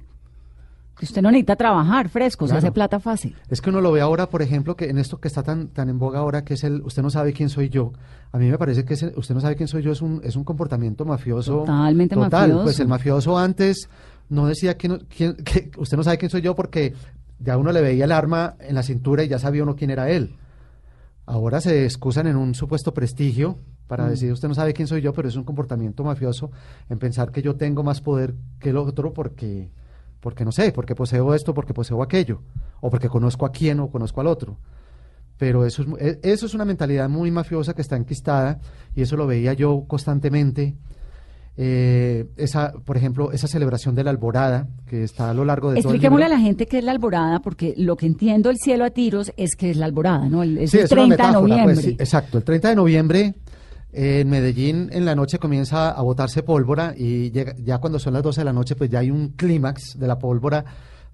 Usted 1.02 1.20
no 1.22 1.30
necesita 1.30 1.56
trabajar 1.56 2.08
fresco, 2.08 2.48
se 2.48 2.54
hace 2.56 2.72
plata 2.72 3.00
fácil. 3.00 3.36
Es 3.50 3.60
que 3.60 3.68
uno 3.70 3.80
lo 3.82 3.92
ve 3.92 4.00
ahora, 4.00 4.28
por 4.30 4.40
ejemplo, 4.40 4.76
que 4.76 4.88
en 4.88 4.96
esto 4.98 5.18
que 5.18 5.28
está 5.28 5.42
tan, 5.42 5.68
tan 5.68 5.88
en 5.90 5.98
boga 5.98 6.20
ahora, 6.20 6.42
que 6.44 6.54
es 6.54 6.64
el 6.64 6.80
usted 6.82 7.02
no 7.02 7.10
sabe 7.10 7.32
quién 7.34 7.48
soy 7.50 7.68
yo. 7.68 7.92
A 8.32 8.38
mí 8.38 8.48
me 8.50 8.56
parece 8.56 8.84
que 8.84 8.94
ese, 8.94 9.12
usted 9.16 9.34
no 9.34 9.40
sabe 9.40 9.56
quién 9.56 9.68
soy 9.68 9.82
yo 9.82 9.92
es 9.92 10.00
un, 10.00 10.20
es 10.24 10.36
un 10.36 10.44
comportamiento 10.44 11.04
mafioso. 11.04 11.58
Totalmente 11.60 12.14
total. 12.14 12.48
mafioso. 12.48 12.62
Pues 12.64 12.80
el 12.80 12.88
mafioso 12.88 13.36
antes 13.38 13.88
no 14.30 14.46
decía 14.46 14.76
que, 14.78 14.88
no- 14.88 14.98
quién- 15.14 15.36
que 15.44 15.70
usted 15.76 15.96
no 15.98 16.02
sabe 16.02 16.16
quién 16.18 16.30
soy 16.30 16.40
yo 16.40 16.54
porque 16.54 16.94
ya 17.38 17.58
uno 17.58 17.72
le 17.72 17.82
veía 17.82 18.04
el 18.06 18.12
arma 18.12 18.54
en 18.60 18.74
la 18.74 18.82
cintura 18.82 19.22
y 19.22 19.28
ya 19.28 19.38
sabía 19.38 19.62
uno 19.64 19.76
quién 19.76 19.90
era 19.90 20.08
él. 20.10 20.34
Ahora 21.26 21.60
se 21.60 21.84
excusan 21.84 22.26
en 22.28 22.36
un 22.36 22.54
supuesto 22.54 22.94
prestigio 22.94 23.56
para 23.88 24.08
decir 24.08 24.32
usted 24.32 24.48
no 24.48 24.54
sabe 24.54 24.72
quién 24.74 24.88
soy 24.88 25.00
yo, 25.02 25.12
pero 25.12 25.28
es 25.28 25.36
un 25.36 25.44
comportamiento 25.44 26.04
mafioso 26.04 26.50
en 26.88 26.98
pensar 26.98 27.30
que 27.32 27.42
yo 27.42 27.56
tengo 27.56 27.82
más 27.82 28.00
poder 28.00 28.34
que 28.60 28.70
el 28.70 28.76
otro 28.76 29.12
porque, 29.12 29.70
porque 30.20 30.44
no 30.44 30.52
sé, 30.52 30.72
porque 30.72 30.94
poseo 30.94 31.34
esto, 31.34 31.54
porque 31.54 31.74
poseo 31.74 32.02
aquello, 32.02 32.42
o 32.80 32.90
porque 32.90 33.08
conozco 33.08 33.46
a 33.46 33.52
quién 33.52 33.80
o 33.80 33.88
conozco 33.90 34.20
al 34.20 34.26
otro. 34.26 34.58
Pero 35.38 35.66
eso 35.66 35.82
es, 35.82 35.88
e- 36.00 36.20
eso 36.22 36.46
es 36.46 36.54
una 36.54 36.64
mentalidad 36.64 37.08
muy 37.08 37.30
mafiosa 37.30 37.74
que 37.74 37.82
está 37.82 37.96
enquistada 37.96 38.58
y 38.94 39.02
eso 39.02 39.16
lo 39.16 39.26
veía 39.26 39.52
yo 39.52 39.84
constantemente. 39.86 40.74
Eh, 41.58 42.26
esa, 42.36 42.72
por 42.84 42.98
ejemplo, 42.98 43.32
esa 43.32 43.46
celebración 43.48 43.94
de 43.94 44.04
la 44.04 44.10
alborada 44.10 44.68
que 44.86 45.02
está 45.04 45.30
a 45.30 45.34
lo 45.34 45.42
largo 45.44 45.70
de 45.70 45.76
todo 45.80 45.88
el 45.90 45.94
Expliquémosle 45.96 46.26
a 46.26 46.28
la 46.28 46.38
gente 46.38 46.66
qué 46.66 46.78
es 46.78 46.84
la 46.84 46.92
alborada, 46.92 47.40
porque 47.40 47.72
lo 47.78 47.96
que 47.96 48.04
entiendo 48.04 48.50
el 48.50 48.58
cielo 48.58 48.84
a 48.84 48.90
tiros 48.90 49.32
es 49.38 49.56
que 49.56 49.70
es 49.70 49.78
la 49.78 49.86
alborada, 49.86 50.28
¿no? 50.28 50.42
El, 50.42 50.58
es 50.58 50.70
Sí, 50.70 50.78
el 50.78 50.84
es 50.84 50.92
una 50.92 51.02
30 51.06 51.16
de 51.16 51.28
metáfora, 51.28 51.48
noviembre. 51.48 51.74
pues, 51.74 51.84
sí, 51.86 51.96
exacto, 51.98 52.36
el 52.38 52.44
30 52.44 52.68
de 52.68 52.76
noviembre 52.76 53.34
en 53.98 54.28
Medellín 54.28 54.90
en 54.92 55.06
la 55.06 55.14
noche 55.14 55.38
comienza 55.38 55.90
a 55.90 56.02
botarse 56.02 56.42
pólvora 56.42 56.94
y 56.96 57.30
llega- 57.30 57.54
ya 57.56 57.78
cuando 57.78 57.98
son 57.98 58.12
las 58.12 58.22
12 58.22 58.42
de 58.42 58.44
la 58.44 58.52
noche 58.52 58.76
pues 58.76 58.90
ya 58.90 58.98
hay 58.98 59.10
un 59.10 59.28
clímax 59.30 59.98
de 59.98 60.06
la 60.06 60.18
pólvora 60.18 60.64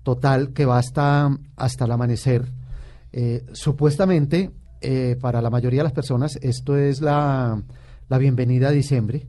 total 0.02 0.52
que 0.52 0.64
va 0.66 0.78
hasta, 0.78 1.30
hasta 1.56 1.84
el 1.84 1.92
amanecer. 1.92 2.50
Eh, 3.12 3.44
supuestamente 3.52 4.50
eh, 4.80 5.16
para 5.20 5.40
la 5.40 5.48
mayoría 5.50 5.80
de 5.80 5.84
las 5.84 5.92
personas 5.92 6.36
esto 6.42 6.76
es 6.76 7.00
la, 7.00 7.62
la 8.08 8.18
bienvenida 8.18 8.68
a 8.68 8.72
diciembre. 8.72 9.26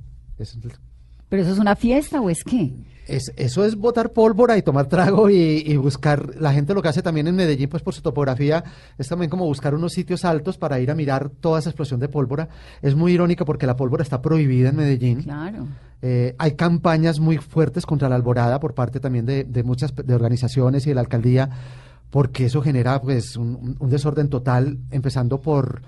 ¿Pero 1.29 1.43
eso 1.43 1.51
es 1.53 1.59
una 1.59 1.75
fiesta 1.75 2.21
o 2.21 2.29
es 2.31 2.43
qué? 2.43 2.71
Es, 3.07 3.31
eso 3.35 3.65
es 3.65 3.75
botar 3.75 4.11
pólvora 4.11 4.57
y 4.57 4.61
tomar 4.61 4.87
trago 4.87 5.29
y, 5.29 5.63
y 5.65 5.77
buscar, 5.77 6.35
la 6.39 6.53
gente 6.53 6.73
lo 6.73 6.81
que 6.81 6.89
hace 6.89 7.01
también 7.01 7.27
en 7.27 7.35
Medellín, 7.35 7.69
pues 7.69 7.83
por 7.83 7.93
su 7.93 8.01
topografía, 8.01 8.63
es 8.97 9.07
también 9.07 9.29
como 9.29 9.45
buscar 9.45 9.75
unos 9.75 9.93
sitios 9.93 10.25
altos 10.25 10.57
para 10.57 10.79
ir 10.79 10.91
a 10.91 10.95
mirar 10.95 11.29
toda 11.29 11.59
esa 11.59 11.69
explosión 11.69 11.99
de 11.99 12.09
pólvora. 12.09 12.49
Es 12.81 12.95
muy 12.95 13.13
irónico 13.13 13.45
porque 13.45 13.67
la 13.67 13.75
pólvora 13.75 14.03
está 14.03 14.21
prohibida 14.21 14.69
en 14.69 14.75
Medellín. 14.75 15.23
Claro. 15.23 15.67
Eh, 16.01 16.35
hay 16.37 16.53
campañas 16.53 17.19
muy 17.19 17.37
fuertes 17.37 17.85
contra 17.85 18.09
la 18.09 18.15
alborada 18.15 18.59
por 18.59 18.73
parte 18.73 18.99
también 18.99 19.25
de, 19.25 19.45
de 19.45 19.63
muchas 19.63 19.93
de 19.95 20.13
organizaciones 20.13 20.85
y 20.85 20.89
de 20.89 20.95
la 20.95 21.01
alcaldía, 21.01 21.49
porque 22.09 22.45
eso 22.45 22.61
genera 22.61 23.01
pues 23.01 23.37
un 23.37 23.77
desorden 23.89 24.29
total, 24.29 24.77
empezando 24.91 25.41
por, 25.41 25.81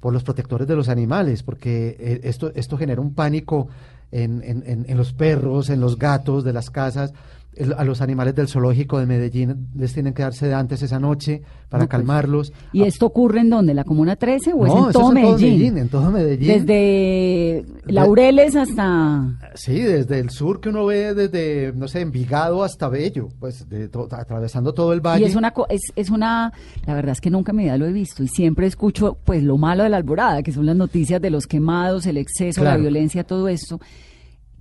por 0.00 0.12
los 0.12 0.24
protectores 0.24 0.66
de 0.66 0.74
los 0.74 0.88
animales, 0.88 1.42
porque 1.42 1.96
eh, 2.00 2.20
esto, 2.24 2.50
esto 2.54 2.76
genera 2.76 3.00
un 3.00 3.14
pánico 3.14 3.68
en, 4.12 4.42
en- 4.44 4.86
en- 4.88 4.96
los 4.96 5.12
perros, 5.12 5.70
en 5.70 5.80
los 5.80 5.98
gatos 5.98 6.44
de 6.44 6.52
las 6.52 6.70
casas. 6.70 7.12
El- 7.54 7.72
a 7.74 7.84
los 7.84 8.00
animales 8.00 8.34
del 8.34 8.46
zoológico 8.48 8.98
de 9.00 9.06
Medellín 9.06 9.68
les 9.76 9.92
tienen 9.92 10.14
que 10.14 10.22
dar 10.22 10.32
sedantes 10.34 10.82
esa 10.82 11.00
noche 11.00 11.42
para 11.68 11.82
No, 11.84 11.88
pues, 11.88 11.98
calmarlos. 11.98 12.52
¿Y 12.72 12.82
esto 12.84 13.06
ocurre 13.06 13.40
en 13.40 13.50
dónde? 13.50 13.74
¿La 13.74 13.84
Comuna 13.84 14.14
13 14.16 14.52
o 14.52 14.66
es 14.66 14.72
No, 14.72 14.86
en 14.86 14.92
todo 14.92 15.10
es 15.12 15.16
en 15.16 15.22
todo 15.22 15.32
Medellín? 15.32 15.48
Medellín, 15.58 15.78
en 15.78 15.88
todo 15.88 16.10
Medellín. 16.10 16.48
Desde 16.64 17.64
Laureles 17.86 18.54
hasta... 18.56 19.36
Sí, 19.54 19.80
desde 19.80 20.20
el 20.20 20.30
sur 20.30 20.60
que 20.60 20.68
uno 20.68 20.86
ve 20.86 21.12
desde, 21.14 21.72
no 21.74 21.88
sé, 21.88 22.00
Envigado 22.00 22.62
hasta 22.62 22.88
Bello, 22.88 23.28
pues 23.40 23.68
de 23.68 23.88
to- 23.88 24.08
atravesando 24.10 24.72
todo 24.72 24.92
el 24.92 25.00
valle. 25.00 25.24
Y 25.24 25.28
es 25.28 25.34
una, 25.36 25.52
es, 25.68 25.80
es 25.96 26.10
una, 26.10 26.52
la 26.86 26.94
verdad 26.94 27.12
es 27.12 27.20
que 27.20 27.30
nunca 27.30 27.50
en 27.52 27.56
mi 27.56 27.64
vida 27.64 27.76
lo 27.78 27.86
he 27.86 27.92
visto 27.92 28.22
y 28.22 28.28
siempre 28.28 28.66
escucho 28.66 29.18
pues 29.24 29.42
lo 29.42 29.56
malo 29.58 29.82
de 29.82 29.88
la 29.88 29.96
alborada, 29.96 30.42
que 30.42 30.52
son 30.52 30.66
las 30.66 30.76
noticias 30.76 31.20
de 31.20 31.30
los 31.30 31.46
quemados, 31.46 32.06
el 32.06 32.16
exceso, 32.16 32.62
la 32.64 32.76
violencia, 32.76 33.24
todo 33.24 33.48
esto. 33.48 33.80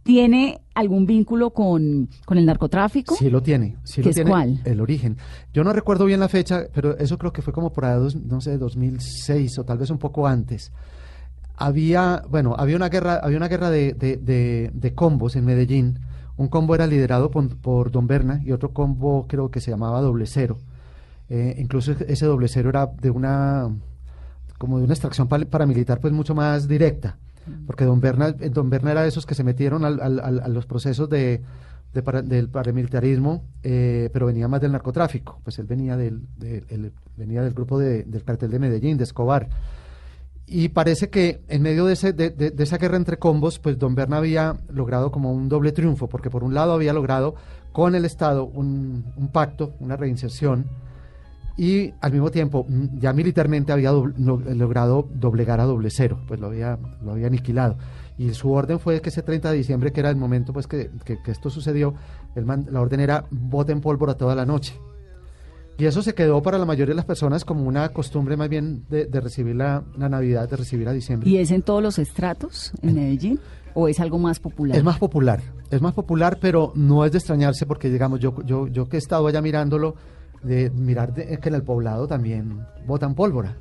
¿Tiene 0.10 0.62
algún 0.74 1.06
vínculo 1.06 1.52
con, 1.52 2.10
con 2.26 2.40
el 2.40 2.46
narcotráfico? 2.48 3.14
Sí 3.16 3.30
lo 3.30 3.44
tiene, 3.44 3.76
sí 3.84 3.98
¿Qué 4.02 4.06
lo 4.06 4.10
es 4.10 4.16
tiene 4.16 4.32
cuál? 4.32 4.60
el 4.66 4.82
origen. 4.82 5.18
Yo 5.54 5.64
no 5.64 5.72
recuerdo 5.72 6.06
bien 6.06 6.20
la 6.20 6.28
fecha, 6.28 6.64
pero 6.74 6.98
eso 6.98 7.20
creo 7.20 7.32
que 7.32 7.44
fue 7.44 7.54
como 7.54 7.72
por 7.72 7.86
ahí, 7.86 8.00
dos- 8.00 8.16
no 8.16 8.42
sé, 8.42 8.58
2006 8.58 9.60
o 9.60 9.66
tal 9.66 9.78
vez 9.78 9.92
un 9.92 10.00
poco 10.00 10.26
antes. 10.26 10.72
Había, 11.58 12.24
bueno, 12.28 12.56
había 12.58 12.76
una 12.76 12.90
guerra, 12.90 13.20
había 13.22 13.38
una 13.38 13.50
guerra 13.50 13.70
de, 13.70 13.94
de, 13.94 14.18
de- 14.18 14.72
de 14.74 14.94
combos 14.96 15.36
en 15.36 15.46
Medellín. 15.46 16.00
Un 16.38 16.48
combo 16.48 16.74
era 16.74 16.88
liderado 16.88 17.30
por, 17.30 17.56
por 17.58 17.92
Don 17.92 18.08
Berna 18.08 18.42
y 18.44 18.52
otro 18.52 18.72
combo 18.74 19.28
creo 19.28 19.52
que 19.52 19.62
se 19.62 19.70
llamaba 19.70 20.02
Doble 20.02 20.26
Cero. 20.26 20.58
Eh, 21.30 21.56
incluso 21.60 21.92
ese 21.92 22.26
Doble 22.26 22.48
Cero 22.48 22.70
era 22.70 22.88
de 22.88 23.12
una, 23.12 23.70
como 24.58 24.80
de 24.80 24.86
una 24.86 24.94
extracción 24.94 25.28
paramilitar 25.28 26.00
pues 26.00 26.14
mucho 26.14 26.34
más 26.34 26.68
directa. 26.68 27.18
Porque 27.66 27.86
Don 27.86 28.00
Berna, 28.02 28.36
eh, 28.40 28.50
Don 28.50 28.70
Berna 28.70 28.92
era 28.92 29.02
de 29.04 29.10
esos 29.10 29.26
que 29.26 29.36
se 29.36 29.44
metieron 29.44 29.86
al- 29.86 30.00
al- 30.02 30.20
al- 30.20 30.40
a 30.42 30.48
los 30.48 30.66
procesos 30.66 31.10
de, 31.10 31.42
de 31.94 32.04
para- 32.04 32.22
del 32.22 32.50
paramilitarismo, 32.50 33.44
eh, 33.64 34.10
pero 34.14 34.26
venía 34.28 34.48
más 34.48 34.62
del 34.62 34.72
narcotráfico. 34.72 35.40
Pues 35.44 35.60
él 35.60 35.66
venía 35.66 35.98
del, 35.98 36.22
de- 36.38 36.64
él 36.70 36.92
venía 37.18 37.42
del 37.44 37.54
grupo 37.54 37.80
de- 37.80 38.04
del 38.04 38.24
cartel 38.24 38.52
de 38.52 38.60
Medellín, 38.60 38.98
de 38.98 39.04
Escobar. 39.04 39.50
Y 40.52 40.70
parece 40.70 41.10
que 41.12 41.44
en 41.48 41.62
medio 41.62 41.86
de, 41.86 41.94
ese, 41.94 42.12
de, 42.12 42.54
esa 42.58 42.78
guerra 42.80 42.98
entre 42.98 43.18
combos, 43.20 43.60
pues 43.60 43.78
Don 43.78 43.94
Berna 43.94 44.18
había 44.18 44.58
logrado 44.74 45.12
como 45.12 45.32
un 45.32 45.48
doble 45.48 45.72
triunfo, 45.72 46.10
porque 46.10 46.32
por 46.32 46.44
un 46.44 46.56
lado 46.56 46.74
había 46.74 46.92
logrado 46.92 47.36
con 47.72 47.94
el 47.94 48.04
Estado 48.04 48.46
un, 48.46 49.06
un 49.16 49.28
pacto, 49.28 49.76
una 49.80 49.96
reinserción, 49.96 50.66
y 51.62 51.94
al 52.00 52.12
mismo 52.14 52.32
tiempo 52.32 52.66
mm, 52.70 53.00
ya 53.00 53.12
militarmente 53.14 53.72
había 53.74 53.92
doble- 53.92 54.14
lo- 54.18 54.38
logrado 54.56 55.08
doblegar 55.14 55.60
a 55.60 55.66
doble 55.66 55.90
cero, 55.90 56.20
pues 56.28 56.40
lo 56.40 56.48
había, 56.48 56.78
lo 57.04 57.12
había 57.12 57.28
aniquilado. 57.28 57.78
Y 58.18 58.34
su 58.34 58.52
orden 58.52 58.80
fue 58.80 59.02
que 59.02 59.10
ese 59.10 59.22
30 59.24 59.52
de 59.52 59.58
diciembre, 59.58 59.92
que 59.92 60.00
era 60.00 60.10
el 60.10 60.16
momento 60.16 60.54
pues 60.54 60.68
que, 60.68 60.90
que- 61.06 61.22
que 61.22 61.32
esto 61.32 61.50
sucedió, 61.50 61.94
el 62.36 62.46
man- 62.46 62.68
la 62.72 62.80
orden 62.82 63.00
era 63.02 63.26
boten 63.30 63.82
pólvora 63.82 64.14
toda 64.16 64.36
la 64.36 64.46
noche. 64.46 64.74
Y 65.78 65.86
eso 65.86 66.02
se 66.02 66.14
quedó 66.14 66.42
para 66.42 66.58
la 66.58 66.66
mayoría 66.66 66.92
de 66.92 66.98
las 66.98 67.06
personas 67.06 67.46
como 67.46 67.64
una 67.64 67.90
costumbre 67.90 68.36
más 68.36 68.50
bien 68.50 68.84
de, 68.90 69.06
de 69.06 69.22
recibir 69.22 69.56
la, 69.56 69.84
la 69.98 70.10
Navidad, 70.10 70.50
de 70.50 70.58
recibir 70.58 70.88
a 70.90 70.92
diciembre. 70.94 71.30
¿Y 71.30 71.38
es 71.38 71.52
en 71.52 71.62
todos 71.62 71.82
los 71.82 72.00
estratos 72.00 72.74
en 72.82 72.96
Medellín? 72.96 73.40
¿O 73.74 73.88
es 73.88 74.00
algo 74.02 74.18
más 74.20 74.40
popular? 74.40 74.78
Es 74.78 74.84
más 74.84 74.98
popular, 75.00 75.42
es 75.72 75.82
más 75.82 75.94
popular, 75.94 76.38
pero 76.42 76.74
no 76.76 77.06
es 77.06 77.12
de 77.14 77.20
extrañarse 77.20 77.66
porque, 77.66 77.90
digamos, 77.90 78.20
yo, 78.20 78.36
yo, 78.44 78.68
yo 78.68 78.90
que 78.90 78.98
he 78.98 79.00
estado 79.00 79.26
allá 79.28 79.42
mirándolo, 79.42 79.96
de 80.44 80.70
mirar 80.70 81.14
de- 81.14 81.38
que 81.40 81.50
en 81.50 81.56
el 81.56 81.64
poblado 81.64 82.08
también 82.08 82.66
botan 82.88 83.16
pólvora. 83.16 83.58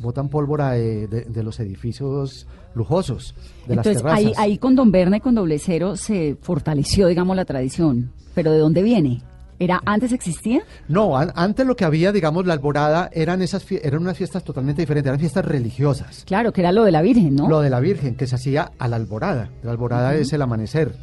Botan 0.00 0.28
pólvora 0.28 0.70
de, 0.72 1.06
de 1.08 1.42
los 1.42 1.58
edificios 1.58 2.46
lujosos, 2.74 3.34
de 3.66 3.74
Entonces, 3.74 4.02
las 4.02 4.14
terrazas. 4.14 4.38
ahí 4.38 4.56
con 4.58 4.76
Don 4.76 4.92
Berna 4.92 5.16
y 5.16 5.20
con 5.20 5.34
Doble 5.34 5.58
Cero 5.58 5.96
se 5.96 6.36
fortaleció, 6.40 7.08
digamos, 7.08 7.34
la 7.36 7.44
tradición. 7.44 8.12
¿Pero 8.34 8.52
de 8.52 8.58
dónde 8.58 8.82
viene? 8.82 9.22
¿Era 9.58 9.80
antes 9.84 10.12
existía? 10.12 10.60
No, 10.86 11.16
an- 11.18 11.32
antes 11.34 11.66
lo 11.66 11.74
que 11.74 11.84
había, 11.84 12.12
digamos, 12.12 12.46
la 12.46 12.52
alborada 12.52 13.10
eran 13.12 13.42
esas 13.42 13.66
eran 13.72 14.02
unas 14.02 14.16
fiestas 14.16 14.44
totalmente 14.44 14.82
diferentes, 14.82 15.08
eran 15.08 15.18
fiestas 15.18 15.44
religiosas. 15.44 16.22
Claro, 16.24 16.52
que 16.52 16.60
era 16.60 16.70
lo 16.70 16.84
de 16.84 16.92
la 16.92 17.02
Virgen, 17.02 17.34
¿no? 17.34 17.48
Lo 17.48 17.58
de 17.60 17.68
la 17.70 17.80
Virgen, 17.80 18.14
que 18.14 18.28
se 18.28 18.36
hacía 18.36 18.70
a 18.78 18.86
la 18.86 18.94
alborada. 18.94 19.50
La 19.64 19.72
alborada 19.72 20.14
es 20.14 20.32
el 20.32 20.42
amanecer. 20.42 20.94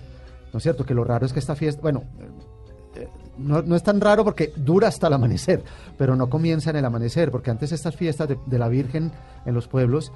¿No 0.54 0.58
es 0.60 0.64
cierto? 0.64 0.86
Que 0.86 0.94
lo 0.94 1.04
raro 1.04 1.26
es 1.26 1.34
que 1.34 1.40
esta 1.40 1.54
fiesta, 1.58 1.82
bueno, 1.82 2.04
no, 3.38 3.62
no 3.62 3.76
es 3.76 3.84
tan 3.84 4.00
raro 4.02 4.24
porque 4.24 4.52
dura 4.56 4.88
hasta 4.88 5.08
el 5.08 5.14
amanecer, 5.14 5.64
pero 5.98 6.16
no 6.16 6.30
comienza 6.30 6.70
en 6.70 6.78
el 6.78 6.86
amanecer, 6.86 7.32
porque 7.32 7.52
antes 7.52 7.72
estas 7.72 7.96
fiestas 7.96 8.30
de, 8.30 8.38
de 8.46 8.60
la 8.60 8.68
Virgen 8.70 9.12
en 9.46 9.54
los 9.54 9.68
pueblos, 9.68 10.12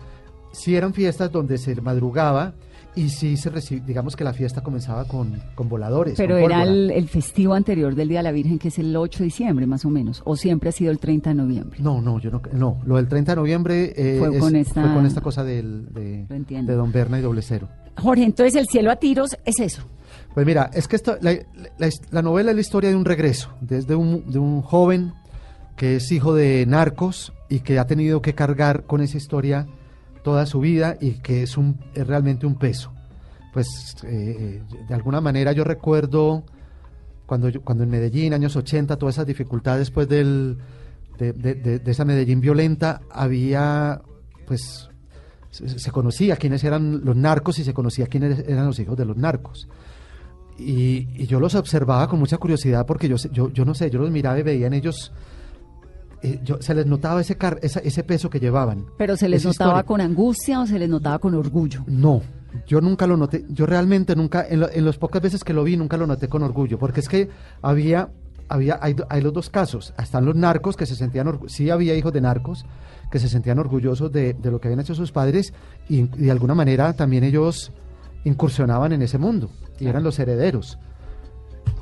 sí 0.51 0.75
eran 0.75 0.93
fiestas 0.93 1.31
donde 1.31 1.57
se 1.57 1.79
madrugaba 1.81 2.53
y 2.95 3.09
sí 3.09 3.37
se 3.37 3.51
reci- 3.51 3.83
digamos 3.85 4.15
que 4.15 4.23
la 4.23 4.33
fiesta 4.33 4.61
comenzaba 4.61 5.05
con, 5.05 5.39
con 5.53 5.69
voladores. 5.69 6.15
Pero 6.17 6.35
con 6.35 6.43
era 6.43 6.63
el, 6.63 6.89
el 6.89 7.07
festivo 7.07 7.53
anterior 7.53 7.93
del 7.93 8.09
Día 8.09 8.19
de 8.19 8.23
la 8.23 8.31
Virgen, 8.31 8.57
que 8.57 8.69
es 8.69 8.79
el 8.79 8.95
8 8.95 9.19
de 9.19 9.25
diciembre, 9.25 9.67
más 9.67 9.85
o 9.85 9.89
menos. 9.89 10.21
¿O 10.25 10.35
siempre 10.35 10.69
ha 10.69 10.71
sido 10.71 10.91
el 10.91 10.97
30 10.97 11.29
de 11.29 11.35
noviembre? 11.35 11.79
No, 11.81 12.01
no, 12.01 12.19
yo 12.19 12.31
no, 12.31 12.41
no. 12.51 12.79
Lo 12.85 12.95
del 12.95 13.07
30 13.07 13.33
de 13.33 13.35
noviembre 13.35 13.93
eh, 13.95 14.17
Fue 14.19 14.35
es- 14.35 14.41
con 14.41 14.55
esta- 14.55 14.81
fue 14.81 14.93
con 14.93 15.05
esta 15.05 15.21
cosa 15.21 15.43
del, 15.43 15.85
de, 15.93 16.25
de 16.27 16.73
Don 16.73 16.91
Berna 16.91 17.19
y 17.19 17.21
Doble 17.21 17.43
Cero. 17.43 17.69
Jorge, 17.97 18.23
entonces 18.23 18.55
el 18.55 18.65
cielo 18.67 18.91
a 18.91 18.95
tiros 18.95 19.37
es 19.45 19.59
eso. 19.59 19.83
Pues 20.33 20.45
mira, 20.45 20.69
es 20.73 20.87
que 20.87 20.95
esto, 20.95 21.17
la, 21.21 21.33
la- 21.77 21.89
la 22.11 22.21
novela 22.21 22.51
es 22.51 22.55
la 22.55 22.61
historia 22.61 22.89
de 22.89 22.95
un 22.95 23.05
regreso, 23.05 23.51
desde 23.61 23.95
un, 23.95 24.29
de 24.31 24.39
un 24.39 24.61
joven 24.61 25.13
que 25.75 25.95
es 25.97 26.11
hijo 26.11 26.33
de 26.35 26.65
narcos 26.67 27.33
y 27.49 27.61
que 27.61 27.79
ha 27.79 27.87
tenido 27.87 28.21
que 28.21 28.35
cargar 28.35 28.83
con 28.83 29.01
esa 29.01 29.17
historia 29.17 29.67
toda 30.23 30.45
su 30.45 30.59
vida 30.59 30.97
y 30.99 31.13
que 31.21 31.43
es, 31.43 31.57
un, 31.57 31.79
es 31.93 32.05
realmente 32.05 32.45
un 32.45 32.55
peso. 32.55 32.91
Pues 33.53 33.67
eh, 34.03 34.61
de 34.87 34.93
alguna 34.93 35.19
manera 35.21 35.51
yo 35.53 35.63
recuerdo 35.63 36.43
cuando, 37.25 37.49
yo- 37.49 37.61
cuando 37.61 37.83
en 37.83 37.89
Medellín, 37.89 38.33
años 38.33 38.55
80, 38.55 38.97
todas 38.97 39.15
esas 39.15 39.25
dificultades 39.27 39.79
después 39.79 40.07
del, 40.07 40.57
de, 41.17 41.33
de- 41.33 41.55
de- 41.55 41.79
de 41.79 41.91
esa 41.91 42.05
Medellín 42.05 42.39
violenta, 42.41 43.01
había, 43.09 44.01
pues, 44.45 44.89
se, 45.49 45.79
se 45.79 45.91
conocía 45.91 46.35
quiénes 46.37 46.63
eran 46.63 47.03
los 47.03 47.15
narcos 47.15 47.57
y 47.59 47.63
se 47.63 47.73
conocía 47.73 48.05
quiénes 48.07 48.39
eran 48.47 48.67
los 48.67 48.77
hijos 48.79 48.97
de 48.97 49.05
los 49.05 49.17
narcos. 49.17 49.67
Y, 50.59 51.07
y 51.15 51.25
yo 51.27 51.39
los 51.39 51.55
observaba 51.55 52.07
con 52.09 52.19
mucha 52.19 52.37
curiosidad 52.37 52.85
porque 52.85 53.07
yo, 53.07 53.15
yo, 53.31 53.49
yo 53.51 53.63
no 53.65 53.73
sé, 53.73 53.89
yo 53.89 53.99
los 53.99 54.11
miraba 54.11 54.37
y 54.39 54.43
veía 54.43 54.67
en 54.67 54.73
ellos, 54.73 55.11
eh, 56.21 56.39
yo, 56.43 56.61
se 56.61 56.73
les 56.75 56.85
notaba 56.85 57.21
ese, 57.21 57.37
car- 57.37 57.59
esa- 57.61 57.79
ese 57.79 58.03
peso 58.03 58.29
que 58.29 58.39
llevaban. 58.39 58.85
Pero 58.97 59.15
se 59.15 59.29
les 59.29 59.45
notaba 59.45 59.69
historia. 59.71 59.83
con 59.87 60.01
angustia 60.01 60.59
o 60.61 60.67
se 60.67 60.77
les 60.77 60.89
notaba 60.89 61.17
con 61.19 61.33
orgullo. 61.33 61.83
No, 61.87 62.21
yo 62.67 62.81
nunca 62.81 63.07
lo 63.07 63.15
noté, 63.15 63.45
yo 63.49 63.65
realmente 63.65 64.15
nunca, 64.17 64.45
en, 64.49 64.59
lo- 64.59 64.69
en 64.69 64.83
las 64.85 64.97
pocas 64.97 65.21
veces 65.21 65.43
que 65.45 65.53
lo 65.53 65.63
vi, 65.63 65.77
nunca 65.77 65.95
lo 65.95 66.05
noté 66.07 66.27
con 66.27 66.43
orgullo, 66.43 66.77
porque 66.77 66.99
es 66.99 67.07
que 67.07 67.29
había, 67.61 68.09
había, 68.49 68.77
hay, 68.81 68.95
hay 69.09 69.21
los 69.21 69.31
dos 69.31 69.49
casos, 69.49 69.93
están 69.97 70.25
los 70.25 70.35
narcos 70.35 70.75
que 70.75 70.85
se 70.85 70.95
sentían, 70.95 71.39
sí 71.47 71.69
había 71.69 71.95
hijos 71.95 72.11
de 72.11 72.19
narcos 72.19 72.65
que 73.09 73.19
se 73.19 73.29
sentían 73.29 73.59
orgullosos 73.59 74.11
de, 74.11 74.33
de 74.33 74.51
lo 74.51 74.59
que 74.59 74.67
habían 74.67 74.81
hecho 74.81 74.93
sus 74.95 75.11
padres 75.13 75.53
y, 75.87 75.99
y 76.01 76.07
de 76.25 76.31
alguna 76.31 76.53
manera 76.53 76.91
también 76.93 77.23
ellos 77.23 77.71
incursionaban 78.25 78.91
en 78.91 79.01
ese 79.03 79.17
mundo 79.17 79.49
y 79.79 79.87
eran 79.87 80.03
los 80.03 80.19
herederos. 80.19 80.77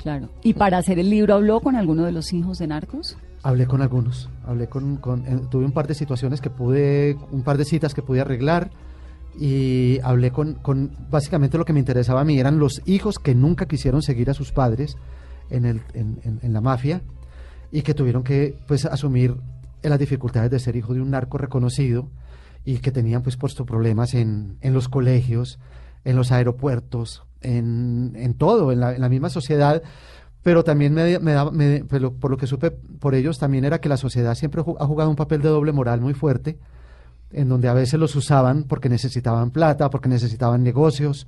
Claro. 0.02 0.28
¿Y 0.42 0.54
para 0.54 0.78
hacer 0.78 0.98
el 0.98 1.10
libro 1.10 1.34
habló 1.34 1.60
con 1.60 1.76
alguno 1.76 2.04
de 2.04 2.12
los 2.12 2.32
hijos 2.32 2.58
de 2.58 2.66
narcos? 2.68 3.16
Hablé 3.42 3.66
con 3.66 3.82
algunos, 3.82 4.28
hablé 4.46 4.68
con, 4.68 4.96
con- 4.96 5.26
eh, 5.26 5.40
tuve 5.50 5.64
un 5.64 5.72
par 5.72 5.86
de 5.86 5.94
situaciones 5.94 6.40
que 6.40 6.50
pude, 6.50 7.16
un 7.30 7.42
par 7.42 7.56
de 7.58 7.64
citas 7.64 7.94
que 7.94 8.02
pude 8.02 8.20
arreglar 8.20 8.70
y 9.38 10.00
hablé 10.02 10.30
con, 10.32 10.54
con, 10.54 10.90
básicamente 11.10 11.58
lo 11.58 11.64
que 11.64 11.72
me 11.72 11.78
interesaba 11.78 12.20
a 12.20 12.24
mí 12.24 12.38
eran 12.38 12.58
los 12.58 12.82
hijos 12.86 13.18
que 13.18 13.34
nunca 13.34 13.66
quisieron 13.66 14.02
seguir 14.02 14.30
a 14.30 14.34
sus 14.34 14.50
padres 14.52 14.96
en, 15.50 15.64
el, 15.64 15.80
en, 15.94 16.18
en- 16.24 16.40
en 16.42 16.52
la 16.52 16.60
mafia 16.60 17.02
y 17.70 17.82
que 17.82 17.94
tuvieron 17.94 18.24
que 18.24 18.56
pues 18.66 18.84
asumir 18.86 19.36
las 19.82 19.98
dificultades 19.98 20.50
de 20.50 20.58
ser 20.58 20.74
hijo 20.76 20.92
de 20.94 21.00
un 21.00 21.10
narco 21.10 21.38
reconocido 21.38 22.08
y 22.64 22.78
que 22.78 22.90
tenían 22.90 23.22
pues 23.22 23.36
puesto 23.36 23.64
problemas 23.64 24.14
en, 24.14 24.56
en 24.60 24.74
los 24.74 24.88
colegios, 24.88 25.58
en 26.04 26.16
los 26.16 26.32
aeropuertos, 26.32 27.22
en, 27.40 28.12
en 28.16 28.34
todo, 28.34 28.72
en 28.72 28.80
la, 28.80 28.94
en 28.94 29.00
la 29.00 29.08
misma 29.08 29.30
sociedad. 29.30 29.82
Pero 30.42 30.62
también 30.64 30.94
me, 30.94 31.18
me 31.18 31.50
me- 31.50 31.84
pues, 31.84 32.02
por 32.20 32.30
lo 32.30 32.36
que 32.36 32.46
supe 32.46 32.70
por 32.70 33.14
ellos 33.14 33.38
también 33.38 33.64
era 33.64 33.80
que 33.80 33.88
la 33.88 33.96
sociedad 33.96 34.34
siempre 34.34 34.60
ha 34.60 34.86
jugado 34.86 35.10
un 35.10 35.16
papel 35.16 35.42
de 35.42 35.48
doble 35.48 35.72
moral 35.72 36.00
muy 36.00 36.14
fuerte, 36.14 36.58
en 37.32 37.48
donde 37.48 37.68
a 37.68 37.74
veces 37.74 37.98
los 38.00 38.14
usaban 38.16 38.64
porque 38.64 38.88
necesitaban 38.88 39.50
plata, 39.50 39.90
porque 39.90 40.08
necesitaban 40.08 40.62
negocios, 40.62 41.26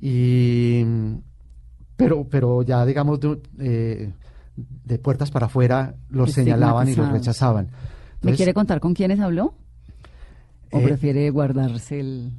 y 0.00 0.84
pero, 1.96 2.24
pero 2.28 2.62
ya 2.62 2.84
digamos 2.84 3.20
de, 3.20 3.40
eh, 3.58 4.12
de 4.56 4.98
puertas 4.98 5.30
para 5.30 5.46
afuera 5.46 5.94
los 6.10 6.32
señalaban 6.32 6.88
y 6.88 6.94
los 6.94 7.06
rechazaban. 7.12 7.68
¿Me 8.22 8.34
quiere 8.34 8.54
contar 8.54 8.80
con 8.80 8.92
quiénes 8.94 9.20
habló? 9.20 9.54
¿O 10.72 10.78
Eh, 10.80 10.82
prefiere 10.82 11.30
guardarse 11.30 12.00
el...? 12.00 12.32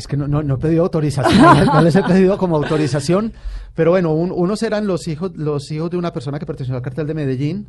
Es 0.00 0.06
que 0.08 0.16
no, 0.16 0.26
no, 0.26 0.42
no 0.42 0.54
he 0.54 0.58
pedido 0.58 0.82
autorización, 0.82 1.40
no 1.42 1.54
les- 1.54 1.66
no 1.66 1.80
les 1.82 1.94
he 1.96 2.02
pedido 2.02 2.36
como 2.38 2.56
autorización, 2.56 3.32
pero 3.74 3.90
bueno, 3.92 4.12
un- 4.12 4.32
unos 4.32 4.62
eran 4.62 4.86
los 4.86 5.06
hijos, 5.08 5.32
los 5.36 5.70
hijos 5.70 5.90
de 5.90 5.96
una 5.96 6.12
persona 6.12 6.38
que 6.38 6.46
perteneció 6.46 6.74
al 6.74 6.82
cartel 6.82 7.06
de 7.06 7.14
Medellín 7.14 7.66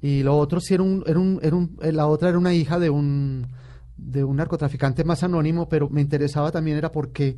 y 0.00 0.22
lo 0.22 0.36
otro 0.38 0.60
sí 0.60 0.74
era 0.74 0.82
un, 0.82 1.02
era 1.06 1.18
un, 1.18 1.40
era 1.42 1.56
un- 1.56 1.76
eh, 1.82 1.92
la 1.92 2.06
otra 2.06 2.28
era 2.28 2.38
una 2.38 2.54
hija 2.54 2.78
de 2.78 2.88
un, 2.90 3.46
de 3.96 4.22
un 4.24 4.36
narcotraficante 4.36 5.04
más 5.04 5.22
anónimo, 5.22 5.68
pero 5.68 5.88
me 5.90 6.00
interesaba 6.00 6.50
también 6.52 6.76
era 6.78 6.92
porque 6.92 7.36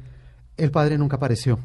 el 0.56 0.70
padre 0.70 0.98
nunca 0.98 1.16
apareció. 1.16 1.58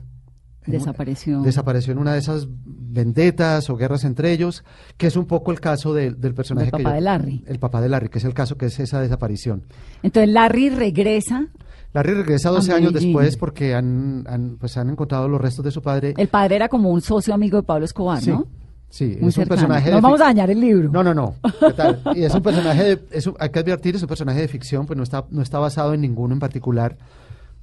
En 0.65 0.73
un- 0.76 0.80
Desapareció. 0.80 1.41
Desapareció 1.41 1.91
en 1.91 1.97
una 1.99 2.13
de 2.13 2.19
esas 2.19 2.47
vendetas 2.65 3.69
o 3.69 3.76
guerras 3.76 4.04
entre 4.06 4.32
ellos, 4.32 4.63
que 4.97 5.08
es 5.08 5.15
un 5.17 5.26
poco 5.26 5.52
el 5.52 5.60
caso 5.60 5.93
del- 5.93 6.21
del 6.21 6.34
personaje 6.34 6.67
que 6.67 6.71
papá 6.78 6.89
yo- 6.91 6.95
de 6.95 7.02
Larry. 7.02 7.43
El 7.47 7.60
papá 7.60 7.82
de 7.82 7.89
Larry, 7.89 8.10
que 8.10 8.19
es 8.19 8.23
el 8.26 8.34
caso 8.34 8.56
que 8.58 8.67
es 8.67 8.80
esa 8.80 9.02
desaparición. 9.02 9.63
Entonces 10.04 10.32
Larry 10.32 10.69
regresa. 10.69 11.47
Larry 11.93 12.13
regresa 12.13 12.49
A 12.49 12.53
12 12.53 12.73
años 12.73 12.93
después 12.93 13.38
porque 13.38 13.75
han, 13.75 14.23
han, 14.27 14.58
pues 14.60 14.75
han 14.77 14.89
encontrado 14.89 15.27
los 15.27 15.39
restos 15.39 15.63
de 15.63 15.71
su 15.71 15.82
padre. 15.82 16.13
El 16.17 16.27
padre 16.27 16.56
era 16.56 16.67
como 16.69 16.89
un 16.89 17.01
socio 17.01 17.34
amigo 17.34 17.58
de 17.58 17.63
Pablo 17.63 17.86
Escobar, 17.86 18.19
sí, 18.21 18.32
¿no? 18.32 18.47
sí, 18.89 19.17
Muy 19.19 19.29
es 19.29 19.38
un 19.38 19.45
personaje 19.45 19.89
No 19.91 19.97
de 19.97 20.01
vamos 20.01 20.21
a 20.21 20.25
dañar 20.25 20.49
el 20.49 20.60
libro. 20.60 20.89
No, 20.91 21.03
no, 21.03 21.13
no. 21.13 21.36
¿Qué 21.60 21.73
tal? 21.73 22.01
Y 22.15 22.23
es 22.23 22.34
un 22.34 22.41
personaje, 22.41 22.84
de- 22.84 23.01
es 23.12 23.27
un- 23.27 23.36
hay 23.39 23.49
que 23.49 23.60
advertir, 23.60 23.95
es 23.95 24.01
un 24.01 24.08
personaje 24.08 24.41
de 24.41 24.47
ficción, 24.47 24.86
pues 24.88 24.97
no 24.97 25.03
está, 25.03 25.25
no 25.29 25.41
está 25.43 25.60
basado 25.60 25.93
en 25.93 26.01
ninguno 26.01 26.34
en 26.34 26.39
particular. 26.39 26.97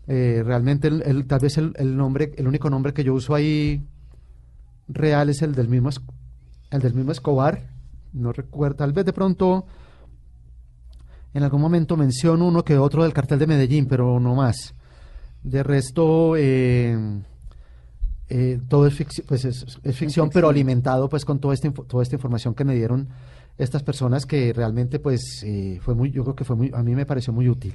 Eh, 0.06 0.42
realmente, 0.44 0.88
el, 0.88 1.02
el- 1.02 1.26
tal 1.26 1.40
vez 1.40 1.58
el, 1.58 1.72
el 1.76 1.96
nombre, 1.96 2.32
el 2.36 2.46
único 2.48 2.70
nombre 2.70 2.92
que 2.92 3.02
yo 3.04 3.14
uso 3.14 3.34
ahí 3.34 3.84
real 4.88 5.28
es 5.28 5.42
el 5.42 5.54
del 5.54 5.68
mismo, 5.68 5.90
el 6.70 6.80
del 6.80 6.94
mismo 6.94 7.12
Escobar. 7.12 7.62
No 8.12 8.32
recuerdo, 8.32 8.76
tal 8.76 8.92
vez 8.92 9.04
de 9.04 9.12
pronto 9.12 9.66
en 11.34 11.42
algún 11.42 11.60
momento 11.60 11.96
menciono 11.96 12.46
uno 12.46 12.64
que 12.64 12.76
otro 12.78 13.02
del 13.04 13.12
cartel 13.12 13.38
de 13.38 13.46
Medellín, 13.46 13.86
pero 13.86 14.18
no 14.20 14.34
más. 14.34 14.74
De 15.42 15.62
resto, 15.62 16.34
eh, 16.36 16.96
eh, 18.28 18.60
todo 18.68 18.86
es, 18.86 18.98
ficci- 18.98 19.24
pues 19.26 19.44
es, 19.44 19.64
es 19.82 19.96
ficción, 19.96 20.28
pero 20.28 20.48
ficción. 20.48 20.50
alimentado 20.50 21.08
pues 21.08 21.24
con 21.24 21.38
toda 21.40 21.54
esta, 21.54 21.70
toda 21.72 22.02
esta 22.02 22.16
información 22.16 22.54
que 22.54 22.64
me 22.64 22.74
dieron 22.74 23.08
estas 23.58 23.82
personas 23.82 24.24
que 24.26 24.52
realmente 24.52 24.98
pues 25.00 25.42
eh, 25.44 25.78
fue 25.82 25.94
muy, 25.94 26.10
yo 26.10 26.22
creo 26.24 26.34
que 26.36 26.44
fue 26.44 26.56
muy, 26.56 26.70
a 26.74 26.82
mí 26.82 26.94
me 26.94 27.06
pareció 27.06 27.32
muy 27.32 27.48
útil. 27.48 27.74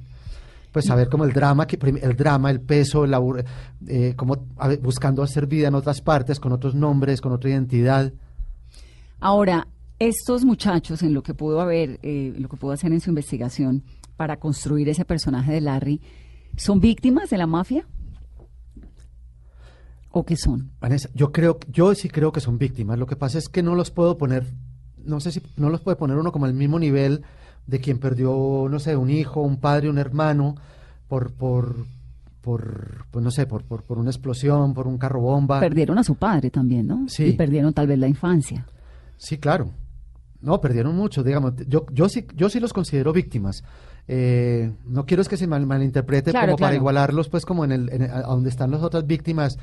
Pues 0.72 0.86
saber 0.86 1.08
como 1.10 1.24
el 1.24 1.32
drama, 1.32 1.66
que, 1.68 1.78
el 2.02 2.16
drama, 2.18 2.52
el 2.52 2.60
peso, 2.60 3.06
el 3.06 3.12
labor- 3.12 3.46
eh, 3.88 4.14
como 4.18 4.46
a 4.58 4.68
ver, 4.68 4.80
buscando 4.80 5.24
hacer 5.24 5.48
vida 5.48 5.68
en 5.70 5.76
otras 5.76 6.02
partes, 6.02 6.40
con 6.40 6.52
otros 6.52 6.76
nombres, 6.76 7.22
con 7.22 7.32
otra 7.32 7.50
identidad. 7.50 8.12
Ahora, 9.20 9.68
estos 10.00 10.44
muchachos, 10.44 11.04
en 11.04 11.14
lo 11.14 11.24
que 11.24 11.34
pudo 11.34 11.62
haber, 11.62 12.00
eh, 12.04 12.34
lo 12.38 12.50
que 12.50 12.58
pudo 12.58 12.72
hacer 12.72 12.92
en 12.92 13.02
su 13.02 13.10
investigación 13.10 13.84
para 14.18 14.38
construir 14.38 14.90
ese 14.90 15.06
personaje 15.06 15.52
de 15.54 15.62
Larry, 15.62 16.02
¿son 16.58 16.80
víctimas 16.80 17.30
de 17.30 17.38
la 17.38 17.48
mafia? 17.48 17.88
¿O 20.12 20.26
qué 20.26 20.38
son? 20.38 20.72
Vanessa, 20.80 21.10
yo 21.14 21.32
creo, 21.32 21.60
yo 21.70 21.94
sí 21.94 22.10
creo 22.10 22.32
que 22.32 22.40
son 22.40 22.58
víctimas. 22.58 22.98
Lo 22.98 23.06
que 23.06 23.18
pasa 23.18 23.38
es 23.38 23.50
que 23.50 23.62
no 23.62 23.76
los 23.76 23.92
puedo 23.92 24.18
poner, 24.18 24.46
no 25.04 25.20
sé 25.20 25.32
si 25.32 25.42
no 25.58 25.70
los 25.70 25.82
puede 25.82 25.98
poner 25.98 26.18
uno 26.18 26.32
como 26.32 26.46
al 26.46 26.54
mismo 26.54 26.80
nivel 26.80 27.24
de 27.68 27.80
quien 27.80 27.98
perdió, 28.00 28.68
no 28.70 28.80
sé, 28.80 28.96
un 28.96 29.10
hijo, 29.10 29.42
un 29.42 29.58
padre, 29.58 29.90
un 29.90 29.98
hermano, 29.98 30.56
por, 31.08 31.34
por, 31.34 31.86
por, 32.42 33.06
pues 33.12 33.24
no 33.24 33.32
sé, 33.32 33.46
por, 33.46 33.64
por, 33.64 33.84
por 33.84 33.98
una 33.98 34.10
explosión, 34.10 34.74
por 34.74 34.88
un 34.88 34.98
carro 34.98 35.20
bomba. 35.20 35.60
Perdieron 35.60 35.98
a 35.98 36.04
su 36.04 36.16
padre 36.16 36.50
también, 36.50 36.88
¿no? 36.88 37.06
Sí. 37.08 37.26
Y 37.26 37.34
perdieron 37.34 37.74
tal 37.74 37.88
vez 37.88 38.00
la 38.00 38.08
infancia. 38.08 38.66
Sí, 39.18 39.38
claro. 39.38 39.72
No, 40.46 40.62
perdieron 40.62 40.96
mucho, 40.96 41.24
digamos. 41.24 41.54
Yo, 41.68 41.86
yo 41.92 42.08
sí, 42.08 42.26
yo 42.36 42.50
sí 42.50 42.60
los 42.60 42.72
considero 42.72 43.12
víctimas. 43.12 43.64
Eh, 44.08 44.72
no 44.86 45.06
quiero 45.06 45.22
es 45.22 45.28
que 45.28 45.36
se 45.38 45.48
mal- 45.48 45.66
malinterprete 45.66 46.32
Claro, 46.32 46.48
como 46.54 46.58
para 46.58 46.76
igualarlos, 46.76 47.28
pues 47.30 47.46
como 47.46 47.66
en 47.66 47.72
el, 47.72 47.90
en 47.92 48.04
el- 48.04 48.12
a 48.12 48.22
donde 48.22 48.50
están 48.50 48.70
las 48.72 48.84
otras 48.84 49.06
víctimas, 49.08 49.58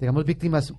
digamos 0.00 0.24
víctimas 0.24 0.74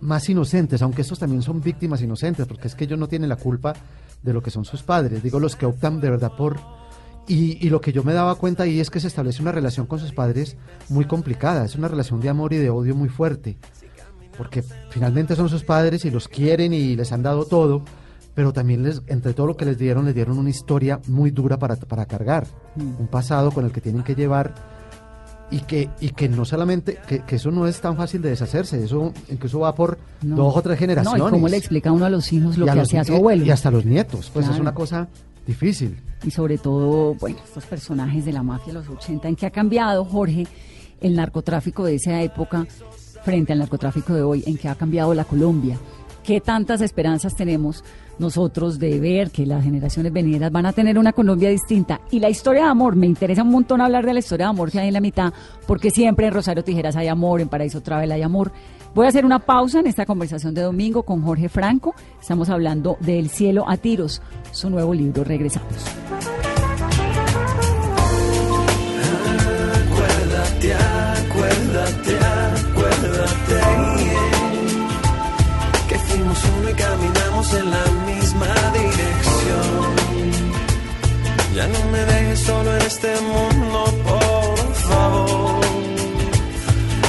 más 0.00 0.26
inocentes, 0.30 0.80
aunque 0.80 1.02
estos 1.02 1.18
también 1.18 1.42
son 1.42 1.60
víctimas 1.60 2.00
inocentes, 2.00 2.46
porque 2.46 2.68
es 2.68 2.74
que 2.74 2.84
ellos 2.84 2.98
no 2.98 3.06
tienen 3.06 3.28
la 3.28 3.36
culpa 3.36 3.74
de 4.22 4.32
lo 4.32 4.42
que 4.42 4.50
son 4.50 4.64
sus 4.64 4.82
padres, 4.82 5.22
digo 5.22 5.38
los 5.38 5.56
que 5.56 5.66
optan 5.66 6.00
de 6.00 6.08
verdad 6.10 6.32
por... 6.36 6.58
Y, 7.28 7.64
y 7.64 7.68
lo 7.68 7.80
que 7.82 7.92
yo 7.92 8.02
me 8.02 8.14
daba 8.14 8.34
cuenta 8.36 8.62
ahí 8.62 8.80
es 8.80 8.88
que 8.90 8.98
se 8.98 9.06
establece 9.08 9.42
una 9.42 9.52
relación 9.52 9.86
con 9.86 9.98
sus 10.00 10.12
padres 10.12 10.56
muy 10.88 11.04
complicada, 11.04 11.66
es 11.66 11.76
una 11.76 11.86
relación 11.88 12.20
de 12.20 12.30
amor 12.30 12.54
y 12.54 12.56
de 12.56 12.70
odio 12.70 12.94
muy 12.96 13.10
fuerte, 13.10 13.58
porque 14.38 14.62
finalmente 14.88 15.36
son 15.36 15.50
sus 15.50 15.62
padres 15.64 16.06
y 16.06 16.10
los 16.10 16.26
quieren 16.28 16.72
y 16.72 16.96
les 16.96 17.12
han 17.12 17.22
dado 17.22 17.44
todo, 17.44 17.84
pero 18.40 18.54
también 18.54 18.82
les, 18.82 19.02
entre 19.06 19.34
todo 19.34 19.48
lo 19.48 19.54
que 19.58 19.66
les 19.66 19.76
dieron, 19.76 20.06
les 20.06 20.14
dieron 20.14 20.38
una 20.38 20.48
historia 20.48 20.98
muy 21.08 21.30
dura 21.30 21.58
para, 21.58 21.76
para 21.76 22.06
cargar, 22.06 22.46
un 22.74 23.06
pasado 23.06 23.50
con 23.50 23.66
el 23.66 23.70
que 23.70 23.82
tienen 23.82 24.02
que 24.02 24.14
llevar 24.14 24.54
y 25.50 25.58
que, 25.60 25.90
y 26.00 26.08
que 26.08 26.26
no 26.30 26.46
solamente, 26.46 26.96
que, 27.06 27.18
que 27.20 27.36
eso 27.36 27.50
no 27.50 27.66
es 27.66 27.78
tan 27.82 27.98
fácil 27.98 28.22
de 28.22 28.30
deshacerse, 28.30 28.82
eso 28.82 29.12
incluso 29.28 29.60
va 29.60 29.74
por 29.74 29.98
No. 30.22 30.36
dos 30.36 30.56
o 30.56 30.62
tres 30.62 30.76
No, 30.76 30.80
generaciones. 30.80 31.20
¿y 31.28 31.30
cómo 31.30 31.48
le 31.48 31.56
explica 31.58 31.92
uno 31.92 32.06
a 32.06 32.08
los 32.08 32.32
hijos 32.32 32.56
lo 32.56 32.64
que 32.64 32.80
hacía 32.80 33.04
su 33.04 33.14
abuelo? 33.14 33.44
Y 33.44 33.50
hasta 33.50 33.70
los 33.70 33.84
nietos, 33.84 34.30
pues 34.32 34.48
es 34.48 34.58
una 34.58 34.72
cosa 34.72 35.06
difícil. 35.46 35.98
y 36.24 36.30
sobre 36.30 36.56
todo, 36.56 37.12
bueno, 37.16 37.36
estos 37.44 37.66
personajes 37.66 38.24
de 38.24 38.32
la 38.32 38.42
mafia 38.42 38.72
de 38.72 38.78
los 38.78 38.88
80, 38.88 39.28
¿en 39.28 39.36
qué 39.36 39.44
ha 39.44 39.50
cambiado, 39.50 40.06
Jorge, 40.06 40.46
el 41.02 41.14
narcotráfico 41.14 41.84
de 41.84 41.96
esa 41.96 42.22
época 42.22 42.66
frente 43.22 43.52
al 43.52 43.58
narcotráfico 43.58 44.14
de 44.14 44.22
hoy? 44.22 44.44
¿En 44.46 44.56
qué 44.56 44.66
ha 44.70 44.74
cambiado 44.76 45.12
la 45.12 45.24
Colombia? 45.26 45.76
¿Qué 46.30 46.40
tantas 46.40 46.80
esperanzas 46.80 47.34
tenemos 47.34 47.82
nosotros 48.20 48.78
de 48.78 49.00
ver 49.00 49.32
que 49.32 49.44
las 49.46 49.64
generaciones 49.64 50.12
venideras 50.12 50.52
van 50.52 50.64
a 50.64 50.72
tener 50.72 50.96
una 50.96 51.12
Colombia 51.12 51.48
distinta? 51.48 52.02
Y 52.12 52.20
la 52.20 52.30
historia 52.30 52.62
de 52.62 52.68
amor, 52.68 52.94
me 52.94 53.08
interesa 53.08 53.42
un 53.42 53.50
montón 53.50 53.80
hablar 53.80 54.06
de 54.06 54.12
la 54.12 54.20
historia 54.20 54.46
de 54.46 54.50
amor 54.50 54.70
que 54.70 54.78
hay 54.78 54.86
en 54.86 54.94
la 54.94 55.00
mitad, 55.00 55.32
porque 55.66 55.90
siempre 55.90 56.28
en 56.28 56.32
Rosario 56.32 56.62
Tijeras 56.62 56.94
hay 56.94 57.08
amor, 57.08 57.40
en 57.40 57.48
Paraíso 57.48 57.80
Travel 57.80 58.12
hay 58.12 58.22
amor. 58.22 58.52
Voy 58.94 59.06
a 59.06 59.08
hacer 59.08 59.24
una 59.24 59.40
pausa 59.40 59.80
en 59.80 59.88
esta 59.88 60.06
conversación 60.06 60.54
de 60.54 60.62
domingo 60.62 61.02
con 61.02 61.20
Jorge 61.20 61.48
Franco. 61.48 61.96
Estamos 62.20 62.48
hablando 62.48 62.96
del 63.00 63.28
cielo 63.28 63.64
a 63.68 63.76
tiros, 63.76 64.22
su 64.52 64.70
nuevo 64.70 64.94
libro. 64.94 65.24
Regresamos. 65.24 65.84
Acuérdate, 69.88 70.74
acuérdate 70.74 72.19
uno 76.56 76.70
y 76.70 76.74
caminamos 76.74 77.54
en 77.54 77.70
la 77.70 77.84
misma 78.06 78.46
dirección. 78.72 80.00
Ya 81.54 81.66
no 81.66 81.80
me 81.92 81.98
dejes 82.04 82.40
solo 82.40 82.76
en 82.76 82.82
este 82.82 83.12
mundo, 83.20 83.84
por 84.04 84.74
favor. 84.88 85.60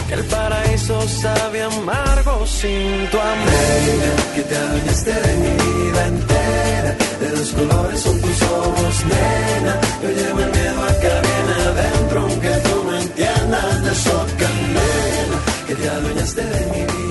Que 0.07 0.13
el 0.15 0.25
paraíso 0.25 1.07
sabe 1.07 1.63
amargo 1.63 2.45
sin 2.47 3.07
tu 3.11 3.17
amor. 3.19 4.33
que 4.35 4.41
te 4.41 4.55
adueñaste 4.57 5.13
de 5.13 5.33
mi 5.43 5.51
vida 5.63 6.07
entera. 6.07 6.91
De 7.21 7.29
dos 7.37 7.51
colores 7.51 7.99
son 8.01 8.19
tus 8.19 8.41
ojos, 8.41 8.95
nena. 9.05 9.73
Yo 10.03 10.09
llevo 10.09 10.39
el 10.39 10.51
miedo 10.51 10.83
a 10.83 10.93
que 11.01 11.11
viene 11.27 11.53
adentro, 11.71 12.21
aunque 12.21 12.49
tú 12.65 12.83
no 12.87 12.97
entiendas 12.97 13.83
de 13.83 13.91
eso. 13.91 14.25
Que 15.67 15.75
te 15.75 15.89
adueñaste 15.89 16.43
de 16.43 16.65
mi 16.73 16.81
vida 16.81 17.10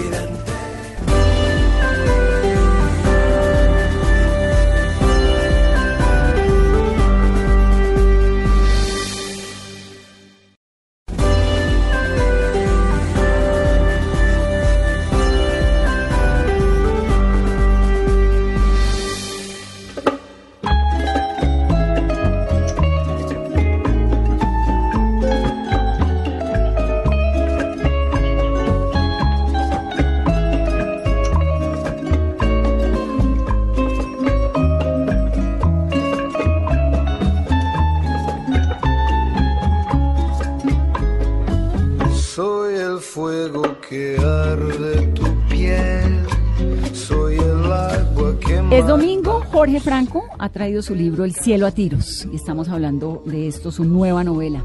Franco 49.81 50.25
ha 50.39 50.49
traído 50.51 50.83
su 50.83 50.95
libro 50.95 51.25
El 51.25 51.35
cielo 51.35 51.67
a 51.67 51.71
tiros 51.71 52.27
y 52.33 52.37
estamos 52.37 52.69
hablando 52.69 53.23
de 53.27 53.49
esto, 53.49 53.73
su 53.73 53.85
nueva 53.85 54.23
novela. 54.25 54.63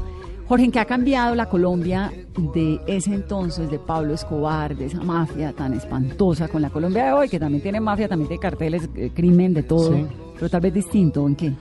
Jorge, 0.48 0.64
¿en 0.66 0.70
qué 0.70 0.78
ha 0.78 0.84
cambiado 0.84 1.34
la 1.34 1.48
Colombia 1.48 2.12
de 2.54 2.80
ese 2.86 3.12
entonces, 3.14 3.68
de 3.70 3.78
Pablo 3.80 4.14
Escobar, 4.14 4.76
de 4.76 4.86
esa 4.86 5.00
mafia 5.02 5.52
tan 5.52 5.72
espantosa 5.74 6.46
con 6.48 6.62
la 6.62 6.70
Colombia 6.70 7.06
de 7.06 7.12
hoy, 7.12 7.28
que 7.28 7.40
también 7.40 7.62
tiene 7.62 7.80
mafia, 7.80 8.08
también 8.08 8.28
tiene 8.28 8.40
carteles, 8.40 8.88
eh, 8.94 9.10
crimen, 9.12 9.54
de 9.54 9.64
todo, 9.64 9.92
Sí. 9.92 10.06
pero 10.34 10.48
tal 10.48 10.60
vez 10.60 10.74
distinto, 10.74 11.26
¿en 11.26 11.34
qué? 11.34 11.52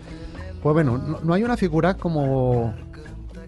Pues 0.61 0.73
bueno, 0.73 0.97
no, 0.99 1.19
no 1.23 1.33
hay 1.33 1.43
una 1.43 1.57
figura 1.57 1.95
como, 1.95 2.73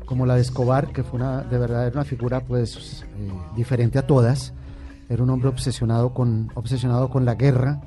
como 0.05 0.25
la 0.25 0.35
de 0.35 0.41
Escobar, 0.41 0.87
que 0.87 1.03
fue 1.03 1.19
una, 1.19 1.43
de 1.43 1.57
verdad 1.59 1.85
era 1.85 1.93
una 1.97 2.05
figura 2.05 2.39
pues 2.39 3.05
eh, 3.19 3.31
diferente 3.55 3.99
a 3.99 4.07
todas. 4.07 4.53
Era 5.09 5.21
un 5.21 5.29
hombre 5.29 5.49
obsesionado 5.49 6.13
con, 6.15 6.49
obsesionado 6.55 7.09
con 7.09 7.25
la 7.25 7.35
guerra, 7.35 7.79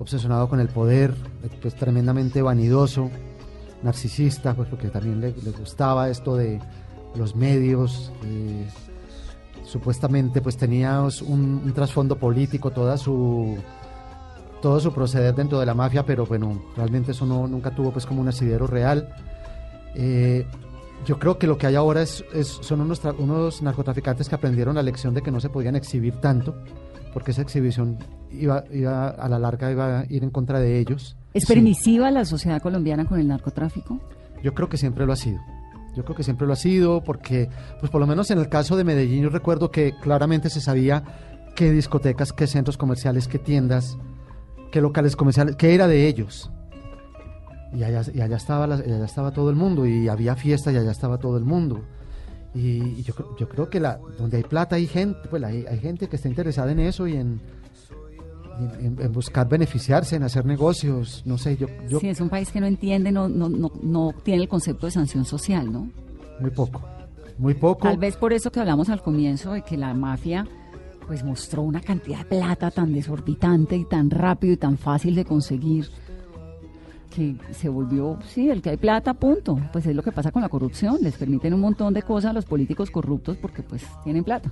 obsesionado 0.00 0.48
con 0.48 0.58
el 0.58 0.68
poder, 0.68 1.14
pues 1.62 1.76
tremendamente 1.76 2.42
vanidoso, 2.42 3.08
narcisista, 3.82 4.54
pues 4.54 4.68
porque 4.68 4.88
también 4.88 5.20
le, 5.20 5.30
gustaba 5.52 6.08
esto 6.10 6.34
de 6.36 6.58
los 7.14 7.36
medios. 7.36 8.10
eh, 8.24 8.66
supuestamente 9.64 10.40
pues 10.40 10.56
tenía 10.56 11.00
un, 11.26 11.72
trasfondo 11.74 12.16
político, 12.16 12.70
toda 12.72 12.98
su 12.98 13.56
todo 14.60 14.78
su 14.80 14.92
proceder 14.92 15.34
dentro 15.34 15.58
de 15.60 15.64
la 15.64 15.74
mafia, 15.74 16.04
pero 16.04 16.26
bueno, 16.26 16.60
realmente 16.76 17.12
eso 17.12 17.24
no, 17.24 17.46
nunca 17.46 17.74
tuvo 17.74 17.92
pues 17.92 18.04
como 18.04 18.20
un 18.20 18.28
asidero 18.28 18.66
real. 18.66 19.08
Eh, 19.94 20.44
yo 21.06 21.18
creo 21.18 21.38
que 21.38 21.46
lo 21.46 21.56
que 21.56 21.66
hay 21.66 21.76
ahora 21.76 22.02
es, 22.02 22.24
es- 22.34 22.58
son 22.60 22.80
unos 22.82 23.62
narcotraficantes 23.62 24.28
que 24.28 24.34
aprendieron 24.34 24.74
la 24.74 24.82
lección 24.82 25.14
de 25.14 25.22
que 25.22 25.30
no 25.30 25.40
se 25.40 25.48
podían 25.48 25.76
exhibir 25.76 26.16
tanto, 26.20 26.56
porque 27.12 27.30
esa 27.32 27.42
exhibición 27.42 27.98
iba, 28.30 28.64
iba 28.72 29.08
a 29.08 29.28
la 29.28 29.38
larga 29.38 29.70
iba 29.70 30.00
a 30.00 30.04
ir 30.08 30.22
en 30.24 30.30
contra 30.30 30.60
de 30.60 30.78
ellos. 30.78 31.16
¿Es 31.34 31.44
Sí. 31.44 31.52
permisiva 31.54 32.10
la 32.10 32.24
sociedad 32.24 32.60
colombiana 32.62 33.04
con 33.04 33.18
el 33.20 33.28
narcotráfico? 33.28 33.98
Yo 34.42 34.54
creo 34.54 34.68
que 34.68 34.76
siempre 34.76 35.06
lo 35.06 35.12
ha 35.12 35.16
sido. 35.16 35.38
Yo 35.96 36.04
creo 36.04 36.16
que 36.16 36.22
siempre 36.22 36.46
lo 36.46 36.52
ha 36.52 36.56
sido 36.56 37.02
porque, 37.02 37.48
pues 37.80 37.90
por 37.90 38.00
lo 38.00 38.06
menos 38.06 38.30
en 38.30 38.38
el 38.38 38.48
caso 38.48 38.76
de 38.76 38.84
Medellín, 38.84 39.22
yo 39.24 39.28
recuerdo 39.28 39.70
que 39.70 39.92
claramente 40.00 40.48
se 40.50 40.60
sabía 40.60 41.02
qué 41.56 41.70
discotecas, 41.72 42.32
qué 42.32 42.46
centros 42.46 42.76
comerciales, 42.76 43.26
qué 43.26 43.38
tiendas, 43.40 43.98
qué 44.70 44.80
locales 44.80 45.16
comerciales, 45.16 45.56
qué 45.56 45.74
era 45.74 45.88
de 45.88 46.06
ellos. 46.06 46.50
Y 47.74 47.82
allá, 47.84 48.02
y 48.12 48.20
allá, 48.20 48.36
estaba, 48.36 48.66
la- 48.66 48.76
y 48.86 48.90
allá 48.92 49.04
estaba 49.04 49.30
todo 49.32 49.50
el 49.50 49.56
mundo, 49.56 49.86
y 49.86 50.08
había 50.08 50.34
fiestas 50.36 50.74
y 50.74 50.76
allá 50.76 50.90
estaba 50.90 51.18
todo 51.18 51.36
el 51.36 51.44
mundo. 51.44 51.80
Y, 52.54 52.60
y 52.98 53.02
yo, 53.02 53.14
yo 53.38 53.48
creo 53.48 53.70
que 53.70 53.78
la, 53.80 54.00
donde 54.18 54.38
hay 54.38 54.42
plata 54.42 54.76
hay 54.76 54.86
gente, 54.86 55.18
pues 55.28 55.42
hay, 55.44 55.64
hay 55.66 55.78
gente 55.78 56.08
que 56.08 56.16
está 56.16 56.28
interesada 56.28 56.72
en 56.72 56.80
eso 56.80 57.06
y 57.06 57.14
en, 57.16 57.40
en- 58.80 58.96
en 59.00 59.12
buscar 59.12 59.48
beneficiarse, 59.48 60.16
en 60.16 60.22
hacer 60.24 60.44
negocios, 60.44 61.22
no 61.24 61.38
sé, 61.38 61.56
yo, 61.56 61.68
yo 61.88 62.00
Sí, 62.00 62.08
es 62.08 62.20
un 62.20 62.28
país 62.28 62.50
que 62.50 62.60
no 62.60 62.66
entiende, 62.66 63.12
no, 63.12 63.28
no, 63.28 63.48
no, 63.48 63.70
no 63.82 64.12
tiene 64.22 64.42
el 64.42 64.48
concepto 64.48 64.86
de 64.86 64.92
sanción 64.92 65.24
social, 65.24 65.72
¿no? 65.72 65.88
muy 66.40 66.50
poco, 66.50 66.82
muy 67.38 67.54
poco. 67.54 67.86
Tal 67.86 67.98
vez 67.98 68.16
por 68.16 68.32
eso 68.32 68.50
que 68.50 68.60
hablamos 68.60 68.88
al 68.88 69.02
comienzo 69.02 69.52
de 69.52 69.62
que 69.62 69.76
la 69.76 69.94
mafia 69.94 70.46
pues 71.06 71.22
mostró 71.24 71.62
una 71.62 71.80
cantidad 71.80 72.18
de 72.18 72.24
plata 72.24 72.70
tan 72.70 72.92
desorbitante 72.92 73.76
y 73.76 73.84
tan 73.84 74.10
rápido 74.10 74.54
y 74.54 74.56
tan 74.56 74.78
fácil 74.78 75.14
de 75.14 75.24
conseguir 75.24 75.88
que 77.10 77.36
se 77.52 77.68
volvió, 77.68 78.18
sí, 78.26 78.48
el 78.48 78.62
que 78.62 78.70
hay 78.70 78.76
plata, 78.76 79.14
punto. 79.14 79.58
Pues 79.72 79.86
es 79.86 79.94
lo 79.94 80.02
que 80.02 80.12
pasa 80.12 80.30
con 80.30 80.42
la 80.42 80.48
corrupción, 80.48 80.98
les 81.00 81.16
permiten 81.16 81.52
un 81.54 81.60
montón 81.60 81.92
de 81.92 82.02
cosas 82.02 82.30
a 82.30 82.32
los 82.32 82.44
políticos 82.44 82.90
corruptos 82.90 83.36
porque 83.36 83.62
pues 83.62 83.84
tienen 84.04 84.24
plata. 84.24 84.50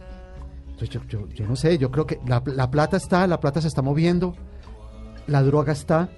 Yo, 0.78 1.00
yo, 1.08 1.28
yo 1.28 1.46
no 1.46 1.56
sé, 1.56 1.78
yo 1.78 1.90
creo 1.90 2.06
que 2.06 2.20
la, 2.26 2.42
la 2.46 2.70
plata 2.70 2.96
está, 2.96 3.26
la 3.26 3.40
plata 3.40 3.60
se 3.60 3.68
está 3.68 3.82
moviendo, 3.82 4.34
la 5.26 5.42
droga 5.42 5.72
está, 5.72 6.08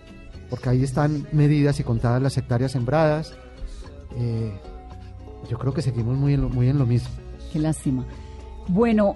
porque 0.50 0.68
ahí 0.68 0.82
están 0.82 1.26
medidas 1.32 1.80
y 1.80 1.84
contadas 1.84 2.20
las 2.20 2.36
hectáreas 2.36 2.72
sembradas. 2.72 3.34
Eh, 4.16 4.52
yo 5.48 5.58
creo 5.58 5.72
que 5.72 5.80
seguimos 5.80 6.18
muy 6.18 6.34
en 6.34 6.42
lo, 6.42 6.48
muy 6.48 6.68
en 6.68 6.78
lo 6.78 6.86
mismo. 6.86 7.08
Qué 7.52 7.58
lástima. 7.58 8.04
Bueno, 8.68 9.14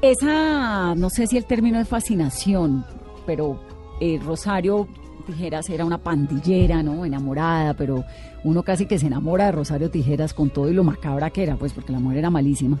esa, 0.00 0.94
no 0.94 1.10
sé 1.10 1.26
si 1.26 1.36
el 1.36 1.44
término 1.44 1.78
es 1.78 1.88
fascinación, 1.88 2.84
pero 3.26 3.60
eh, 4.00 4.18
Rosario 4.24 4.88
Tijeras 5.22 5.68
era 5.70 5.84
una 5.84 5.98
pandillera, 5.98 6.82
¿no? 6.82 7.04
Enamorada, 7.04 7.74
pero 7.74 8.04
uno 8.44 8.62
casi 8.62 8.86
que 8.86 8.98
se 8.98 9.06
enamora 9.06 9.46
de 9.46 9.52
Rosario 9.52 9.90
Tijeras 9.90 10.34
con 10.34 10.50
todo 10.50 10.68
y 10.68 10.74
lo 10.74 10.84
macabra 10.84 11.30
que 11.30 11.42
era, 11.42 11.56
pues 11.56 11.72
porque 11.72 11.92
la 11.92 11.98
mujer 12.00 12.18
era 12.18 12.30
malísima. 12.30 12.78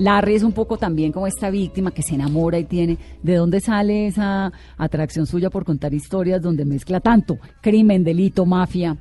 Larry 0.00 0.34
es 0.34 0.42
un 0.42 0.52
poco 0.52 0.78
también 0.78 1.12
como 1.12 1.26
esta 1.26 1.50
víctima 1.50 1.90
que 1.90 2.02
se 2.02 2.14
enamora 2.14 2.58
y 2.58 2.64
tiene. 2.64 2.96
¿De 3.22 3.34
dónde 3.34 3.60
sale 3.60 4.06
esa 4.06 4.50
atracción 4.78 5.26
suya 5.26 5.50
por 5.50 5.64
contar 5.64 5.92
historias 5.92 6.40
donde 6.40 6.64
mezcla 6.64 7.00
tanto 7.00 7.38
crimen, 7.60 8.02
delito, 8.02 8.46
mafia, 8.46 8.96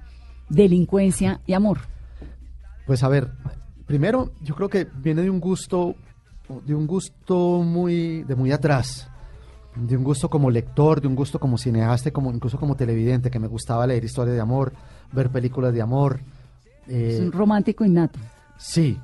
delincuencia 0.49 1.39
y 1.47 1.53
amor? 1.53 1.79
Pues 2.85 3.01
a 3.03 3.07
ver, 3.07 3.29
primero 3.85 4.33
yo 4.41 4.55
creo 4.55 4.67
que 4.67 4.87
viene 5.01 5.21
de 5.21 5.29
un 5.29 5.39
gusto, 5.39 5.95
de 6.65 6.75
un 6.75 6.85
gusto 6.85 7.63
muy, 7.63 8.23
de 8.23 8.35
muy 8.35 8.51
atrás, 8.51 9.09
de 9.75 9.97
un 9.97 10.03
gusto 10.03 10.29
como 10.29 10.49
lector, 10.49 11.01
de 11.01 11.07
un 11.07 11.15
gusto 11.15 11.39
como 11.39 11.57
cineasta, 11.57 12.11
como 12.11 12.31
incluso 12.31 12.59
como 12.59 12.75
televidente, 12.75 13.29
que 13.29 13.39
me 13.39 13.47
gustaba 13.47 13.87
leer 13.87 14.03
historias 14.03 14.35
de 14.35 14.41
amor, 14.41 14.73
ver 15.11 15.29
películas 15.29 15.73
de 15.73 15.81
amor. 15.81 16.19
es 16.87 17.19
un 17.19 17.31
romántico 17.31 17.85
innato. 17.85 18.19
Sí, 18.57 18.99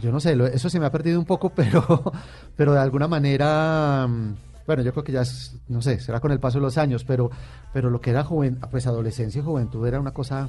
yo 0.00 0.12
no 0.12 0.20
sé, 0.20 0.36
eso 0.52 0.70
se 0.70 0.78
me 0.78 0.86
ha 0.86 0.92
perdido 0.92 1.18
un 1.18 1.26
poco, 1.26 1.50
pero, 1.54 2.12
pero 2.54 2.72
de 2.72 2.78
alguna 2.78 3.08
manera, 3.08 4.06
mm, 4.08 4.34
bueno, 4.66 4.82
yo 4.82 4.92
creo 4.92 5.02
que 5.02 5.12
ya, 5.12 5.22
es, 5.22 5.56
no 5.68 5.82
sé, 5.82 5.98
será 5.98 6.20
con 6.20 6.30
el 6.30 6.38
paso 6.38 6.58
de 6.58 6.62
los 6.62 6.78
años, 6.78 7.04
pero, 7.04 7.30
pero 7.72 7.90
lo 7.90 8.00
que 8.00 8.10
era 8.10 8.22
joven, 8.22 8.60
pues 8.70 8.86
adolescencia 8.86 9.40
y 9.40 9.44
juventud 9.44 9.84
era 9.86 9.98
una 9.98 10.12
cosa 10.12 10.48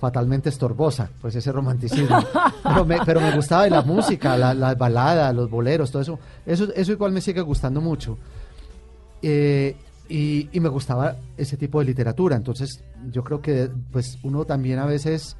fatalmente 0.00 0.48
estorbosa, 0.48 1.10
pues 1.20 1.36
ese 1.36 1.52
romanticismo. 1.52 2.16
pero, 2.62 2.84
me, 2.84 2.98
pero 3.04 3.20
me 3.20 3.34
gustaba 3.36 3.68
la 3.68 3.82
música, 3.82 4.36
la, 4.36 4.54
la, 4.54 4.74
balada, 4.74 5.32
los 5.32 5.50
boleros, 5.50 5.90
todo 5.90 6.02
eso. 6.02 6.18
Eso, 6.46 6.72
eso 6.74 6.92
igual 6.92 7.12
me 7.12 7.20
sigue 7.20 7.42
gustando 7.42 7.80
mucho. 7.80 8.16
Eh, 9.22 9.76
y, 10.08 10.48
y 10.52 10.60
me 10.60 10.70
gustaba 10.70 11.16
ese 11.36 11.56
tipo 11.56 11.78
de 11.78 11.84
literatura. 11.84 12.34
Entonces, 12.34 12.82
yo 13.12 13.22
creo 13.22 13.42
que 13.42 13.70
pues 13.92 14.18
uno 14.22 14.44
también 14.46 14.78
a 14.78 14.86
veces 14.86 15.36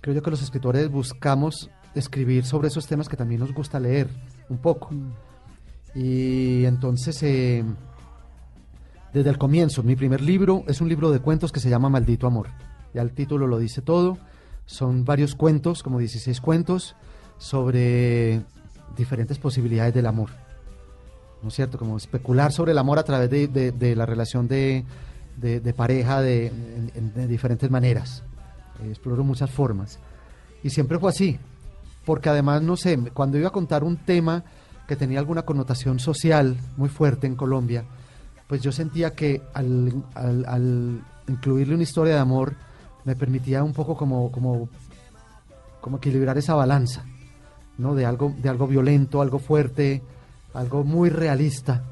creo 0.00 0.14
yo 0.14 0.22
que 0.22 0.30
los 0.30 0.42
escritores 0.42 0.88
buscamos 0.90 1.68
escribir 1.94 2.44
sobre 2.44 2.68
esos 2.68 2.86
temas 2.86 3.08
que 3.08 3.16
también 3.16 3.40
nos 3.40 3.52
gusta 3.52 3.80
leer 3.80 4.08
un 4.48 4.58
poco. 4.58 4.90
Y 5.94 6.64
entonces, 6.64 7.20
eh, 7.24 7.64
desde 9.12 9.30
el 9.30 9.38
comienzo, 9.38 9.82
mi 9.82 9.96
primer 9.96 10.20
libro 10.20 10.62
es 10.68 10.80
un 10.80 10.88
libro 10.88 11.10
de 11.10 11.18
cuentos 11.18 11.50
que 11.50 11.58
se 11.58 11.68
llama 11.68 11.88
Maldito 11.88 12.28
Amor. 12.28 12.46
Ya 12.94 13.02
el 13.02 13.12
título 13.12 13.46
lo 13.46 13.58
dice 13.58 13.82
todo. 13.82 14.18
Son 14.66 15.04
varios 15.04 15.34
cuentos, 15.34 15.82
como 15.82 15.98
16 15.98 16.40
cuentos, 16.40 16.94
sobre 17.38 18.42
diferentes 18.96 19.38
posibilidades 19.38 19.94
del 19.94 20.06
amor. 20.06 20.30
¿No 21.42 21.48
es 21.48 21.54
cierto? 21.54 21.78
Como 21.78 21.96
especular 21.96 22.52
sobre 22.52 22.72
el 22.72 22.78
amor 22.78 22.98
a 22.98 23.02
través 23.02 23.30
de, 23.30 23.94
la 23.96 24.06
relación 24.06 24.46
de, 24.46 24.84
pareja 25.76 26.20
de, 26.20 26.52
de 27.14 27.26
diferentes 27.26 27.70
maneras 27.70 28.22
exploro 28.88 29.24
muchas 29.24 29.50
formas. 29.50 29.98
Y 30.62 30.70
siempre 30.70 30.98
fue 30.98 31.10
así, 31.10 31.38
porque 32.04 32.28
además, 32.28 32.62
no 32.62 32.76
sé, 32.76 32.98
cuando 33.12 33.38
iba 33.38 33.48
a 33.48 33.52
contar 33.52 33.84
un 33.84 33.96
tema 33.96 34.44
que 34.86 34.96
tenía 34.96 35.18
alguna 35.18 35.42
connotación 35.42 35.98
social 35.98 36.56
muy 36.76 36.88
fuerte 36.88 37.26
en 37.26 37.36
Colombia, 37.36 37.84
pues 38.48 38.62
yo 38.62 38.72
sentía 38.72 39.14
que 39.14 39.42
al, 39.54 40.02
al, 40.14 41.04
incluirle 41.28 41.74
una 41.74 41.84
historia 41.84 42.14
de 42.14 42.20
amor 42.20 42.54
me 43.04 43.16
permitía 43.16 43.62
un 43.64 43.72
poco 43.72 43.96
como, 43.96 44.30
como, 44.30 44.68
como 45.80 45.96
equilibrar 45.98 46.36
esa 46.38 46.54
balanza, 46.54 47.04
¿no? 47.78 47.94
De 47.94 48.06
algo, 48.06 48.34
de 48.36 48.48
algo 48.48 48.66
violento, 48.66 49.22
algo 49.22 49.38
fuerte, 49.38 50.02
algo 50.54 50.84
muy 50.84 51.10
realista, 51.10 51.82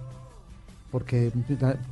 porque 0.91 1.33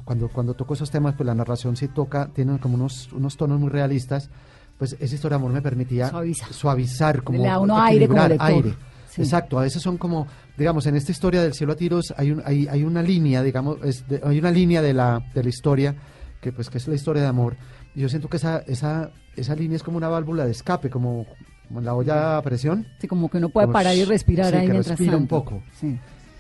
cuando, 0.05 0.29
cuando 0.29 0.55
toco 0.55 0.75
esos 0.75 0.91
temas, 0.91 1.15
pues 1.15 1.27
la 1.27 1.35
narración 1.35 1.77
sí 1.77 1.89
toca, 1.89 2.29
tiene 2.29 2.59
como 2.59 2.75
unos, 2.75 3.13
unos 3.13 3.37
tonos 3.37 3.61
muy 3.61 3.69
realistas, 3.69 4.31
pues 4.79 4.97
esa 4.99 5.15
historia 5.15 5.39
de 5.39 5.45
amor 5.45 5.53
me 5.53 5.63
permitía 5.63 6.13
suavizar, 6.51 7.23
como 7.23 7.39
Le 7.39 7.49
da 7.49 7.59
uno 7.59 7.79
aire, 7.81 8.09
como 8.09 8.23
aire. 8.23 8.75
Exacto, 9.19 9.59
a 9.59 9.63
veces 9.63 9.81
son 9.81 9.97
como, 9.97 10.27
digamos, 10.59 10.87
en 10.87 10.97
esta 10.97 11.11
historia 11.11 11.43
del 11.43 11.55
cielo 11.55 11.73
a 11.73 11.77
tiros 11.77 12.13
hay, 12.19 12.33
un, 12.33 12.43
hay, 12.45 12.69
hay 12.69 12.85
una 12.85 13.01
línea, 13.01 13.43
digamos, 13.43 13.79
hay 14.23 14.39
una 14.39 14.51
línea 14.51 14.83
de 14.83 14.93
la, 14.93 15.23
de 15.35 15.43
la 15.43 15.49
historia 15.49 15.97
que 16.41 16.53
pues 16.53 16.69
que 16.69 16.79
es 16.79 16.87
la 16.87 16.95
historia 16.95 17.23
de 17.23 17.29
amor. 17.29 17.57
Y 17.97 18.01
yo 18.01 18.09
siento 18.09 18.29
que 18.29 18.37
esa, 18.37 18.59
esa, 18.59 19.11
esa 19.35 19.57
línea 19.57 19.75
es 19.75 19.83
como 19.83 19.97
una 19.97 20.09
válvula 20.09 20.45
de 20.45 20.53
escape, 20.53 20.89
como, 20.89 21.27
como 21.67 21.81
la 21.81 21.95
olla 21.95 22.37
a 22.39 22.43
presión. 22.43 22.87
Sí, 23.01 23.09
como 23.09 23.29
que 23.29 23.39
uno 23.39 23.49
puede 23.49 23.67
parar 23.67 23.97
y 23.97 24.05
respirar 24.05 24.55
ahí 24.55 24.69
mientras 24.69 24.99
respira 24.99 25.17
un 25.17 25.27
poco. 25.27 25.63
Sí. 25.81 25.99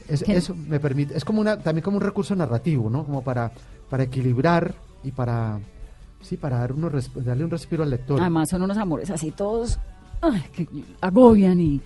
eso 0.09 0.55
me 0.55 0.79
permite, 0.79 1.16
es 1.16 1.25
como 1.25 1.40
una, 1.40 1.59
también 1.59 1.83
como 1.83 1.97
un 1.97 2.03
recurso 2.03 2.37
narrativo, 2.37 2.88
¿no? 2.88 3.05
Como 3.05 3.25
para, 3.25 3.51
para 3.90 4.05
equilibrar 4.05 4.75
y 5.03 5.11
para 5.11 5.59
Sí, 6.27 6.37
para 6.37 6.59
dar 6.59 6.75
darle 7.25 7.45
un 7.45 7.51
respiro 7.51 7.85
al 7.85 7.90
lector. 7.90 8.21
Además 8.21 8.49
son 8.49 8.62
unos 8.62 8.77
amores 8.79 9.11
así 9.11 9.31
todos 9.31 9.79
que 10.53 10.66
agobian 11.01 11.61
y, 11.61 11.81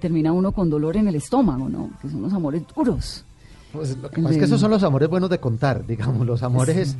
termina 0.00 0.32
uno 0.32 0.50
con 0.50 0.68
dolor 0.68 0.96
en 0.96 1.06
el 1.06 1.14
estómago, 1.14 1.68
¿no? 1.68 1.90
Que 2.02 2.08
son 2.08 2.18
unos 2.18 2.32
amores 2.32 2.64
duros. 2.74 3.24
Pues 3.72 3.96
lo 3.96 4.10
que 4.10 4.20
pasa 4.20 4.34
es 4.34 4.38
que 4.38 4.44
esos 4.46 4.60
son 4.60 4.72
los 4.72 4.82
amores 4.82 5.08
buenos 5.08 5.30
de 5.30 5.38
contar, 5.38 5.86
digamos, 5.86 6.26
los 6.26 6.42
amores... 6.42 6.96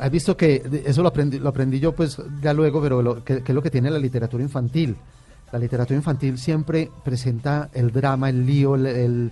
Has 0.00 0.10
visto 0.10 0.36
que 0.36 0.82
eso 0.86 1.02
lo 1.02 1.08
aprendí, 1.08 1.38
lo 1.38 1.48
aprendí 1.48 1.78
yo 1.78 1.92
pues 1.92 2.16
ya 2.42 2.52
luego, 2.52 2.80
pero 2.80 3.02
lo, 3.02 3.22
que, 3.22 3.42
es 3.46 3.48
lo 3.50 3.62
que 3.62 3.70
tiene 3.70 3.90
la 3.90 3.98
literatura 3.98 4.42
infantil. 4.42 4.96
La 5.52 5.58
literatura 5.58 5.96
infantil 5.96 6.38
siempre 6.38 6.90
presenta 7.04 7.70
el 7.74 7.90
drama, 7.90 8.30
el 8.30 8.46
lío, 8.46 8.76
el 8.76 9.30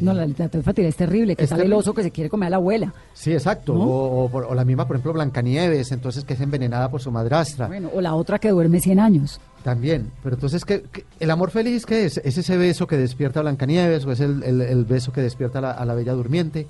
no, 0.00 0.12
la 0.12 0.26
literatura 0.26 0.60
infantil 0.60 0.84
es 0.84 0.96
terrible, 0.96 1.34
que 1.34 1.46
sale 1.46 1.64
el 1.64 1.72
oso 1.72 1.94
que 1.94 2.02
se 2.02 2.10
quiere 2.10 2.28
comer 2.28 2.48
a 2.48 2.50
la 2.50 2.56
abuela. 2.56 2.92
Sí, 3.14 3.32
exacto. 3.32 3.74
O, 3.74 4.54
la 4.54 4.64
misma, 4.64 4.86
por 4.86 4.96
ejemplo, 4.96 5.12
Blancanieves, 5.14 5.92
entonces 5.92 6.24
que 6.24 6.34
es 6.34 6.40
envenenada 6.40 6.90
por 6.90 7.00
su 7.00 7.10
madrastra. 7.10 7.66
Bueno, 7.66 7.90
o 7.94 8.00
la 8.00 8.14
otra 8.14 8.38
que 8.38 8.50
duerme 8.50 8.80
100 8.80 9.00
años. 9.00 9.40
También, 9.64 10.10
pero 10.22 10.36
entonces, 10.36 10.64
¿qué, 10.64 10.84
el 11.18 11.30
amor 11.30 11.50
feliz 11.50 11.84
qué 11.84 12.04
es? 12.04 12.18
¿Es 12.18 12.38
ese 12.38 12.56
beso 12.56 12.86
que 12.86 12.96
despierta 12.96 13.40
a 13.40 13.42
Blancanieves 13.42 14.04
o 14.04 14.12
es 14.12 14.20
el, 14.20 14.84
beso 14.88 15.12
que 15.12 15.22
despierta 15.22 15.58
a 15.58 15.84
la, 15.84 15.94
bella 15.94 16.12
durmiente? 16.12 16.66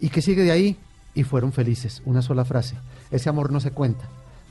¿Y 0.00 0.10
qué 0.10 0.20
sigue 0.20 0.42
de 0.42 0.50
ahí? 0.50 0.76
Y 1.16 1.24
fueron 1.24 1.52
felices, 1.52 2.00
una 2.04 2.22
sola 2.22 2.44
frase. 2.44 2.76
Ese 3.10 3.28
amor 3.28 3.50
no 3.50 3.58
se 3.58 3.72
cuenta 3.72 4.08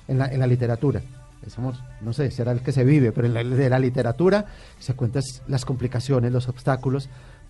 en 0.10 0.17
la, 0.17 0.25
en 0.25 0.39
la 0.39 0.47
literatura. 0.47 1.01
Ese 1.45 1.62
amor, 1.62 1.75
no 2.01 2.12
sé, 2.12 2.32
será 2.32 2.51
el 2.51 2.62
que 2.62 2.71
se 2.71 2.84
vive, 2.84 3.12
pero 3.12 3.28
en 3.28 3.34
la, 3.34 3.43
de 3.43 3.69
la 3.69 3.80
literatura 3.80 4.45
se 4.80 4.95
cuentan 4.95 5.21
las 5.47 5.63
complicaciones, 5.63 6.32
los 6.32 6.49
obstáculos, 6.49 7.08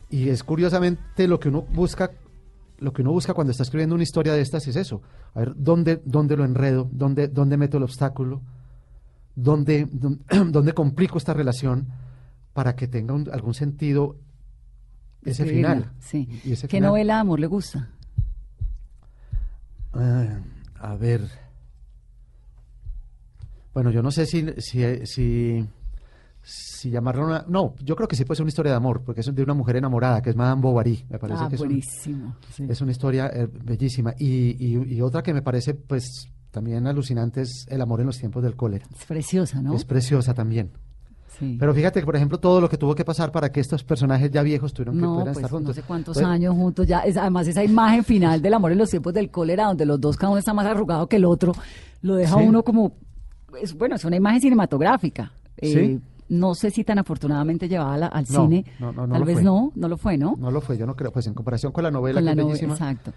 y 0.10 0.30
es 0.30 0.43
curiosamente 0.43 1.28
lo 1.28 1.39
que 1.39 1.49
uno 1.49 1.62
busca, 1.62 2.12
lo 2.80 2.91
que 2.91 3.01
uno 3.01 3.12
busca 3.12 3.34
cuando 3.34 3.51
está 3.51 3.63
escribiendo 3.63 3.95
una 3.95 4.04
historia 4.04 4.34
de 4.34 4.41
estas 4.41 4.67
es 4.67 4.75
eso. 4.75 5.01
A 5.34 5.39
ver, 5.39 5.54
¿dónde, 5.56 6.01
dónde 6.06 6.36
lo 6.36 6.43
enredo? 6.43 6.89
¿Dónde, 6.91 7.30
dónde 7.30 7.58
meto 7.58 7.78
el 7.78 7.84
obstáculo? 7.84 8.41
¿Dónde, 9.36 9.88
dónde, 9.91 10.73
complico 10.75 11.17
esta 11.17 11.34
relación 11.34 11.88
para 12.54 12.75
que 12.75 12.88
tenga 12.88 13.15
algún 13.32 13.54
sentido 13.54 14.17
ese 15.23 15.45
final? 15.45 15.91
Sí. 15.99 16.28
¿Qué 16.67 16.82
novela 16.82 17.15
de 17.15 17.19
amor 17.21 17.39
le 17.39 17.47
gusta? 17.47 17.89
Ah, 19.96 20.42
a 20.80 20.96
ver. 20.96 21.22
Bueno, 23.74 23.92
yo 23.92 24.02
no 24.02 24.12
sé 24.12 24.26
si, 24.26 24.46
si, 24.60 25.06
si 25.06 25.68
si 26.46 26.92
llamarla 26.92 27.26
una... 27.26 27.46
No, 27.48 27.74
yo 27.84 27.96
creo 27.96 28.08
que 28.08 28.16
sí 28.16 28.24
puede 28.24 28.38
ser 28.38 28.44
una 28.44 28.50
historia 28.50 28.72
de 28.72 28.78
amor, 28.78 29.02
porque 29.04 29.22
es 29.22 29.34
de 29.34 29.44
una 29.44 29.56
mujer 29.56 29.78
enamorada, 29.78 30.22
que 30.22 30.30
es 30.30 30.36
Madame 30.36 30.62
Bovary, 30.62 31.04
me 31.10 31.18
parece 31.18 31.44
ah, 31.44 31.50
que 31.50 31.56
es, 31.56 31.60
buenísimo, 31.60 32.36
es 32.70 32.82
una 32.82 32.92
historia 32.92 33.32
eh, 33.34 33.48
bellísima. 33.48 34.14
Y, 34.20 34.56
y, 34.64 35.02
otra 35.02 35.24
que 35.24 35.34
me 35.34 35.42
parece, 35.42 35.74
pues, 35.74 36.28
también 36.52 36.86
alucinante 36.86 37.42
es 37.42 37.66
El 37.68 37.82
amor 37.82 38.02
en 38.02 38.06
los 38.06 38.20
tiempos 38.20 38.44
del 38.44 38.56
cólera. 38.56 38.86
Es 38.96 39.06
preciosa, 39.06 39.62
¿no? 39.62 39.76
Es 39.76 39.86
preciosa 39.86 40.36
también. 40.36 40.72
Sí. 41.39 41.58
Pero 41.60 41.74
fíjate 41.74 42.00
que, 42.00 42.06
por 42.06 42.15
ejemplo, 42.15 42.39
todo 42.39 42.62
lo 42.62 42.69
que 42.69 42.78
tuvo 42.78 42.95
que 42.95 43.04
pasar 43.04 43.32
para 43.32 43.52
que 43.52 43.60
estos 43.60 43.84
personajes 43.84 44.32
ya 44.32 44.41
viejos 44.41 44.74
tuvieron 44.74 44.95
que 44.95 45.24
pues, 45.24 45.38
estar 45.38 45.52
juntos. 45.52 45.76
No 45.76 45.82
sé 45.82 45.88
cuántos 45.88 46.17
años 46.17 46.56
juntos 46.56 46.88
ya. 46.88 47.00
además, 47.00 47.48
esa 47.48 47.63
imagen 47.63 48.04
final 48.04 48.41
del 48.41 48.54
amor 48.54 48.71
en 48.71 48.78
los 48.78 48.89
tiempos 48.89 49.13
del 49.13 49.30
cólera, 49.30 49.65
donde 49.65 49.86
los 49.86 50.00
dos, 50.00 50.17
cada 50.17 50.32
uno 50.32 50.39
está 50.39 50.54
más 50.54 50.65
arrugado 50.65 51.08
que 51.08 51.17
el 51.17 51.26
otro, 51.26 51.54
lo 52.02 52.15
deja 52.15 52.36
uno 52.38 52.63
como. 52.63 52.93
Es, 53.62 53.74
bueno, 53.74 53.95
es 53.95 54.06
una 54.06 54.15
imagen 54.15 54.41
cinematográfica. 54.41 55.32
Eh, 55.58 56.00
no 56.28 56.56
sé 56.56 56.71
si 56.71 56.84
tan 56.84 57.00
afortunadamente 57.00 57.67
llevada 57.67 58.08
al 58.08 58.26
cine. 58.26 58.65
Tal 58.80 59.24
vez 59.24 59.43
no, 59.43 59.71
no 59.76 59.88
lo 59.88 59.98
fue, 59.98 60.17
¿no? 60.17 60.36
No 60.38 60.52
lo 60.52 60.62
fue, 60.62 60.78
yo 60.78 60.86
no 60.86 60.95
creo. 60.95 61.12
Pues 61.12 61.28
en 61.28 61.34
comparación 61.34 61.72
con 61.72 61.84
la 61.84 61.91
novela, 61.91 62.22
que 62.36 62.51
es 62.51 62.64
Exacto. 62.64 63.14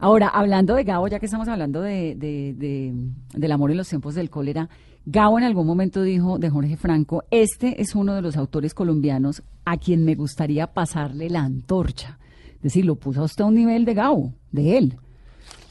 Ahora, 0.00 0.28
hablando 0.28 0.74
de 0.74 0.84
Gabo, 0.84 1.08
ya 1.08 1.18
que 1.18 1.26
estamos 1.26 1.48
hablando 1.48 1.80
de, 1.82 2.14
de, 2.16 2.94
del 3.34 3.52
amor 3.52 3.72
en 3.72 3.76
los 3.76 3.88
tiempos 3.88 4.14
del 4.14 4.30
cólera, 4.30 4.68
Gabo 5.10 5.38
en 5.38 5.44
algún 5.44 5.66
momento 5.66 6.02
dijo 6.02 6.38
de 6.38 6.50
Jorge 6.50 6.76
Franco, 6.76 7.24
este 7.30 7.80
es 7.80 7.94
uno 7.94 8.14
de 8.14 8.20
los 8.20 8.36
autores 8.36 8.74
colombianos 8.74 9.42
a 9.64 9.78
quien 9.78 10.04
me 10.04 10.14
gustaría 10.14 10.66
pasarle 10.66 11.30
la 11.30 11.40
antorcha. 11.40 12.18
Es 12.56 12.62
decir, 12.62 12.84
lo 12.84 12.96
puso 12.96 13.24
a 13.24 13.44
un 13.46 13.54
nivel 13.54 13.86
de 13.86 13.94
Gabo, 13.94 14.34
de 14.52 14.76
él. 14.76 14.98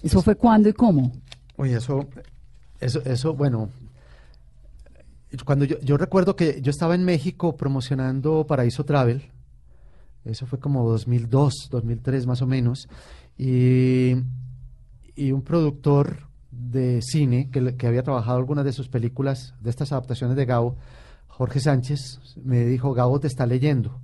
¿Eso 0.01 0.23
fue 0.23 0.33
cuándo 0.33 0.69
y 0.69 0.73
cómo? 0.73 1.11
Oye, 1.55 1.75
eso, 1.75 2.07
eso, 2.79 2.99
eso, 3.05 3.35
bueno, 3.35 3.69
cuando 5.45 5.65
yo, 5.65 5.79
yo 5.81 5.97
recuerdo 5.97 6.35
que 6.35 6.59
yo 6.63 6.71
estaba 6.71 6.95
en 6.95 7.05
México 7.05 7.55
promocionando 7.55 8.47
Paraíso 8.47 8.85
Travel, 8.85 9.21
eso 10.25 10.47
fue 10.47 10.59
como 10.59 10.89
2002, 10.89 11.67
2003 11.69 12.25
más 12.25 12.41
o 12.41 12.47
menos, 12.47 12.89
y, 13.37 14.13
y 15.15 15.31
un 15.31 15.43
productor 15.43 16.26
de 16.57 17.01
cine 17.01 17.49
que, 17.51 17.75
que, 17.75 17.87
había 17.87 18.03
trabajado 18.03 18.37
algunas 18.37 18.65
de 18.65 18.73
sus 18.73 18.89
películas, 18.89 19.53
de 19.61 19.69
estas 19.69 19.91
adaptaciones 19.91 20.35
de 20.35 20.45
Gao, 20.45 20.75
Jorge 21.27 21.59
Sánchez, 21.59 22.19
me 22.43 22.65
dijo, 22.65 22.93
Gabo 22.93 23.19
te 23.19 23.27
está 23.27 23.45
leyendo. 23.45 23.99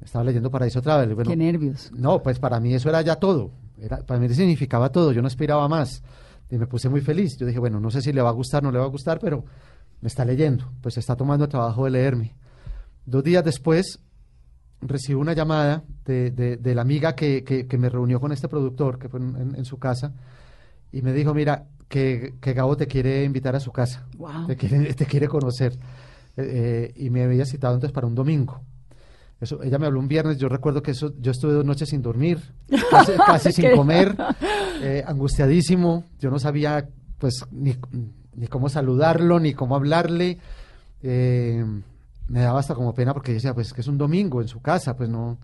Estaba 0.00 0.24
leyendo 0.24 0.50
Paraíso 0.50 0.82
Travel. 0.82 1.14
Bueno, 1.14 1.30
Qué 1.30 1.36
nervios. 1.36 1.90
no, 1.92 2.22
pues 2.22 2.38
para 2.38 2.60
mí 2.60 2.74
eso 2.74 2.88
era 2.88 3.00
ya 3.02 3.16
todo. 3.16 3.50
Era, 3.78 3.98
para 3.98 4.20
mí 4.20 4.28
significaba 4.30 4.90
todo. 4.90 5.12
Yo 5.12 5.22
no 5.22 5.28
esperaba 5.28 5.66
más. 5.68 6.02
Y 6.50 6.56
me 6.58 6.66
puse 6.66 6.88
muy 6.88 7.00
feliz. 7.00 7.36
Yo 7.38 7.46
dije, 7.46 7.58
bueno, 7.58 7.80
no 7.80 7.90
sé 7.90 8.00
si 8.02 8.12
le 8.12 8.20
va 8.22 8.28
a 8.28 8.32
gustar, 8.32 8.62
no 8.62 8.70
le 8.70 8.78
va 8.78 8.84
a 8.84 8.88
gustar, 8.88 9.18
pero 9.18 9.44
me 10.00 10.08
está 10.08 10.24
leyendo. 10.24 10.70
Pues 10.82 10.98
está 10.98 11.16
tomando 11.16 11.44
el 11.44 11.50
trabajo 11.50 11.84
de 11.84 11.90
leerme. 11.90 12.34
Dos 13.06 13.24
días 13.24 13.44
después 13.44 13.98
recibo 14.82 15.20
una 15.20 15.32
llamada 15.32 15.84
de, 16.04 16.30
de- 16.30 16.56
de 16.58 16.74
la 16.74 16.82
amiga 16.82 17.14
que, 17.14 17.42
que- 17.44 17.66
que 17.66 17.78
me 17.78 17.88
reunió 17.88 18.20
con 18.20 18.32
este 18.32 18.48
productor, 18.48 18.98
que 18.98 19.08
fue 19.08 19.20
en 19.20 19.64
su 19.64 19.78
casa, 19.78 20.12
y 20.94 21.02
me 21.02 21.12
dijo, 21.12 21.34
mira, 21.34 21.66
que, 21.88 22.34
que 22.40 22.52
Gabo 22.52 22.76
te 22.76 22.86
quiere 22.86 23.24
invitar 23.24 23.56
a 23.56 23.60
su 23.60 23.72
casa. 23.72 24.06
Wow. 24.16 24.46
Te 24.46 24.56
quiere, 24.56 24.94
te 24.94 25.06
quiere 25.06 25.26
conocer. 25.26 25.72
Eh, 26.36 26.92
eh, 26.92 26.92
y 26.96 27.10
me 27.10 27.24
había 27.24 27.44
citado 27.44 27.74
entonces 27.74 27.92
para 27.92 28.06
un 28.06 28.14
domingo. 28.14 28.60
Eso, 29.40 29.60
ella 29.60 29.78
me 29.78 29.86
habló 29.86 29.98
un 29.98 30.06
viernes, 30.06 30.38
yo 30.38 30.48
recuerdo 30.48 30.82
que 30.82 30.92
eso, 30.92 31.12
yo 31.18 31.32
estuve 31.32 31.52
dos 31.52 31.64
noches 31.64 31.88
sin 31.88 32.00
dormir, 32.00 32.38
casi, 32.90 33.12
casi 33.26 33.52
sin 33.52 33.72
comer, 33.72 34.16
eh, 34.82 35.02
angustiadísimo, 35.04 36.04
yo 36.20 36.30
no 36.30 36.38
sabía 36.38 36.88
pues 37.18 37.44
ni, 37.50 37.76
ni 38.36 38.46
cómo 38.46 38.68
saludarlo, 38.68 39.40
ni 39.40 39.52
cómo 39.52 39.74
hablarle, 39.74 40.38
eh, 41.02 41.64
me 42.28 42.40
daba 42.40 42.60
hasta 42.60 42.76
como 42.76 42.94
pena 42.94 43.12
porque 43.12 43.32
decía, 43.32 43.52
pues 43.52 43.72
que 43.72 43.80
es 43.80 43.88
un 43.88 43.98
domingo 43.98 44.40
en 44.40 44.46
su 44.46 44.62
casa, 44.62 44.96
pues 44.96 45.08
no, 45.08 45.38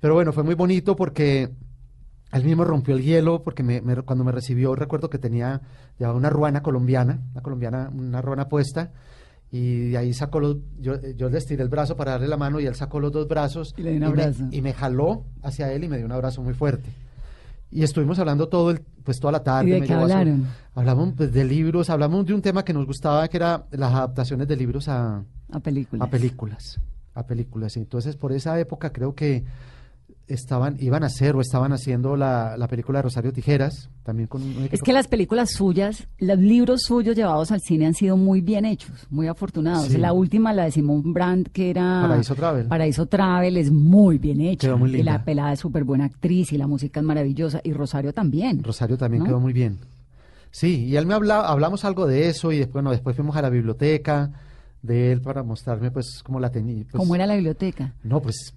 pero 0.00 0.14
bueno, 0.14 0.32
fue 0.32 0.44
muy 0.44 0.54
bonito 0.54 0.94
porque 0.94 1.50
él 2.32 2.44
mismo 2.44 2.64
rompió 2.64 2.94
el 2.94 3.02
hielo, 3.02 3.42
porque 3.42 3.62
me- 3.62 3.80
me- 3.80 3.96
cuando 4.02 4.24
me 4.24 4.32
recibió 4.32 4.74
recuerdo 4.74 5.08
que 5.10 5.18
tenía, 5.18 5.60
llevaba 5.98 6.16
una 6.18 6.30
ruana 6.30 6.62
colombiana, 6.62 7.20
una 7.32 7.42
colombiana, 7.42 7.90
una 7.94 8.20
ruana 8.22 8.48
puesta, 8.48 8.92
y 9.50 9.88
de 9.90 9.96
ahí 9.98 10.12
sacó 10.12 10.40
los, 10.40 10.58
yo, 10.78 11.00
yo 11.16 11.30
le 11.30 11.38
estiré 11.38 11.62
el 11.62 11.70
brazo 11.70 11.96
para 11.96 12.12
darle 12.12 12.28
la 12.28 12.36
mano 12.36 12.60
y 12.60 12.66
él 12.66 12.74
sacó 12.74 13.00
los 13.00 13.10
dos 13.12 13.26
brazos 13.28 13.74
Y 13.78 13.82
le 13.82 13.92
dio 13.92 14.08
un 14.10 14.14
me- 14.16 14.22
abrazo. 14.22 14.44
y 14.50 14.60
me 14.60 14.74
jaló 14.74 15.24
hacia 15.42 15.72
él 15.72 15.84
y 15.84 15.88
me 15.88 15.96
dio 15.96 16.04
un 16.04 16.12
abrazo 16.12 16.42
muy 16.42 16.52
fuerte. 16.52 16.90
Y 17.70 17.82
estuvimos 17.82 18.18
hablando 18.18 18.48
todo 18.48 18.70
el, 18.70 18.80
pues 19.04 19.18
toda 19.20 19.32
la 19.32 19.42
tarde. 19.42 19.68
¿Y 19.68 19.72
de 19.72 19.80
me 19.80 19.86
qué 19.86 19.92
su- 19.94 19.98
hablaron? 20.00 20.46
hablamos 20.74 21.14
pues, 21.16 21.32
de 21.32 21.44
libros, 21.44 21.88
hablamos 21.90 22.26
de 22.26 22.34
un 22.34 22.42
tema 22.42 22.62
que 22.64 22.72
nos 22.74 22.86
gustaba, 22.86 23.26
que 23.28 23.36
era 23.38 23.64
las 23.70 23.92
adaptaciones 23.94 24.48
de 24.48 24.56
libros 24.56 24.88
a, 24.88 25.22
A 25.50 25.60
películas. 25.60 26.06
a 26.06 26.10
películas, 26.10 26.80
a 27.14 27.26
películas. 27.26 27.76
Y 27.76 27.80
entonces 27.80 28.16
por 28.16 28.32
esa 28.32 28.58
época 28.60 28.90
creo 28.92 29.14
que 29.14 29.44
estaban, 30.28 30.76
iban 30.80 31.02
a 31.02 31.06
hacer 31.06 31.34
o 31.34 31.40
estaban 31.40 31.72
haciendo 31.72 32.16
la, 32.16 32.56
la 32.56 32.68
película 32.68 32.98
de 32.98 33.02
Rosario 33.04 33.32
Tijeras, 33.32 33.90
también 34.02 34.28
con 34.28 34.42
un 34.42 34.68
Es 34.70 34.82
que 34.82 34.92
las 34.92 35.08
películas 35.08 35.50
suyas, 35.50 36.06
los 36.18 36.38
libros 36.38 36.82
suyos 36.82 37.16
llevados 37.16 37.50
al 37.50 37.60
cine 37.60 37.86
han 37.86 37.94
sido 37.94 38.16
muy 38.16 38.40
bien 38.40 38.64
hechos, 38.64 39.06
muy 39.10 39.26
afortunados. 39.26 39.86
Sí. 39.88 39.98
La 39.98 40.12
última, 40.12 40.52
la 40.52 40.64
de 40.64 40.70
Simón 40.70 41.12
Brandt, 41.12 41.48
que 41.52 41.70
era 41.70 42.02
Paraíso 42.02 42.34
Travel. 42.34 42.66
Paraíso 42.66 43.06
Travel, 43.06 43.56
es 43.56 43.70
muy 43.72 44.18
bien 44.18 44.40
hecha. 44.40 44.68
Quedó 44.68 44.78
muy 44.78 44.90
Y 44.90 44.92
linda. 44.98 45.12
la 45.12 45.24
pelada 45.24 45.52
es 45.52 45.60
súper 45.60 45.84
buena 45.84 46.04
actriz 46.04 46.52
y 46.52 46.58
la 46.58 46.66
música 46.66 47.00
es 47.00 47.06
maravillosa. 47.06 47.60
Y 47.64 47.72
Rosario 47.72 48.12
también. 48.12 48.62
Rosario 48.62 48.96
también 48.96 49.22
¿no? 49.24 49.28
quedó 49.28 49.40
muy 49.40 49.52
bien. 49.52 49.78
Sí, 50.50 50.84
y 50.86 50.96
él 50.96 51.06
me 51.06 51.14
hablaba, 51.14 51.48
hablamos 51.48 51.84
algo 51.84 52.06
de 52.06 52.28
eso 52.28 52.52
y 52.52 52.58
después, 52.58 52.74
bueno, 52.74 52.90
después 52.90 53.14
fuimos 53.16 53.36
a 53.36 53.42
la 53.42 53.50
biblioteca 53.50 54.30
de 54.80 55.12
él 55.12 55.20
para 55.20 55.42
mostrarme 55.42 55.90
pues 55.90 56.22
cómo 56.24 56.40
la 56.40 56.50
tenía. 56.50 56.84
pues, 56.84 56.92
¿Cómo 56.96 57.14
era 57.14 57.26
la 57.26 57.34
biblioteca? 57.34 57.94
No, 58.02 58.20
pues 58.22 58.54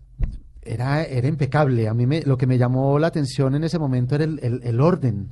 era, 0.62 1.04
era 1.04 1.28
impecable. 1.28 1.88
A 1.88 1.94
mí 1.94 2.06
me, 2.06 2.22
lo 2.22 2.38
que 2.38 2.48
me 2.48 2.58
llamó 2.58 2.98
la 3.00 3.08
atención 3.08 3.56
en 3.56 3.64
ese 3.64 3.80
momento 3.80 4.16
era 4.16 4.24
el, 4.26 4.40
el- 4.64 4.80
orden. 4.82 5.30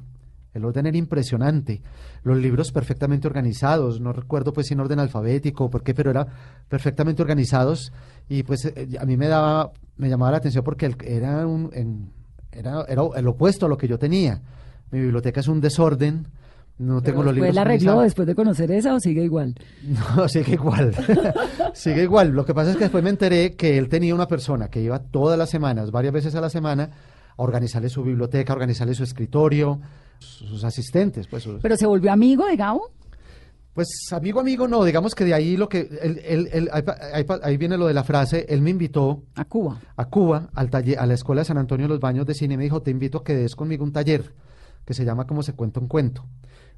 El 0.54 0.66
orden 0.66 0.88
era 0.88 0.98
impresionante. 0.98 1.82
Los 2.24 2.38
libros 2.38 2.72
perfectamente 2.72 3.28
organizados. 3.28 4.02
No 4.02 4.12
recuerdo 4.14 4.52
pues 4.52 4.68
si 4.68 4.74
en 4.74 4.80
orden 4.80 5.00
alfabético 5.00 5.66
o 5.66 5.70
por 5.70 5.84
qué, 5.84 5.94
pero 5.94 6.10
era 6.10 6.26
perfectamente 6.68 7.22
organizados. 7.22 7.94
Y 8.28 8.44
pues 8.44 8.66
eh, 8.66 8.88
a 9.00 9.06
mí 9.06 9.16
me 9.16 9.28
daba, 9.28 9.72
me 9.98 10.10
llamaba 10.10 10.32
la 10.32 10.38
atención 10.38 10.64
porque 10.64 10.92
era 11.06 11.46
un, 11.46 11.70
en- 11.74 12.12
era, 12.52 12.84
era 12.88 13.04
el 13.16 13.28
opuesto 13.28 13.68
a 13.68 13.70
lo 13.70 13.78
que 13.78 13.88
yo 13.88 14.00
tenía. 14.00 14.42
Mi 14.92 15.00
biblioteca 15.00 15.40
es 15.40 15.48
un 15.48 15.62
desorden. 15.62 16.28
No 16.80 17.02
tengo 17.02 17.24
los 17.24 17.34
libros 17.34 17.48
¿Después 17.48 17.56
la 17.56 17.62
arregló 17.62 18.02
después 18.02 18.26
de 18.28 18.36
conocer 18.36 18.72
esa 18.72 18.94
o 18.96 19.00
sigue 19.00 19.24
igual? 19.24 19.54
No, 20.16 20.28
sigue 20.28 20.54
igual. 20.54 20.96
sigue 21.74 22.04
igual. 22.04 22.30
Lo 22.30 22.46
que 22.46 22.54
pasa 22.54 22.72
es 22.72 22.78
que 22.78 22.86
después 22.86 23.04
me 23.04 23.10
enteré 23.10 23.56
que 23.56 23.78
él 23.78 23.90
tenía 23.90 24.16
una 24.16 24.28
persona 24.28 24.70
que 24.70 24.82
iba 24.82 25.00
todas 25.00 25.38
las 25.38 25.50
semanas, 25.50 25.92
varias 25.92 26.14
veces 26.14 26.36
a 26.36 26.42
la 26.42 26.50
semana, 26.50 26.90
a 27.38 27.42
organizarle 27.44 27.90
su 27.90 28.02
biblioteca, 28.04 28.54
a 28.54 28.56
organizarle 28.56 28.94
su 28.96 29.04
escritorio, 29.04 29.80
sus 30.20 30.64
asistentes. 30.64 31.28
Pues, 31.28 31.44
sus- 31.44 31.62
¿Pero 31.62 31.76
se 31.78 31.86
volvió 31.86 32.12
amigo 32.12 32.46
de 32.46 32.56
Gabo? 32.56 32.92
pues 33.74 33.88
amigo, 34.12 34.40
amigo, 34.42 34.68
no. 34.68 34.84
Digamos 34.84 35.16
que 35.16 35.24
de 35.26 35.34
ahí 35.34 35.56
lo 35.56 35.70
que. 35.70 35.82
él- 36.02 36.20
él- 36.26 36.50
él- 36.52 36.70
ahí, 37.14 37.26
ahí 37.44 37.56
viene 37.58 37.78
lo 37.78 37.88
de 37.88 37.94
la 37.94 38.04
frase. 38.04 38.46
Él 38.50 38.62
me 38.62 38.72
invitó 38.72 39.24
A 39.36 39.46
Cuba. 39.46 39.80
a 39.96 40.06
Cuba, 40.06 40.50
al 40.54 40.70
taller, 40.70 41.00
a 41.00 41.06
la 41.06 41.14
Escuela 41.14 41.42
de 41.42 41.46
San 41.46 41.58
Antonio 41.58 41.86
de 41.88 41.90
los 41.94 42.00
Baños 42.02 42.26
de 42.26 42.34
Cine, 42.34 42.58
me 42.58 42.64
dijo, 42.64 42.82
te 42.82 42.92
invito 42.92 43.20
a 43.20 43.24
que 43.24 43.36
des 43.36 43.56
conmigo 43.56 43.84
un 43.86 43.94
taller 43.94 44.34
que 44.86 44.94
se 44.94 45.06
llama 45.06 45.26
Como 45.28 45.44
se 45.44 45.54
cuenta 45.54 45.80
un 45.80 45.88
cuento. 45.88 46.26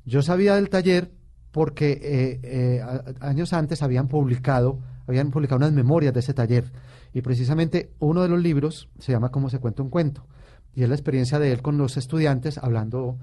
Yo 0.05 0.21
sabía 0.21 0.55
del 0.55 0.69
taller 0.69 1.11
porque 1.51 1.91
eh, 1.91 2.39
eh, 2.43 2.81
años 3.19 3.53
antes 3.53 3.83
habían 3.83 4.07
publicado, 4.07 4.79
habían 5.07 5.31
publicado 5.31 5.57
unas 5.57 5.73
memorias 5.73 6.13
de 6.13 6.21
ese 6.21 6.33
taller, 6.33 6.71
y 7.13 7.21
precisamente 7.21 7.91
uno 7.99 8.21
de 8.21 8.29
los 8.29 8.41
libros 8.41 8.89
se 8.99 9.11
llama 9.11 9.29
Como 9.29 9.49
se 9.49 9.59
cuenta 9.59 9.83
un 9.83 9.89
cuento, 9.89 10.25
y 10.73 10.83
es 10.83 10.89
la 10.89 10.95
experiencia 10.95 11.39
de 11.39 11.51
él 11.51 11.61
con 11.61 11.77
los 11.77 11.97
estudiantes 11.97 12.57
hablando 12.57 13.17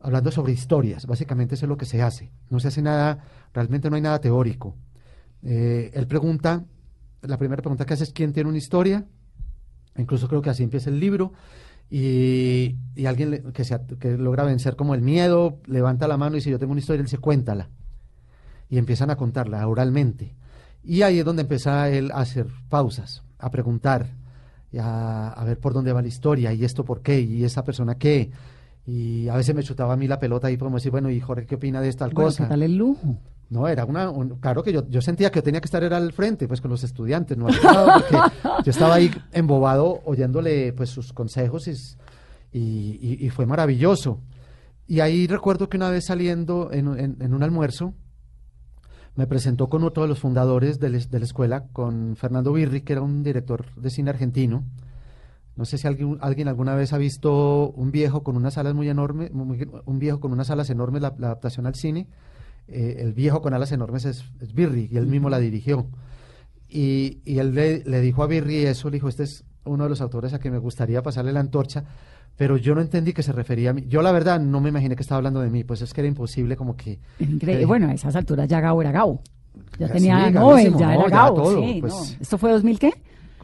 hablando 0.00 0.30
sobre 0.30 0.52
historias, 0.52 1.06
básicamente 1.06 1.54
eso 1.54 1.64
es 1.64 1.68
lo 1.70 1.78
que 1.78 1.86
se 1.86 2.02
hace, 2.02 2.30
no 2.50 2.60
se 2.60 2.68
hace 2.68 2.82
nada, 2.82 3.24
realmente 3.54 3.88
no 3.88 3.96
hay 3.96 4.02
nada 4.02 4.20
teórico. 4.20 4.76
Eh, 5.42 5.92
él 5.94 6.06
pregunta, 6.06 6.62
la 7.22 7.38
primera 7.38 7.62
pregunta 7.62 7.86
que 7.86 7.94
hace 7.94 8.04
es 8.04 8.12
¿quién 8.12 8.34
tiene 8.34 8.50
una 8.50 8.58
historia? 8.58 9.06
Incluso 9.96 10.28
creo 10.28 10.42
que 10.42 10.50
así 10.50 10.62
empieza 10.62 10.90
el 10.90 11.00
libro. 11.00 11.32
Y, 11.90 12.76
y 12.96 13.06
alguien 13.06 13.30
le- 13.30 13.42
que, 13.52 13.64
se, 13.64 13.78
que 14.00 14.16
logra 14.18 14.44
vencer 14.44 14.76
como 14.76 14.94
el 14.94 15.02
miedo, 15.02 15.58
levanta 15.66 16.08
la 16.08 16.16
mano 16.16 16.36
y 16.36 16.38
dice, 16.38 16.50
yo 16.50 16.58
tengo 16.58 16.72
una 16.72 16.80
historia, 16.80 17.00
él 17.00 17.06
dice, 17.06 17.18
cuéntala. 17.18 17.68
Y 18.68 18.78
empiezan 18.78 19.10
a 19.10 19.16
contarla 19.16 19.66
oralmente. 19.68 20.34
Y 20.82 21.02
ahí 21.02 21.18
es 21.18 21.24
donde 21.24 21.42
empieza 21.42 21.88
él 21.90 22.10
a 22.12 22.16
hacer 22.20 22.46
pausas, 22.68 23.22
a 23.38 23.50
preguntar, 23.50 24.08
a, 24.78 25.28
a 25.28 25.44
ver 25.44 25.58
por 25.58 25.72
dónde 25.72 25.92
va 25.92 26.02
la 26.02 26.08
historia, 26.08 26.52
y 26.52 26.64
esto 26.64 26.84
por 26.84 27.00
qué, 27.00 27.20
y 27.20 27.44
esa 27.44 27.64
persona 27.64 27.94
qué. 27.96 28.30
Y 28.86 29.28
a 29.28 29.36
veces 29.36 29.54
me 29.54 29.62
chutaba 29.62 29.94
a 29.94 29.96
mí 29.96 30.08
la 30.08 30.18
pelota 30.18 30.48
ahí 30.48 30.58
como 30.58 30.76
decir, 30.76 30.90
bueno, 30.90 31.10
y 31.10 31.20
Jorge, 31.20 31.46
¿qué 31.46 31.54
opina 31.54 31.80
de 31.80 31.92
tal 31.92 32.12
Bueno, 32.12 32.28
cosa? 32.28 32.44
¿qué 32.44 32.48
tal 32.50 32.62
el 32.62 32.76
lujo? 32.76 33.18
No, 33.50 33.68
era 33.68 33.84
una, 33.84 34.10
un- 34.10 34.38
claro 34.40 34.62
que 34.62 34.72
yo, 34.72 34.88
yo 34.88 35.00
sentía 35.00 35.30
que 35.30 35.42
tenía 35.42 35.60
que 35.60 35.66
estar 35.66 35.82
era 35.84 35.96
al 35.98 36.12
frente, 36.12 36.48
pues 36.48 36.60
con 36.60 36.70
los 36.70 36.82
estudiantes, 36.82 37.36
no 37.36 37.46
al 37.46 37.54
lado, 37.62 37.88
porque 38.00 38.16
yo 38.64 38.70
estaba 38.70 38.94
ahí 38.94 39.10
embobado 39.32 40.00
oyéndole 40.06 40.72
pues 40.72 40.90
sus 40.90 41.12
consejos 41.12 41.68
y, 42.52 42.98
y- 43.00 43.26
fue 43.30 43.46
maravilloso. 43.46 44.20
Y 44.86 45.00
ahí 45.00 45.26
recuerdo 45.26 45.68
que 45.68 45.76
una 45.76 45.90
vez 45.90 46.04
saliendo 46.06 46.70
en, 46.72 46.88
un- 46.88 46.98
almuerzo, 47.42 47.94
me 49.16 49.26
presentó 49.26 49.68
con 49.68 49.84
otro 49.84 50.02
de 50.02 50.08
los 50.08 50.18
fundadores 50.18 50.80
de, 50.80 50.90
la 50.90 51.24
escuela, 51.24 51.68
con 51.72 52.16
Fernando 52.16 52.52
Birri, 52.52 52.80
que 52.80 52.94
era 52.94 53.02
un 53.02 53.22
director 53.22 53.66
de 53.76 53.90
cine 53.90 54.10
argentino. 54.10 54.64
No 55.56 55.64
sé 55.64 55.78
si 55.78 55.86
alguien, 55.86 56.18
alguien 56.20 56.48
alguna 56.48 56.74
vez 56.74 56.92
ha 56.92 56.98
visto 56.98 57.70
un 57.70 57.92
viejo 57.92 58.24
con 58.24 58.36
unas 58.36 58.58
alas 58.58 58.74
muy 58.74 58.88
enormes, 58.88 59.30
un 59.32 59.98
viejo 60.00 60.18
con 60.18 60.32
unas 60.32 60.50
alas 60.50 60.68
enormes, 60.70 61.00
la, 61.00 61.14
la 61.18 61.28
adaptación 61.28 61.66
al 61.66 61.76
cine. 61.76 62.08
Eh, 62.68 62.96
el 63.00 63.12
viejo 63.12 63.42
con 63.42 63.52
alas 63.54 63.72
enormes 63.72 64.04
es, 64.04 64.24
es 64.40 64.54
Birri, 64.54 64.88
y 64.90 64.96
él 64.96 65.06
mismo 65.06 65.28
la 65.30 65.38
dirigió. 65.38 65.86
Y, 66.68 67.18
y 67.24 67.38
él 67.38 67.54
le, 67.54 67.84
le 67.84 68.00
dijo 68.00 68.22
a 68.22 68.26
Birri 68.26 68.64
eso, 68.66 68.88
le 68.90 68.94
dijo, 68.96 69.08
este 69.08 69.22
es 69.24 69.44
uno 69.64 69.84
de 69.84 69.90
los 69.90 70.00
autores 70.00 70.32
a 70.34 70.38
que 70.40 70.50
me 70.50 70.58
gustaría 70.58 71.02
pasarle 71.02 71.32
la 71.32 71.40
antorcha, 71.40 71.84
pero 72.36 72.56
yo 72.56 72.74
no 72.74 72.80
entendí 72.80 73.12
que 73.12 73.22
se 73.22 73.32
refería 73.32 73.70
a 73.70 73.72
mí. 73.74 73.84
Yo 73.86 74.02
la 74.02 74.12
verdad 74.12 74.40
no 74.40 74.60
me 74.60 74.70
imaginé 74.70 74.96
que 74.96 75.02
estaba 75.02 75.18
hablando 75.18 75.40
de 75.40 75.50
mí, 75.50 75.62
pues 75.64 75.82
es 75.82 75.92
que 75.94 76.00
era 76.00 76.08
imposible 76.08 76.56
como 76.56 76.76
que... 76.76 76.98
Increíble. 77.20 77.60
que- 77.60 77.66
Bueno, 77.66 77.88
a 77.88 77.94
esas 77.94 78.16
alturas 78.16 78.48
ya 78.48 78.60
Gabo 78.60 78.80
era 78.82 78.90
Gabo. 78.92 79.20
Ya 79.78 79.86
Ya 79.86 79.92
tenía 79.92 80.26
sí, 80.26 80.32
Nobel, 80.32 80.64
ya 80.76 80.86
no, 80.86 80.92
era 80.92 81.02
ya 81.04 81.08
Gabo. 81.10 81.36
todo, 81.36 81.62
sí, 81.62 81.78
pues. 81.80 81.92
no. 81.92 82.02
¿Esto 82.22 82.38
fue 82.38 82.50
2000 82.50 82.78
qué? 82.78 82.92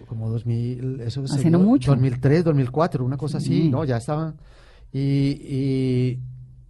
como 0.09 0.29
2000, 0.29 1.03
eso 1.03 1.23
Hace 1.23 1.51
no 1.51 1.61
mucho. 1.61 1.93
2003, 1.93 2.43
2004, 2.43 3.05
una 3.05 3.17
cosa 3.17 3.39
así, 3.39 3.47
Sí. 3.63 3.69
¿no? 3.69 3.85
Ya 3.85 3.99
estaba. 3.99 4.35
Y, 4.93 4.99
y, 4.99 6.19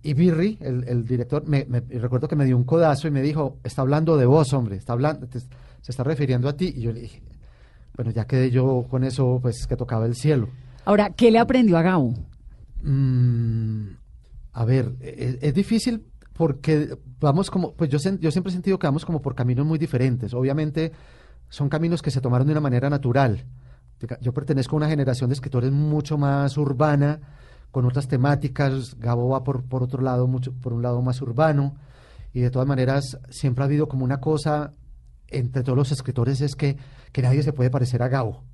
y 0.02 0.14
Birri, 0.14 0.58
el, 0.60 0.84
el 0.88 1.04
director, 1.04 1.46
me, 1.46 1.66
me- 1.66 1.80
recuerdo 1.80 2.26
que 2.28 2.36
me 2.36 2.44
dio 2.44 2.56
un 2.56 2.64
codazo 2.64 3.06
y 3.08 3.10
me 3.10 3.22
dijo, 3.22 3.58
está 3.64 3.82
hablando 3.82 4.16
de 4.16 4.26
vos, 4.26 4.52
hombre, 4.52 4.76
está 4.76 4.92
hablando, 4.94 5.26
te- 5.26 5.40
se 5.40 5.48
está 5.88 6.02
refiriendo 6.04 6.48
a 6.48 6.56
ti. 6.56 6.72
Y 6.76 6.80
yo 6.82 6.92
le 6.92 7.00
dije, 7.00 7.22
bueno, 7.96 8.10
ya 8.10 8.26
quedé 8.26 8.50
yo 8.50 8.86
con 8.88 9.04
eso, 9.04 9.38
pues 9.42 9.66
que 9.66 9.76
tocaba 9.76 10.06
el 10.06 10.14
cielo. 10.14 10.48
Ahora, 10.84 11.10
¿qué 11.10 11.30
le 11.30 11.38
aprendió 11.38 11.76
a 11.76 11.82
Gabo? 11.82 12.14
Mm, 12.82 13.88
a 14.52 14.64
ver, 14.64 14.94
es, 15.00 15.38
es 15.42 15.54
difícil 15.54 16.04
porque 16.32 16.96
vamos 17.20 17.50
como, 17.50 17.74
pues 17.74 17.90
yo, 17.90 17.98
siempre 17.98 18.22
he 18.30 18.52
sentido 18.52 18.78
que 18.78 18.86
vamos 18.86 19.04
como 19.04 19.20
por 19.20 19.34
caminos 19.34 19.66
muy 19.66 19.78
diferentes. 19.78 20.32
Obviamente 20.32 20.92
son 21.48 21.68
caminos 21.68 22.00
que 22.00 22.10
se 22.10 22.20
tomaron 22.20 22.46
de 22.46 22.52
una 22.52 22.60
manera 22.60 22.88
natural. 22.88 23.44
Yo 24.22 24.32
pertenezco 24.32 24.76
a 24.76 24.78
una 24.78 24.88
generación 24.88 25.28
de 25.28 25.34
escritores 25.34 25.70
mucho 25.70 26.16
más 26.16 26.56
urbana, 26.56 27.20
con 27.70 27.86
otras 27.86 28.08
temáticas. 28.08 28.96
Gabo 28.98 29.28
va 29.28 29.44
por, 29.44 29.64
por 29.64 29.82
otro 29.82 30.02
lado, 30.02 30.26
mucho, 30.26 30.52
por 30.52 30.72
un 30.72 30.82
lado 30.82 31.00
más 31.02 31.20
urbano. 31.22 31.76
Y 32.32 32.40
de 32.40 32.50
todas 32.50 32.68
maneras, 32.68 33.18
siempre 33.28 33.64
ha 33.64 33.66
habido 33.66 33.88
como 33.88 34.04
una 34.04 34.20
cosa 34.20 34.72
entre 35.30 35.62
todos 35.62 35.78
los 35.78 35.92
escritores 35.92 36.40
es 36.40 36.54
que, 36.56 36.76
que 37.12 37.22
nadie 37.22 37.42
se 37.42 37.52
puede 37.52 37.70
parecer 37.70 38.02
a 38.02 38.08
Gabo. 38.08 38.44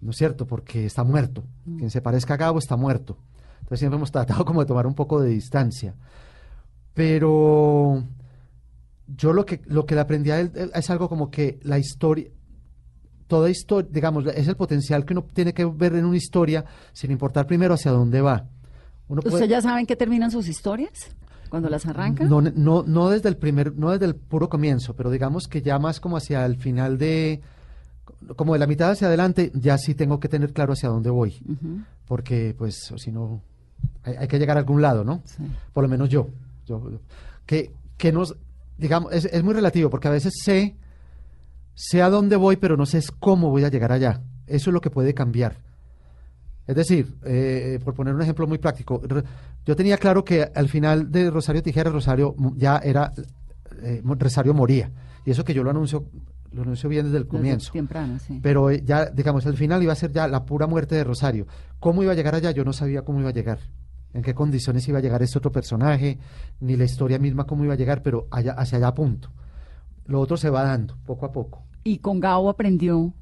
¿No 0.00 0.10
es 0.10 0.16
cierto? 0.16 0.46
Porque 0.46 0.86
está 0.86 1.04
muerto. 1.04 1.44
Quien 1.64 1.90
se 1.90 2.00
parezca 2.00 2.34
a 2.34 2.38
Gabo 2.38 2.58
está 2.58 2.76
muerto. 2.76 3.18
Entonces 3.60 3.80
siempre 3.80 3.96
hemos 3.96 4.10
tratado 4.10 4.44
como 4.44 4.60
de 4.60 4.66
tomar 4.66 4.86
un 4.86 4.94
poco 4.94 5.20
de 5.20 5.30
distancia. 5.30 5.94
Pero 6.94 8.04
yo 9.06 9.32
lo 9.32 9.46
que, 9.46 9.60
lo 9.66 9.86
que 9.86 9.94
le 9.94 10.00
aprendí 10.00 10.30
a 10.30 10.40
él 10.40 10.52
es 10.74 10.90
algo 10.90 11.08
como 11.08 11.30
que 11.30 11.60
la 11.62 11.78
historia, 11.78 12.30
toda 13.32 13.48
historia, 13.48 13.88
digamos, 13.90 14.26
es 14.26 14.46
el 14.46 14.56
potencial 14.56 15.06
que 15.06 15.14
uno 15.14 15.24
tiene 15.32 15.54
que 15.54 15.64
ver 15.64 15.94
en 15.94 16.04
una 16.04 16.18
historia 16.18 16.66
sin 16.92 17.10
importar 17.10 17.46
primero 17.46 17.72
hacia 17.72 17.90
dónde 17.90 18.20
va. 18.20 18.44
Uno 19.08 19.20
¿Usted 19.20 19.30
puede- 19.30 19.48
ya 19.48 19.62
saben 19.62 19.86
que 19.86 19.96
terminan 19.96 20.30
sus 20.30 20.48
historias 20.48 20.92
cuando 21.48 21.70
las 21.70 21.86
arranca? 21.86 22.24
no, 22.24 22.42
no, 22.42 22.82
no 22.86 23.08
desde 23.08 23.30
el 23.30 23.38
primer, 23.38 23.74
no 23.74 23.90
desde 23.90 24.04
el 24.04 24.16
puro 24.16 24.50
comienzo, 24.50 24.94
pero 24.94 25.10
digamos 25.10 25.48
que 25.48 25.62
ya 25.62 25.78
más 25.78 25.98
como 25.98 26.18
hacia 26.18 26.44
el 26.44 26.56
final 26.56 26.98
de, 26.98 27.40
como 28.36 28.52
de 28.52 28.58
la 28.58 28.66
mitad 28.66 28.90
hacia 28.90 29.06
adelante, 29.08 29.50
ya 29.54 29.78
sí 29.78 29.94
tengo 29.94 30.20
que 30.20 30.28
tener 30.28 30.52
claro 30.52 30.74
hacia 30.74 30.90
dónde 30.90 31.08
voy, 31.08 31.40
porque 32.06 32.54
pues 32.58 32.92
si 32.98 33.10
no, 33.10 33.40
hay, 34.04 34.14
hay 34.16 34.28
que 34.28 34.38
llegar 34.38 34.58
a 34.58 34.60
algún 34.60 34.82
lado, 34.82 35.04
¿no? 35.04 35.22
sí. 35.24 35.42
Por 35.72 35.82
lo 35.84 35.88
menos 35.88 36.10
yo, 36.10 36.28
yo 36.66 36.82
que, 37.46 37.70
que 37.96 38.12
nos, 38.12 38.36
digamos, 38.76 39.10
es, 39.12 39.24
es 39.24 39.42
muy 39.42 39.54
relativo, 39.54 39.88
porque 39.88 40.08
a 40.08 40.12
veces 40.12 40.34
sé, 40.44 40.76
sé 41.74 42.02
a 42.02 42.10
dónde 42.10 42.36
voy, 42.36 42.56
pero 42.56 42.76
no 42.76 42.86
sé 42.86 43.00
cómo 43.18 43.50
voy 43.50 43.64
a 43.64 43.68
llegar 43.68 43.92
allá. 43.92 44.22
Eso 44.46 44.70
es 44.70 44.74
lo 44.74 44.80
que 44.80 44.90
puede 44.90 45.14
cambiar. 45.14 45.56
Es 46.66 46.76
decir, 46.76 47.16
eh, 47.24 47.80
por 47.84 47.94
poner 47.94 48.14
un 48.14 48.22
ejemplo 48.22 48.46
muy 48.46 48.58
práctico, 48.58 49.02
yo 49.66 49.76
tenía 49.76 49.98
claro 49.98 50.24
que 50.24 50.42
al 50.54 50.68
final 50.68 51.10
de 51.10 51.30
Rosario 51.30 51.62
Tijera, 51.62 51.90
Rosario 51.90 52.34
ya 52.56 52.78
era, 52.78 53.12
eh, 53.82 54.00
Rosario 54.04 54.54
moría. 54.54 54.90
Y 55.24 55.30
eso 55.30 55.44
que 55.44 55.54
yo 55.54 55.64
lo 55.64 55.70
anuncio, 55.70 56.04
lo 56.52 56.62
anuncio 56.62 56.88
bien 56.88 57.06
desde 57.06 57.18
el 57.18 57.24
Desde 57.24 57.36
comienzo. 57.36 57.72
Temprano, 57.72 58.18
sí. 58.18 58.38
Pero 58.42 58.70
eh, 58.70 58.82
ya, 58.84 59.06
digamos, 59.06 59.44
al 59.46 59.56
final 59.56 59.82
iba 59.82 59.92
a 59.92 59.96
ser 59.96 60.12
ya 60.12 60.28
la 60.28 60.44
pura 60.44 60.66
muerte 60.66 60.94
de 60.94 61.04
Rosario. 61.04 61.46
¿Cómo 61.80 62.02
iba 62.02 62.12
a 62.12 62.14
llegar 62.14 62.34
allá? 62.34 62.52
Yo 62.52 62.64
no 62.64 62.72
sabía 62.72 63.02
cómo 63.02 63.20
iba 63.20 63.30
a 63.30 63.32
llegar. 63.32 63.58
En 64.12 64.22
qué 64.22 64.34
condiciones 64.34 64.86
iba 64.88 64.98
a 64.98 65.02
llegar 65.02 65.22
este 65.22 65.38
otro 65.38 65.50
personaje, 65.50 66.18
ni 66.60 66.76
la 66.76 66.84
historia 66.84 67.18
misma 67.18 67.44
cómo 67.44 67.64
iba 67.64 67.74
a 67.74 67.76
llegar, 67.78 68.02
pero 68.02 68.28
allá, 68.30 68.52
hacia 68.52 68.78
allá 68.78 68.94
punto. 68.94 69.30
Lo 70.06 70.20
otro 70.20 70.36
se 70.36 70.50
va 70.50 70.62
dando, 70.64 70.96
poco 71.06 71.26
a 71.26 71.32
poco. 71.32 71.64
Y 71.84 71.98
con 71.98 72.20
Gabo 72.20 72.48
aprendió, 72.48 73.12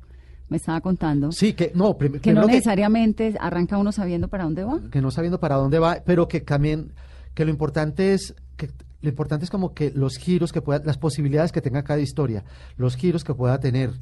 me 0.49 0.57
estaba 0.57 0.81
contando, 0.81 1.33
Sí, 1.33 1.53
que 1.53 1.73
no, 1.75 1.97
que 1.97 2.09
no 2.09 2.21
primero 2.21 2.21
que, 2.21 2.53
necesariamente 2.53 3.35
arranca 3.39 3.79
uno 3.79 3.93
sabiendo 3.93 4.29
para 4.29 4.45
dónde 4.45 4.65
va. 4.65 4.81
que 4.91 5.01
no 5.01 5.11
sabiendo 5.11 5.39
para 5.39 5.57
dónde 5.57 5.79
va, 5.79 5.99
pero 6.05 6.29
que 6.29 6.41
también, 6.41 6.93
que 7.35 7.45
lo 7.45 7.51
importante 7.51 8.15
es, 8.15 8.35
que 8.57 8.71
lo 9.01 9.09
importante 9.09 9.45
es 9.45 9.51
como 9.51 9.73
que 9.73 9.91
los 9.91 10.17
giros 10.17 10.53
que 10.53 10.61
pueda, 10.61 10.83
las 10.85 10.99
posibilidades 10.99 11.53
que 11.53 11.63
tenga 11.63 11.85
cada 11.85 12.01
historia, 12.01 12.45
los 12.77 12.97
giros 12.97 13.25
que 13.25 13.35
pueda 13.35 13.61
tener, 13.61 13.93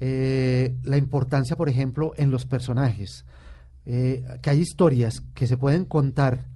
eh, 0.00 0.76
la 0.82 0.96
importancia, 0.96 1.56
por 1.56 1.68
ejemplo, 1.68 2.12
en 2.16 2.30
los 2.30 2.44
personajes, 2.44 3.24
eh, 3.86 4.24
que 4.42 4.50
hay 4.50 4.60
historias 4.60 5.20
que 5.34 5.46
se 5.46 5.56
pueden 5.56 5.84
contar 5.84 6.46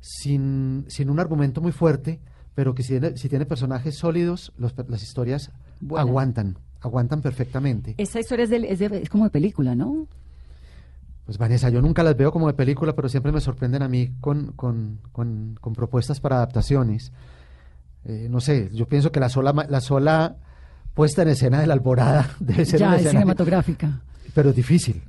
sin, 0.00 0.84
sin 0.88 1.10
un 1.10 1.20
argumento 1.20 1.60
muy 1.60 1.72
fuerte, 1.72 2.20
pero 2.58 2.74
que 2.74 2.82
si 2.82 2.98
tiene, 2.98 3.16
si 3.16 3.28
tiene 3.28 3.46
personajes 3.46 3.94
sólidos, 3.94 4.52
los 4.58 4.74
las 4.88 5.00
historias 5.04 5.52
Buenas. 5.80 6.08
aguantan, 6.08 6.58
aguantan 6.80 7.22
perfectamente. 7.22 7.94
Esta 7.98 8.18
historia 8.18 8.42
es, 8.42 8.50
de, 8.50 8.56
es, 8.68 8.80
de- 8.80 9.00
es 9.00 9.08
como 9.08 9.22
de 9.22 9.30
película, 9.30 9.76
¿no? 9.76 10.08
Pues 11.24 11.38
Vanessa, 11.38 11.70
yo 11.70 11.80
nunca 11.80 12.02
las 12.02 12.16
veo 12.16 12.32
como 12.32 12.48
de 12.48 12.54
película, 12.54 12.96
pero 12.96 13.08
siempre 13.08 13.30
me 13.30 13.40
sorprenden 13.40 13.84
a 13.84 13.88
mí 13.88 14.10
con, 14.20 14.50
con, 14.56 14.98
con- 15.12 15.56
con 15.60 15.72
propuestas 15.72 16.18
para 16.18 16.38
adaptaciones. 16.38 17.12
Eh, 18.04 18.26
no 18.28 18.40
sé, 18.40 18.70
yo 18.72 18.88
pienso 18.88 19.12
que 19.12 19.20
la 19.20 19.28
sola, 19.28 19.52
la 19.68 19.80
sola 19.80 20.34
puesta 20.94 21.22
en 21.22 21.28
escena 21.28 21.60
de 21.60 21.68
la 21.68 21.74
alborada 21.74 22.28
debe 22.40 22.64
ser 22.64 22.80
Ya 22.80 22.86
una 22.88 22.96
es 22.96 23.02
escena, 23.02 23.20
cinematográfica. 23.20 24.00
pero 24.34 24.50
es 24.50 24.56
difícil. 24.56 25.00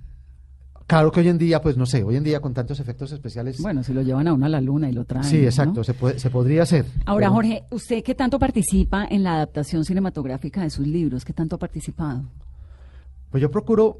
Claro 0.89 1.11
que 1.11 1.19
hoy 1.19 1.27
en 1.27 1.37
día, 1.37 1.61
pues 1.61 1.77
no 1.77 1.85
sé, 1.85 2.03
hoy 2.03 2.15
en 2.15 2.23
día 2.23 2.39
con 2.39 2.51
tantos 2.51 2.79
efectos 2.79 3.11
especiales, 3.11 3.61
Bueno, 3.61 3.83
si 3.83 3.93
lo 3.93 4.01
llevan 4.01 4.27
a 4.27 4.33
uno 4.33 4.47
a 4.47 4.49
la 4.49 4.59
luna 4.59 4.89
y 4.89 4.91
lo 4.91 5.05
traen. 5.05 5.23
sí, 5.23 5.37
¿no? 5.37 5.43
exacto, 5.43 5.83
se, 5.83 5.93
puede, 5.93 6.17
se 6.17 6.31
podría 6.31 6.63
hacer. 6.63 6.85
Ahora, 7.05 7.27
pero- 7.27 7.35
Jorge, 7.35 7.63
¿usted 7.69 8.03
qué 8.03 8.15
tanto 8.15 8.39
participa 8.39 9.05
en 9.07 9.21
la 9.21 9.35
adaptación 9.35 9.85
cinematográfica 9.85 10.63
de 10.63 10.71
sus 10.71 10.87
libros? 10.87 11.23
¿Qué 11.23 11.31
tanto 11.31 11.57
ha 11.57 11.59
participado? 11.59 12.23
Pues 13.29 13.39
yo 13.39 13.51
procuro 13.51 13.99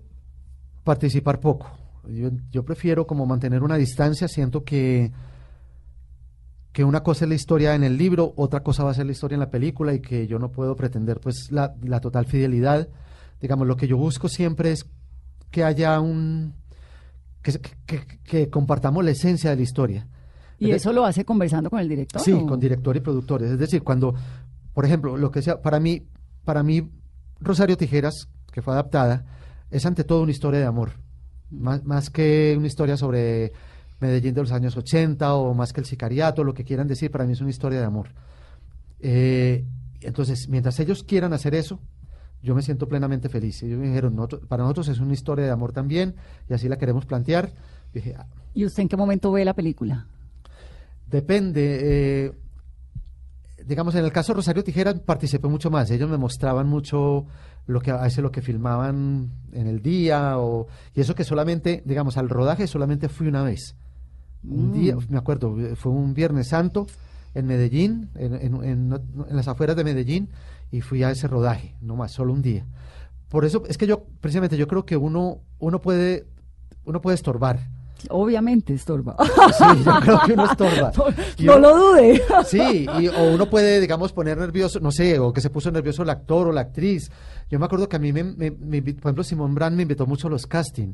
participar 0.84 1.40
poco. 1.40 1.70
Yo, 2.08 2.32
yo 2.50 2.66
prefiero 2.66 3.06
como 3.06 3.28
mantener 3.28 3.62
una 3.62 3.76
distancia. 3.78 4.28
Siento 4.28 4.64
que, 4.64 5.12
que 6.72 6.84
una 6.84 7.04
cosa 7.04 7.26
es 7.26 7.30
la 7.30 7.36
historia 7.36 7.76
en 7.76 7.84
el 7.84 7.98
libro, 7.98 8.34
otra 8.36 8.64
cosa 8.64 8.84
va 8.84 8.90
a 8.90 8.94
ser 8.96 9.06
la 9.06 9.12
historia 9.12 9.36
en 9.36 9.42
la 9.42 9.52
película 9.52 9.94
y 9.94 10.00
que 10.00 10.26
yo 10.26 10.40
no 10.40 10.50
puedo 10.50 10.76
pretender 10.76 11.20
pues 11.20 11.52
la, 11.52 11.76
la 11.84 12.00
total 12.00 12.26
fidelidad. 12.26 12.88
Digamos, 13.40 13.68
lo 13.68 13.76
que 13.78 13.88
yo 13.88 13.96
busco 13.98 14.28
siempre 14.28 14.72
es 14.72 14.88
que 15.52 15.64
haya 15.64 16.00
un... 16.00 16.58
que, 17.42 18.50
compartamos 18.50 19.04
la 19.04 19.12
esencia 19.12 19.50
de 19.52 19.56
la 19.58 19.62
historia. 19.62 20.08
¿Y 20.58 20.72
eso 20.72 20.92
lo 20.92 21.06
hace 21.06 21.24
conversando 21.24 21.70
con 21.70 21.80
el 21.80 21.88
director? 21.88 22.22
Sí, 22.22 22.34
o- 22.34 22.46
con 22.46 22.60
director 22.60 22.96
y 22.96 23.00
productores. 23.00 23.52
Es 23.52 23.60
decir, 23.60 23.82
cuando, 23.82 24.14
por 24.74 24.86
ejemplo, 24.86 25.16
lo 25.18 25.32
que 25.32 25.42
sea, 25.42 25.62
para 25.62 25.80
mí, 25.80 26.06
para 26.44 26.64
mí, 26.64 26.90
Rosario 27.40 27.78
Tijeras, 27.78 28.28
que 28.52 28.62
fue 28.62 28.74
adaptada, 28.74 29.26
es 29.72 29.86
ante 29.86 30.04
todo 30.04 30.24
una 30.24 30.32
historia 30.32 30.60
de 30.60 30.66
amor. 30.66 30.92
Más, 31.50 31.84
más 31.86 32.10
que 32.10 32.56
una 32.58 32.68
historia 32.68 32.98
sobre 32.98 33.54
Medellín 34.02 34.34
de 34.34 34.42
los 34.42 34.52
años 34.52 34.76
80 34.76 35.34
o 35.36 35.54
más 35.54 35.72
que 35.74 35.80
el 35.80 35.86
sicariato, 35.86 36.44
lo 36.44 36.54
que 36.54 36.64
quieran 36.66 36.88
decir, 36.88 37.10
para 37.10 37.26
mí 37.26 37.34
es 37.34 37.42
una 37.42 37.50
historia 37.50 37.80
de 37.80 37.86
amor. 37.86 38.10
Eh, 39.00 39.66
entonces, 40.02 40.48
mientras 40.50 40.80
ellos 40.80 41.04
quieran 41.04 41.34
hacer 41.34 41.56
eso, 41.56 41.80
yo 42.42 42.56
me 42.56 42.62
siento 42.62 42.88
plenamente 42.88 43.30
feliz. 43.30 43.62
Ellos 43.64 43.80
me 43.80 43.88
dijeron, 43.88 44.16
"Nosotros- 44.16 44.42
para 44.48 44.64
nosotros 44.64 44.88
es 44.90 45.00
una 45.00 45.14
historia 45.14 45.46
de 45.46 45.52
amor 45.52 45.72
también, 45.74 46.16
y 46.50 46.54
así 46.54 46.68
la 46.70 46.78
queremos 46.78 47.06
plantear. 47.06 47.52
Dije, 47.94 48.16
"Ah, 48.18 48.28
¿Y 48.54 48.66
usted 48.66 48.82
en 48.84 48.90
qué 48.90 48.98
momento 48.98 49.32
ve 49.32 49.46
la 49.46 49.54
película? 49.54 50.08
Depende. 51.08 51.80
eh, 51.82 52.32
digamos, 53.66 53.94
en 53.96 54.06
el 54.06 54.12
caso 54.12 54.32
de 54.34 54.38
Rosario 54.38 54.64
Tijeras 54.64 55.00
participé 55.02 55.48
mucho 55.48 55.70
más. 55.70 55.92
Ellos 55.92 56.10
me 56.10 56.18
mostraban 56.18 56.68
mucho 56.68 57.26
lo 57.68 57.82
que 57.82 57.92
a 57.92 57.98
veces 58.02 58.24
lo 58.24 58.32
que 58.32 58.42
filmaban 58.42 59.30
en 59.52 59.68
el 59.68 59.82
día 59.82 60.40
o 60.40 60.68
y 60.96 61.02
eso 61.02 61.14
que 61.14 61.24
solamente, 61.24 61.84
digamos, 61.86 62.18
al 62.18 62.30
rodaje 62.30 62.66
solamente 62.68 63.10
fui 63.10 63.28
una 63.28 63.44
vez. 63.44 63.76
Un 64.44 64.72
día, 64.72 64.96
me 65.10 65.18
acuerdo, 65.18 65.56
fue 65.76 65.92
un 65.92 66.14
Viernes 66.14 66.48
Santo 66.48 66.88
en 67.36 67.46
Medellín, 67.46 68.10
en, 68.16 68.34
en- 68.36 68.64
en- 68.64 68.94
en 69.30 69.36
las 69.36 69.48
afueras 69.48 69.76
de 69.76 69.84
Medellín 69.84 70.30
y 70.72 70.82
fui 70.82 71.04
a 71.04 71.12
ese 71.12 71.28
rodaje, 71.28 71.76
no 71.82 71.96
más, 71.96 72.12
solo 72.12 72.34
un 72.34 72.42
día. 72.42 72.66
Por 73.30 73.46
eso 73.46 73.64
es 73.68 73.78
que 73.78 73.88
yo 73.88 74.04
precisamente 74.22 74.58
yo 74.58 74.68
creo 74.68 74.86
que 74.86 74.98
uno 74.98 75.40
uno 75.60 75.80
puede 75.82 76.26
uno 76.86 77.02
puede 77.02 77.16
estorbar. 77.16 77.60
Obviamente, 78.10 78.74
estorba. 78.74 79.18
Sí, 79.58 79.84
yo 79.86 79.92
creo 80.00 80.20
que 80.26 80.32
uno 80.34 80.46
estorba. 80.46 80.92
No 81.40 81.58
uno- 81.58 81.60
lo 81.60 81.78
dude. 81.78 82.22
Sí, 82.46 82.88
y, 83.00 83.08
o 83.10 83.34
uno 83.34 83.50
puede, 83.50 83.82
digamos, 83.82 84.14
poner 84.14 84.38
nervioso, 84.38 84.80
no 84.80 84.90
sé, 84.90 85.20
o 85.20 85.34
que 85.34 85.42
se 85.42 85.50
puso 85.50 85.70
nervioso 85.70 86.04
el 86.04 86.10
actor 86.10 86.48
o 86.48 86.52
la 86.54 86.62
actriz. 86.62 87.12
Yo 87.50 87.60
me 87.60 87.66
acuerdo 87.66 87.90
que 87.90 87.98
a 87.98 88.00
mí, 88.00 88.14
me, 88.14 88.24
me- 88.24 88.52
me 88.52 88.82
por 88.82 89.00
ejemplo, 89.02 89.24
Simón 89.26 89.54
Brand 89.54 89.76
me 89.76 89.82
invitó 89.82 90.06
mucho 90.08 90.28
a 90.28 90.30
los 90.32 90.48
casting. 90.48 90.94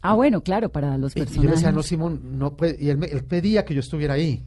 Ah, 0.00 0.14
bueno, 0.14 0.42
claro, 0.42 0.68
para 0.70 0.96
los 0.96 1.16
Y 1.16 1.18
yo 1.20 1.24
personajes. 1.24 1.54
decía, 1.56 1.72
no, 1.72 1.82
Simón, 1.82 2.20
no 2.38 2.56
puede, 2.56 2.76
y 2.80 2.88
él, 2.90 2.98
me- 2.98 3.06
él 3.08 3.24
pedía 3.24 3.64
que 3.64 3.74
yo 3.74 3.80
estuviera 3.80 4.14
ahí. 4.14 4.44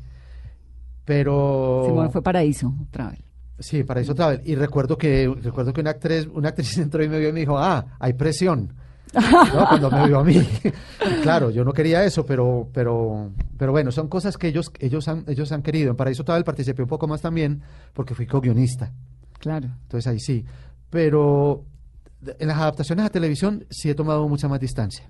Pero... 1.03 1.83
Simón 1.87 2.11
fue 2.11 2.21
paraíso, 2.21 2.73
Travel. 2.91 3.19
Sí, 3.59 3.83
para 3.83 4.01
eso 4.01 4.13
Travel. 4.13 4.41
Y 4.45 4.55
recuerdo 4.55 4.97
que, 4.97 5.33
recuerdo 5.41 5.71
que 5.71 5.81
una 5.81 5.91
actriz, 5.91 6.27
una 6.33 6.49
actriz 6.49 6.77
entró 6.77 7.03
y 7.03 7.09
me 7.09 7.19
vio 7.19 7.29
y 7.29 7.33
me 7.33 7.39
dijo, 7.41 7.57
ah, 7.57 7.85
hay 7.99 8.13
presión. 8.13 8.73
¿no? 9.13 9.67
Cuando 9.67 9.89
me 9.91 10.07
vio 10.07 10.19
a 10.19 10.23
mí. 10.23 10.45
claro, 11.23 11.49
yo 11.49 11.63
no 11.63 11.71
quería 11.71 12.03
eso, 12.03 12.25
pero, 12.25 12.69
pero, 12.73 13.31
pero 13.57 13.71
bueno, 13.71 13.91
son 13.91 14.09
cosas 14.09 14.37
que 14.37 14.47
ellos, 14.47 14.71
ellos 14.79 15.07
han, 15.07 15.23
ellos 15.27 15.51
han 15.51 15.61
querido. 15.61 15.91
En 15.91 15.95
Paraíso 15.95 16.23
Travel 16.25 16.43
participé 16.43 16.81
un 16.81 16.89
poco 16.89 17.07
más 17.07 17.21
también, 17.21 17.61
porque 17.93 18.13
fui 18.13 18.27
co-guionista. 18.27 18.91
Claro. 19.39 19.69
Entonces 19.83 20.07
ahí 20.07 20.19
sí. 20.19 20.43
Pero 20.89 21.63
en 22.39 22.47
las 22.47 22.57
adaptaciones 22.57 23.05
a 23.05 23.09
televisión 23.09 23.65
sí 23.69 23.89
he 23.89 23.95
tomado 23.95 24.27
mucha 24.27 24.49
más 24.49 24.59
distancia. 24.59 25.09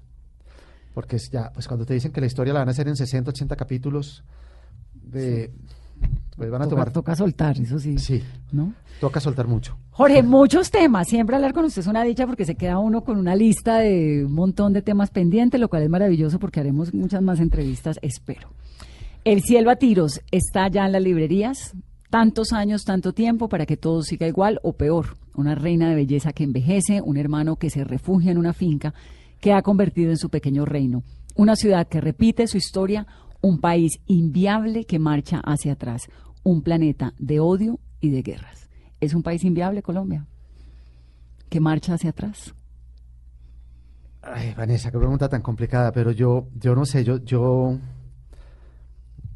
Porque 0.94 1.18
ya, 1.18 1.52
pues 1.52 1.68
cuando 1.68 1.86
te 1.86 1.94
dicen 1.94 2.12
que 2.12 2.22
la 2.22 2.28
historia 2.28 2.54
la 2.54 2.60
van 2.60 2.70
a 2.70 2.72
hacer 2.72 2.88
en 2.88 2.96
60, 2.96 3.30
80 3.30 3.56
capítulos, 3.56 4.24
de, 4.94 5.52
pues 6.36 6.52
van 6.52 6.62
a 6.62 6.66
toca, 6.66 6.76
tomar. 6.76 6.92
toca 6.92 7.16
soltar, 7.16 7.60
eso 7.60 7.80
sí. 7.80 7.98
Sí, 7.98 8.22
¿no? 8.52 8.74
toca 9.00 9.20
soltar 9.20 9.48
mucho. 9.48 9.78
Jorge, 9.92 10.22
muchos 10.24 10.70
temas. 10.72 11.08
Siempre 11.08 11.36
hablar 11.36 11.54
con 11.54 11.66
usted 11.66 11.82
es 11.82 11.88
una 11.88 12.04
dicha 12.04 12.26
porque 12.28 12.46
se 12.46 12.56
queda 12.56 12.78
uno 12.80 13.04
con 13.04 13.18
una 13.18 13.36
lista 13.36 13.80
de 13.80 14.26
un 14.26 14.34
montón 14.34 14.74
de 14.74 14.82
temas 14.82 15.12
pendientes, 15.12 15.60
lo 15.60 15.70
cual 15.70 15.84
es 15.84 15.90
maravilloso 15.90 16.40
porque 16.40 16.60
haremos 16.60 16.94
muchas 16.94 17.22
más 17.22 17.40
entrevistas, 17.40 18.00
espero. 18.02 18.50
El 19.24 19.42
cielo 19.42 19.72
a 19.72 19.78
tiros 19.78 20.22
está 20.32 20.68
ya 20.68 20.86
en 20.86 20.92
las 20.92 21.02
librerías. 21.02 21.74
Tantos 22.10 22.54
años, 22.54 22.84
tanto 22.84 23.14
tiempo 23.14 23.50
para 23.50 23.66
que 23.66 23.78
todo 23.78 24.02
siga 24.04 24.28
igual 24.28 24.60
o 24.64 24.74
peor. 24.74 25.18
Una 25.36 25.56
reina 25.56 25.90
de 25.90 25.96
belleza 25.96 26.34
que 26.34 26.44
envejece, 26.44 27.02
un 27.02 27.18
hermano 27.18 27.56
que 27.56 27.70
se 27.70 27.84
refugia 27.84 28.32
en 28.32 28.38
una 28.38 28.54
finca 28.54 28.94
que 29.42 29.54
ha 29.54 29.62
convertido 29.62 30.12
en 30.12 30.18
su 30.18 30.30
pequeño 30.30 30.66
reino. 30.66 31.04
Una 31.36 31.56
ciudad 31.56 31.88
que 31.88 32.00
repite 32.00 32.48
su 32.48 32.58
historia, 32.58 33.08
un 33.46 33.60
país 33.60 34.00
inviable 34.08 34.86
que 34.86 34.98
marcha 34.98 35.40
hacia 35.40 35.74
atrás, 35.74 36.10
un 36.44 36.62
planeta 36.62 37.14
de 37.20 37.40
odio 37.40 37.80
y 38.02 38.10
de 38.10 38.24
guerras. 38.24 38.70
¿Es 39.00 39.14
un 39.14 39.22
país 39.22 39.44
inviable 39.44 39.84
Colombia? 39.84 40.26
que 41.50 41.60
marcha 41.60 41.94
hacia 41.94 42.10
atrás? 42.10 42.54
Ay, 44.22 44.54
Vanessa, 44.58 44.92
qué 44.92 44.98
pregunta 44.98 45.30
tan 45.30 45.42
complicada, 45.42 45.92
pero 45.92 46.12
yo, 46.12 46.48
yo 46.56 46.76
no 46.76 46.86
sé, 46.86 47.04
yo, 47.04 47.24
yo, 47.24 47.78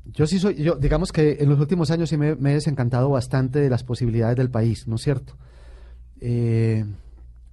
yo 0.06 0.26
sí 0.26 0.40
soy, 0.40 0.56
yo, 0.56 0.76
digamos 0.76 1.12
que 1.12 1.38
en 1.40 1.50
los 1.50 1.60
últimos 1.60 1.92
años 1.92 2.10
sí 2.10 2.18
me, 2.18 2.32
he 2.32 2.54
desencantado 2.54 3.10
bastante 3.10 3.60
de 3.60 3.70
las 3.70 3.84
posibilidades 3.84 4.36
del 4.38 4.50
país, 4.50 4.88
¿no 4.88 4.96
es 4.96 5.02
cierto? 5.02 5.38
Eh, 6.20 6.84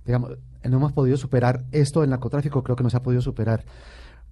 digamos, 0.05 0.31
no 0.65 0.77
hemos 0.79 0.93
podido 0.93 1.17
superar 1.17 1.65
esto 1.71 2.01
del 2.01 2.11
narcotráfico, 2.11 2.63
creo 2.63 2.77
que 2.77 2.83
no 2.83 2.91
se 2.91 2.97
ha 2.97 3.03
podido 3.03 3.21
superar. 3.21 3.65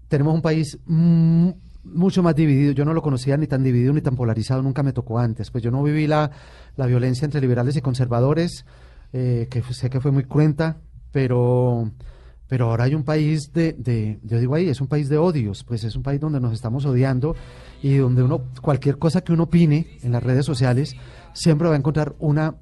Tenemos 0.08 0.34
un 0.34 0.42
país 0.42 0.78
mm, 0.86 1.50
mucho 1.85 2.22
más 2.22 2.35
dividido, 2.35 2.72
yo 2.72 2.85
no 2.85 2.95
lo 2.95 3.03
conocía 3.03 3.37
ni 3.37 3.47
tan 3.47 3.62
dividido 3.62 3.93
ni 3.93 4.01
tan 4.01 4.16
polarizado, 4.16 4.62
nunca 4.62 4.82
me 4.82 4.93
tocó 4.93 5.18
antes, 5.18 5.51
pues 5.51 5.62
yo 5.62 5.70
no 5.70 5.82
viví 5.82 6.07
la, 6.07 6.30
la 6.76 6.87
violencia 6.87 7.24
entre 7.24 7.41
liberales 7.41 7.76
y 7.76 7.80
conservadores, 7.80 8.64
eh, 9.12 9.49
que 9.51 9.62
sé 9.62 9.91
que 9.91 10.01
fue 10.01 10.11
muy 10.11 10.24
cruenta, 10.24 10.78
pero 11.12 11.91
pero 12.47 12.70
ahora 12.70 12.85
hay 12.85 12.95
un 12.95 13.05
país 13.05 13.53
de, 13.53 13.72
de, 13.72 14.18
yo 14.22 14.39
digo 14.39 14.55
ahí, 14.55 14.68
es 14.68 14.80
un 14.80 14.87
país 14.87 15.09
de 15.09 15.16
odios, 15.16 15.64
pues 15.64 15.82
es 15.82 15.97
un 15.97 16.03
país 16.03 16.20
donde 16.20 16.41
nos 16.41 16.53
estamos 16.53 16.85
odiando 16.85 17.35
y 17.82 17.97
donde 17.97 18.22
uno, 18.22 18.43
cualquier 18.61 18.99
cosa 18.99 19.22
que 19.22 19.32
uno 19.32 19.45
opine 19.45 19.87
en 20.03 20.12
las 20.12 20.22
redes 20.22 20.45
sociales, 20.45 20.95
siempre 21.32 21.68
va 21.68 21.74
a 21.74 21.78
encontrar 21.78 22.14
una 22.18 22.55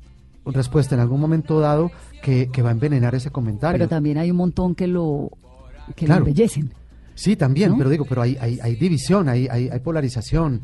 respuesta 0.47 0.95
en 0.95 1.01
algún 1.01 1.21
momento 1.21 1.59
dado 1.61 1.91
que, 2.23 2.49
que 2.49 2.63
va 2.63 2.69
a 2.71 2.73
envenenar 2.73 3.15
ese 3.17 3.31
comentario. 3.31 3.77
Pero 3.77 3.89
también 3.89 4.19
hay 4.19 4.31
un 4.31 4.37
montón 4.37 4.75
que 4.77 4.87
lo, 4.87 5.31
que 5.97 6.07
Claro. 6.07 6.21
lo 6.21 6.29
embellecen. 6.29 6.73
Sí, 7.15 7.37
también, 7.37 7.71
¿No? 7.73 7.79
pero 7.79 7.91
digo, 7.91 8.05
pero 8.09 8.23
hay, 8.23 8.37
hay, 8.41 8.59
hay 8.63 8.75
división, 8.77 9.29
hay, 9.29 9.47
hay, 9.49 9.69
hay 9.69 9.81
polarización. 9.81 10.63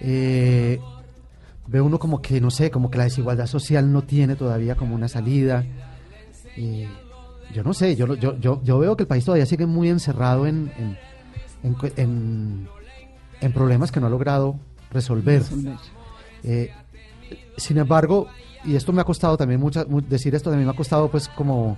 Eh, 0.00 0.78
ve 1.66 1.80
uno 1.80 1.98
como 1.98 2.20
que, 2.20 2.40
no 2.40 2.50
sé, 2.50 2.70
como 2.70 2.90
que 2.90 2.98
la 2.98 3.04
desigualdad 3.04 3.46
social 3.46 3.92
no 3.92 4.02
tiene 4.02 4.36
todavía 4.36 4.74
como 4.76 4.94
una 4.94 5.08
salida. 5.08 5.64
Eh, 6.56 6.88
yo 7.54 7.62
no 7.62 7.72
sé, 7.74 7.96
yo, 7.96 8.14
yo, 8.14 8.38
yo, 8.38 8.60
yo 8.62 8.78
veo 8.78 8.96
que 8.96 9.04
el 9.04 9.06
país 9.06 9.24
todavía 9.24 9.46
sigue 9.46 9.66
muy 9.66 9.88
encerrado 9.88 10.46
en, 10.46 10.70
en, 10.78 10.98
en 11.62 11.74
cu- 11.74 11.90
en- 11.96 12.68
en 13.40 13.52
problemas 13.52 13.90
que 13.92 14.00
no 14.00 14.06
ha 14.06 14.10
logrado 14.10 14.56
resolver. 14.90 15.40
Resolver. 15.40 15.76
Eh, 16.44 16.70
sin 17.56 17.78
embargo, 17.78 18.28
y 18.64 18.74
esto 18.76 18.92
me 18.92 19.00
ha 19.00 19.04
costado 19.04 19.36
también, 19.36 19.60
mucha, 19.60 19.84
mu- 19.86 20.00
decir 20.02 20.34
esto 20.34 20.50
también 20.50 20.66
me 20.66 20.72
ha 20.72 20.76
costado 20.76 21.10
pues 21.10 21.28
como 21.28 21.76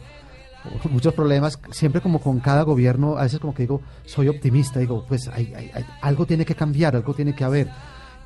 muchos 0.91 1.15
problemas, 1.15 1.59
siempre 1.71 2.01
como 2.01 2.21
con 2.21 2.41
cada 2.41 2.63
gobierno, 2.63 3.17
a 3.17 3.23
veces 3.23 3.41
como 3.41 3.55
que 3.55 3.65
digo, 3.65 3.81
soy 4.05 4.29
optimista, 4.29 4.81
digo, 4.81 5.05
pues 5.07 5.29
hay, 5.29 5.55
algo 6.01 6.27
tiene 6.27 6.45
que 6.45 6.55
cambiar, 6.55 6.97
algo 6.97 7.15
tiene 7.15 7.35
que 7.35 7.45
haber. 7.45 7.69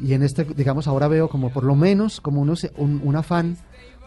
Y 0.01 0.15
en 0.15 0.23
este, 0.23 0.45
digamos, 0.45 0.89
ahora 0.89 1.09
veo 1.09 1.29
como 1.29 1.51
por 1.51 1.65
lo 1.65 1.77
menos 1.77 2.21
como 2.21 2.41
unos, 2.41 2.67
un, 2.77 3.01
un 3.05 3.17
afán 3.17 3.57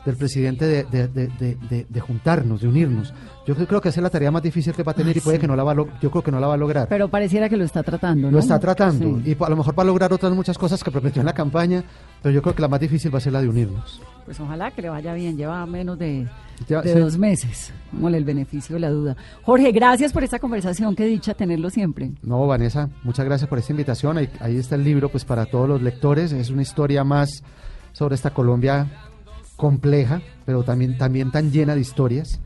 del 0.06 0.16
presidente 0.18 0.66
de, 0.66 0.84
de- 0.84 1.08
de- 1.08 1.86
de- 1.90 2.00
juntarnos, 2.00 2.62
de 2.62 2.68
unirnos. 2.68 3.14
Yo 3.48 3.56
creo 3.56 3.82
que 3.82 3.90
esa 3.90 4.00
es 4.00 4.04
la 4.04 4.10
tarea 4.10 4.30
más 4.32 4.42
difícil 4.44 4.74
que 4.74 4.84
va 4.84 4.92
a 4.92 4.96
tener 4.96 5.16
y 5.18 5.20
puede 5.20 5.40
que 5.40 5.48
no 5.48 5.56
la 5.56 5.64
va 5.64 5.72
a, 5.72 5.76
yo 6.02 6.12
creo 6.12 6.22
que 6.24 6.32
no 6.32 6.40
la 6.40 6.48
va 6.48 6.54
a 6.54 6.58
lograr. 6.58 6.88
Pero 6.88 7.08
pareciera 7.10 7.50
que 7.50 7.58
lo 7.58 7.64
está 7.64 7.82
tratando, 7.84 8.28
¿no? 8.28 8.32
Lo 8.34 8.40
está 8.40 8.60
tratando 8.60 9.20
Sí. 9.24 9.36
y 9.40 9.44
a 9.44 9.50
lo 9.50 9.56
mejor 9.56 9.78
va 9.78 9.84
a 9.84 9.86
lograr 9.86 10.14
otras 10.14 10.32
muchas 10.34 10.58
cosas 10.58 10.84
que 10.84 10.92
prometió 10.92 11.22
en 11.22 11.26
la 11.26 11.34
campaña, 11.34 11.84
pero 12.22 12.34
yo 12.34 12.42
creo 12.42 12.54
que 12.56 12.62
la 12.62 12.68
más 12.68 12.80
difícil 12.80 13.14
va 13.14 13.18
a 13.18 13.22
ser 13.22 13.34
la 13.34 13.42
de 13.42 13.50
unirnos. 13.50 14.02
Pues 14.26 14.40
ojalá 14.40 14.72
que 14.72 14.82
le 14.84 14.90
vaya 14.90 15.14
bien, 15.14 15.38
lleva 15.38 15.66
menos 15.66 15.98
de, 16.00 16.28
Ya, 16.68 16.82
de 16.82 16.94
sí. 16.94 17.00
dos 17.00 17.18
meses, 17.18 17.74
como 17.92 18.10
el 18.10 18.24
beneficio 18.24 18.76
de 18.76 18.80
la 18.80 18.90
duda. 18.90 19.16
Jorge, 19.44 19.72
gracias 19.72 20.12
por 20.14 20.24
esta 20.24 20.40
conversación, 20.40 20.96
qué 20.96 21.06
dicha 21.06 21.34
tenerlo 21.34 21.70
siempre. 21.70 22.12
No, 22.24 22.46
Vanessa, 22.48 22.90
muchas 23.04 23.26
gracias 23.26 23.48
por 23.50 23.60
esta 23.60 23.74
invitación. 23.74 24.18
Ahí, 24.18 24.30
ahí 24.40 24.58
está 24.58 24.76
el 24.76 24.84
libro, 24.84 25.10
pues 25.10 25.26
para 25.26 25.46
todos 25.46 25.68
los 25.70 25.82
lectores. 25.82 26.32
Es 26.32 26.50
una 26.50 26.62
historia 26.64 27.04
más 27.04 27.44
sobre 27.92 28.16
esta 28.16 28.32
Colombia 28.32 28.88
compleja, 29.56 30.22
pero 30.46 30.64
también, 30.64 30.98
también 30.98 31.32
tan 31.32 31.52
llena 31.52 31.76
de 31.76 31.82
historias. 31.82 32.40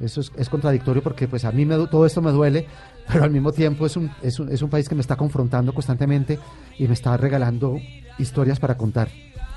Eso 0.00 0.20
es, 0.20 0.32
es 0.36 0.48
contradictorio 0.48 1.02
porque 1.02 1.28
pues 1.28 1.44
a 1.44 1.52
mí 1.52 1.64
me, 1.64 1.76
todo 1.86 2.04
esto 2.04 2.20
me 2.20 2.32
duele, 2.32 2.66
pero 3.08 3.24
al 3.24 3.30
mismo 3.30 3.52
tiempo 3.52 3.86
es 3.86 3.96
un, 3.96 4.10
es, 4.22 4.38
un, 4.40 4.50
es 4.50 4.62
un 4.62 4.70
país 4.70 4.88
que 4.88 4.94
me 4.94 5.00
está 5.00 5.16
confrontando 5.16 5.72
constantemente 5.72 6.38
y 6.78 6.86
me 6.86 6.94
está 6.94 7.16
regalando 7.16 7.78
historias 8.18 8.58
para 8.60 8.76
contar. 8.76 9.08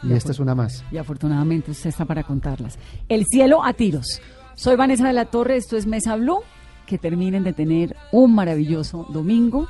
Y 0.03 0.09
De 0.09 0.17
esta 0.17 0.31
es 0.31 0.39
una 0.39 0.53
más. 0.53 0.83
Y 0.91 0.97
afortunadamente 0.97 1.71
usted 1.71 1.89
está 1.89 2.05
para 2.05 2.23
contarlas. 2.23 2.77
El 3.09 3.25
cielo 3.25 3.63
a 3.63 3.73
tiros. 3.73 4.21
Soy 4.55 4.75
Vanessa 4.75 5.07
de 5.07 5.13
la 5.13 5.25
Torre, 5.25 5.57
esto 5.57 5.75
es 5.75 5.87
Mesa 5.87 6.15
Blue. 6.15 6.41
Que 6.85 6.97
terminen 6.97 7.43
de 7.43 7.51
tener 7.51 7.95
un 8.11 8.33
maravilloso 8.33 9.07
domingo, 9.09 9.67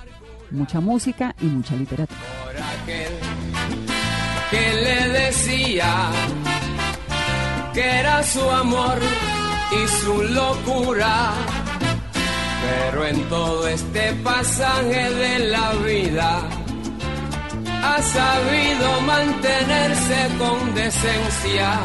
mucha 0.52 0.82
música 0.82 1.34
y 1.42 1.46
mucha 1.46 1.76
literatura. 1.76 2.20
por 2.44 2.56
aquel 2.56 3.14
que 4.52 4.74
le 4.84 5.20
decía 5.20 6.10
que 7.78 8.00
era 8.00 8.24
su 8.24 8.42
amor 8.50 8.98
y 9.72 9.88
su 10.02 10.24
locura. 10.24 11.32
Pero 12.66 13.06
en 13.06 13.22
todo 13.30 13.68
este 13.68 14.14
pasaje 14.24 15.12
de 15.12 15.40
la 15.56 15.74
vida 15.74 16.40
ha 17.84 18.02
sabido 18.02 19.02
mantenerse 19.02 20.20
con 20.40 20.74
decencia. 20.74 21.80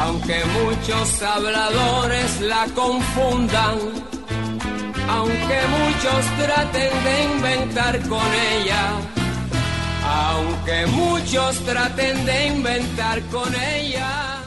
Aunque 0.00 0.42
muchos 0.58 1.22
habladores 1.22 2.40
la 2.40 2.64
confundan, 2.74 3.76
aunque 5.10 5.58
muchos 5.78 6.22
traten 6.42 6.92
de 7.06 7.14
inventar 7.34 8.00
con 8.08 8.28
ella, 8.54 8.84
aunque 10.30 10.86
muchos 10.86 11.54
traten 11.66 12.24
de 12.24 12.46
inventar 12.46 13.20
con 13.24 13.54
ella. 13.54 14.43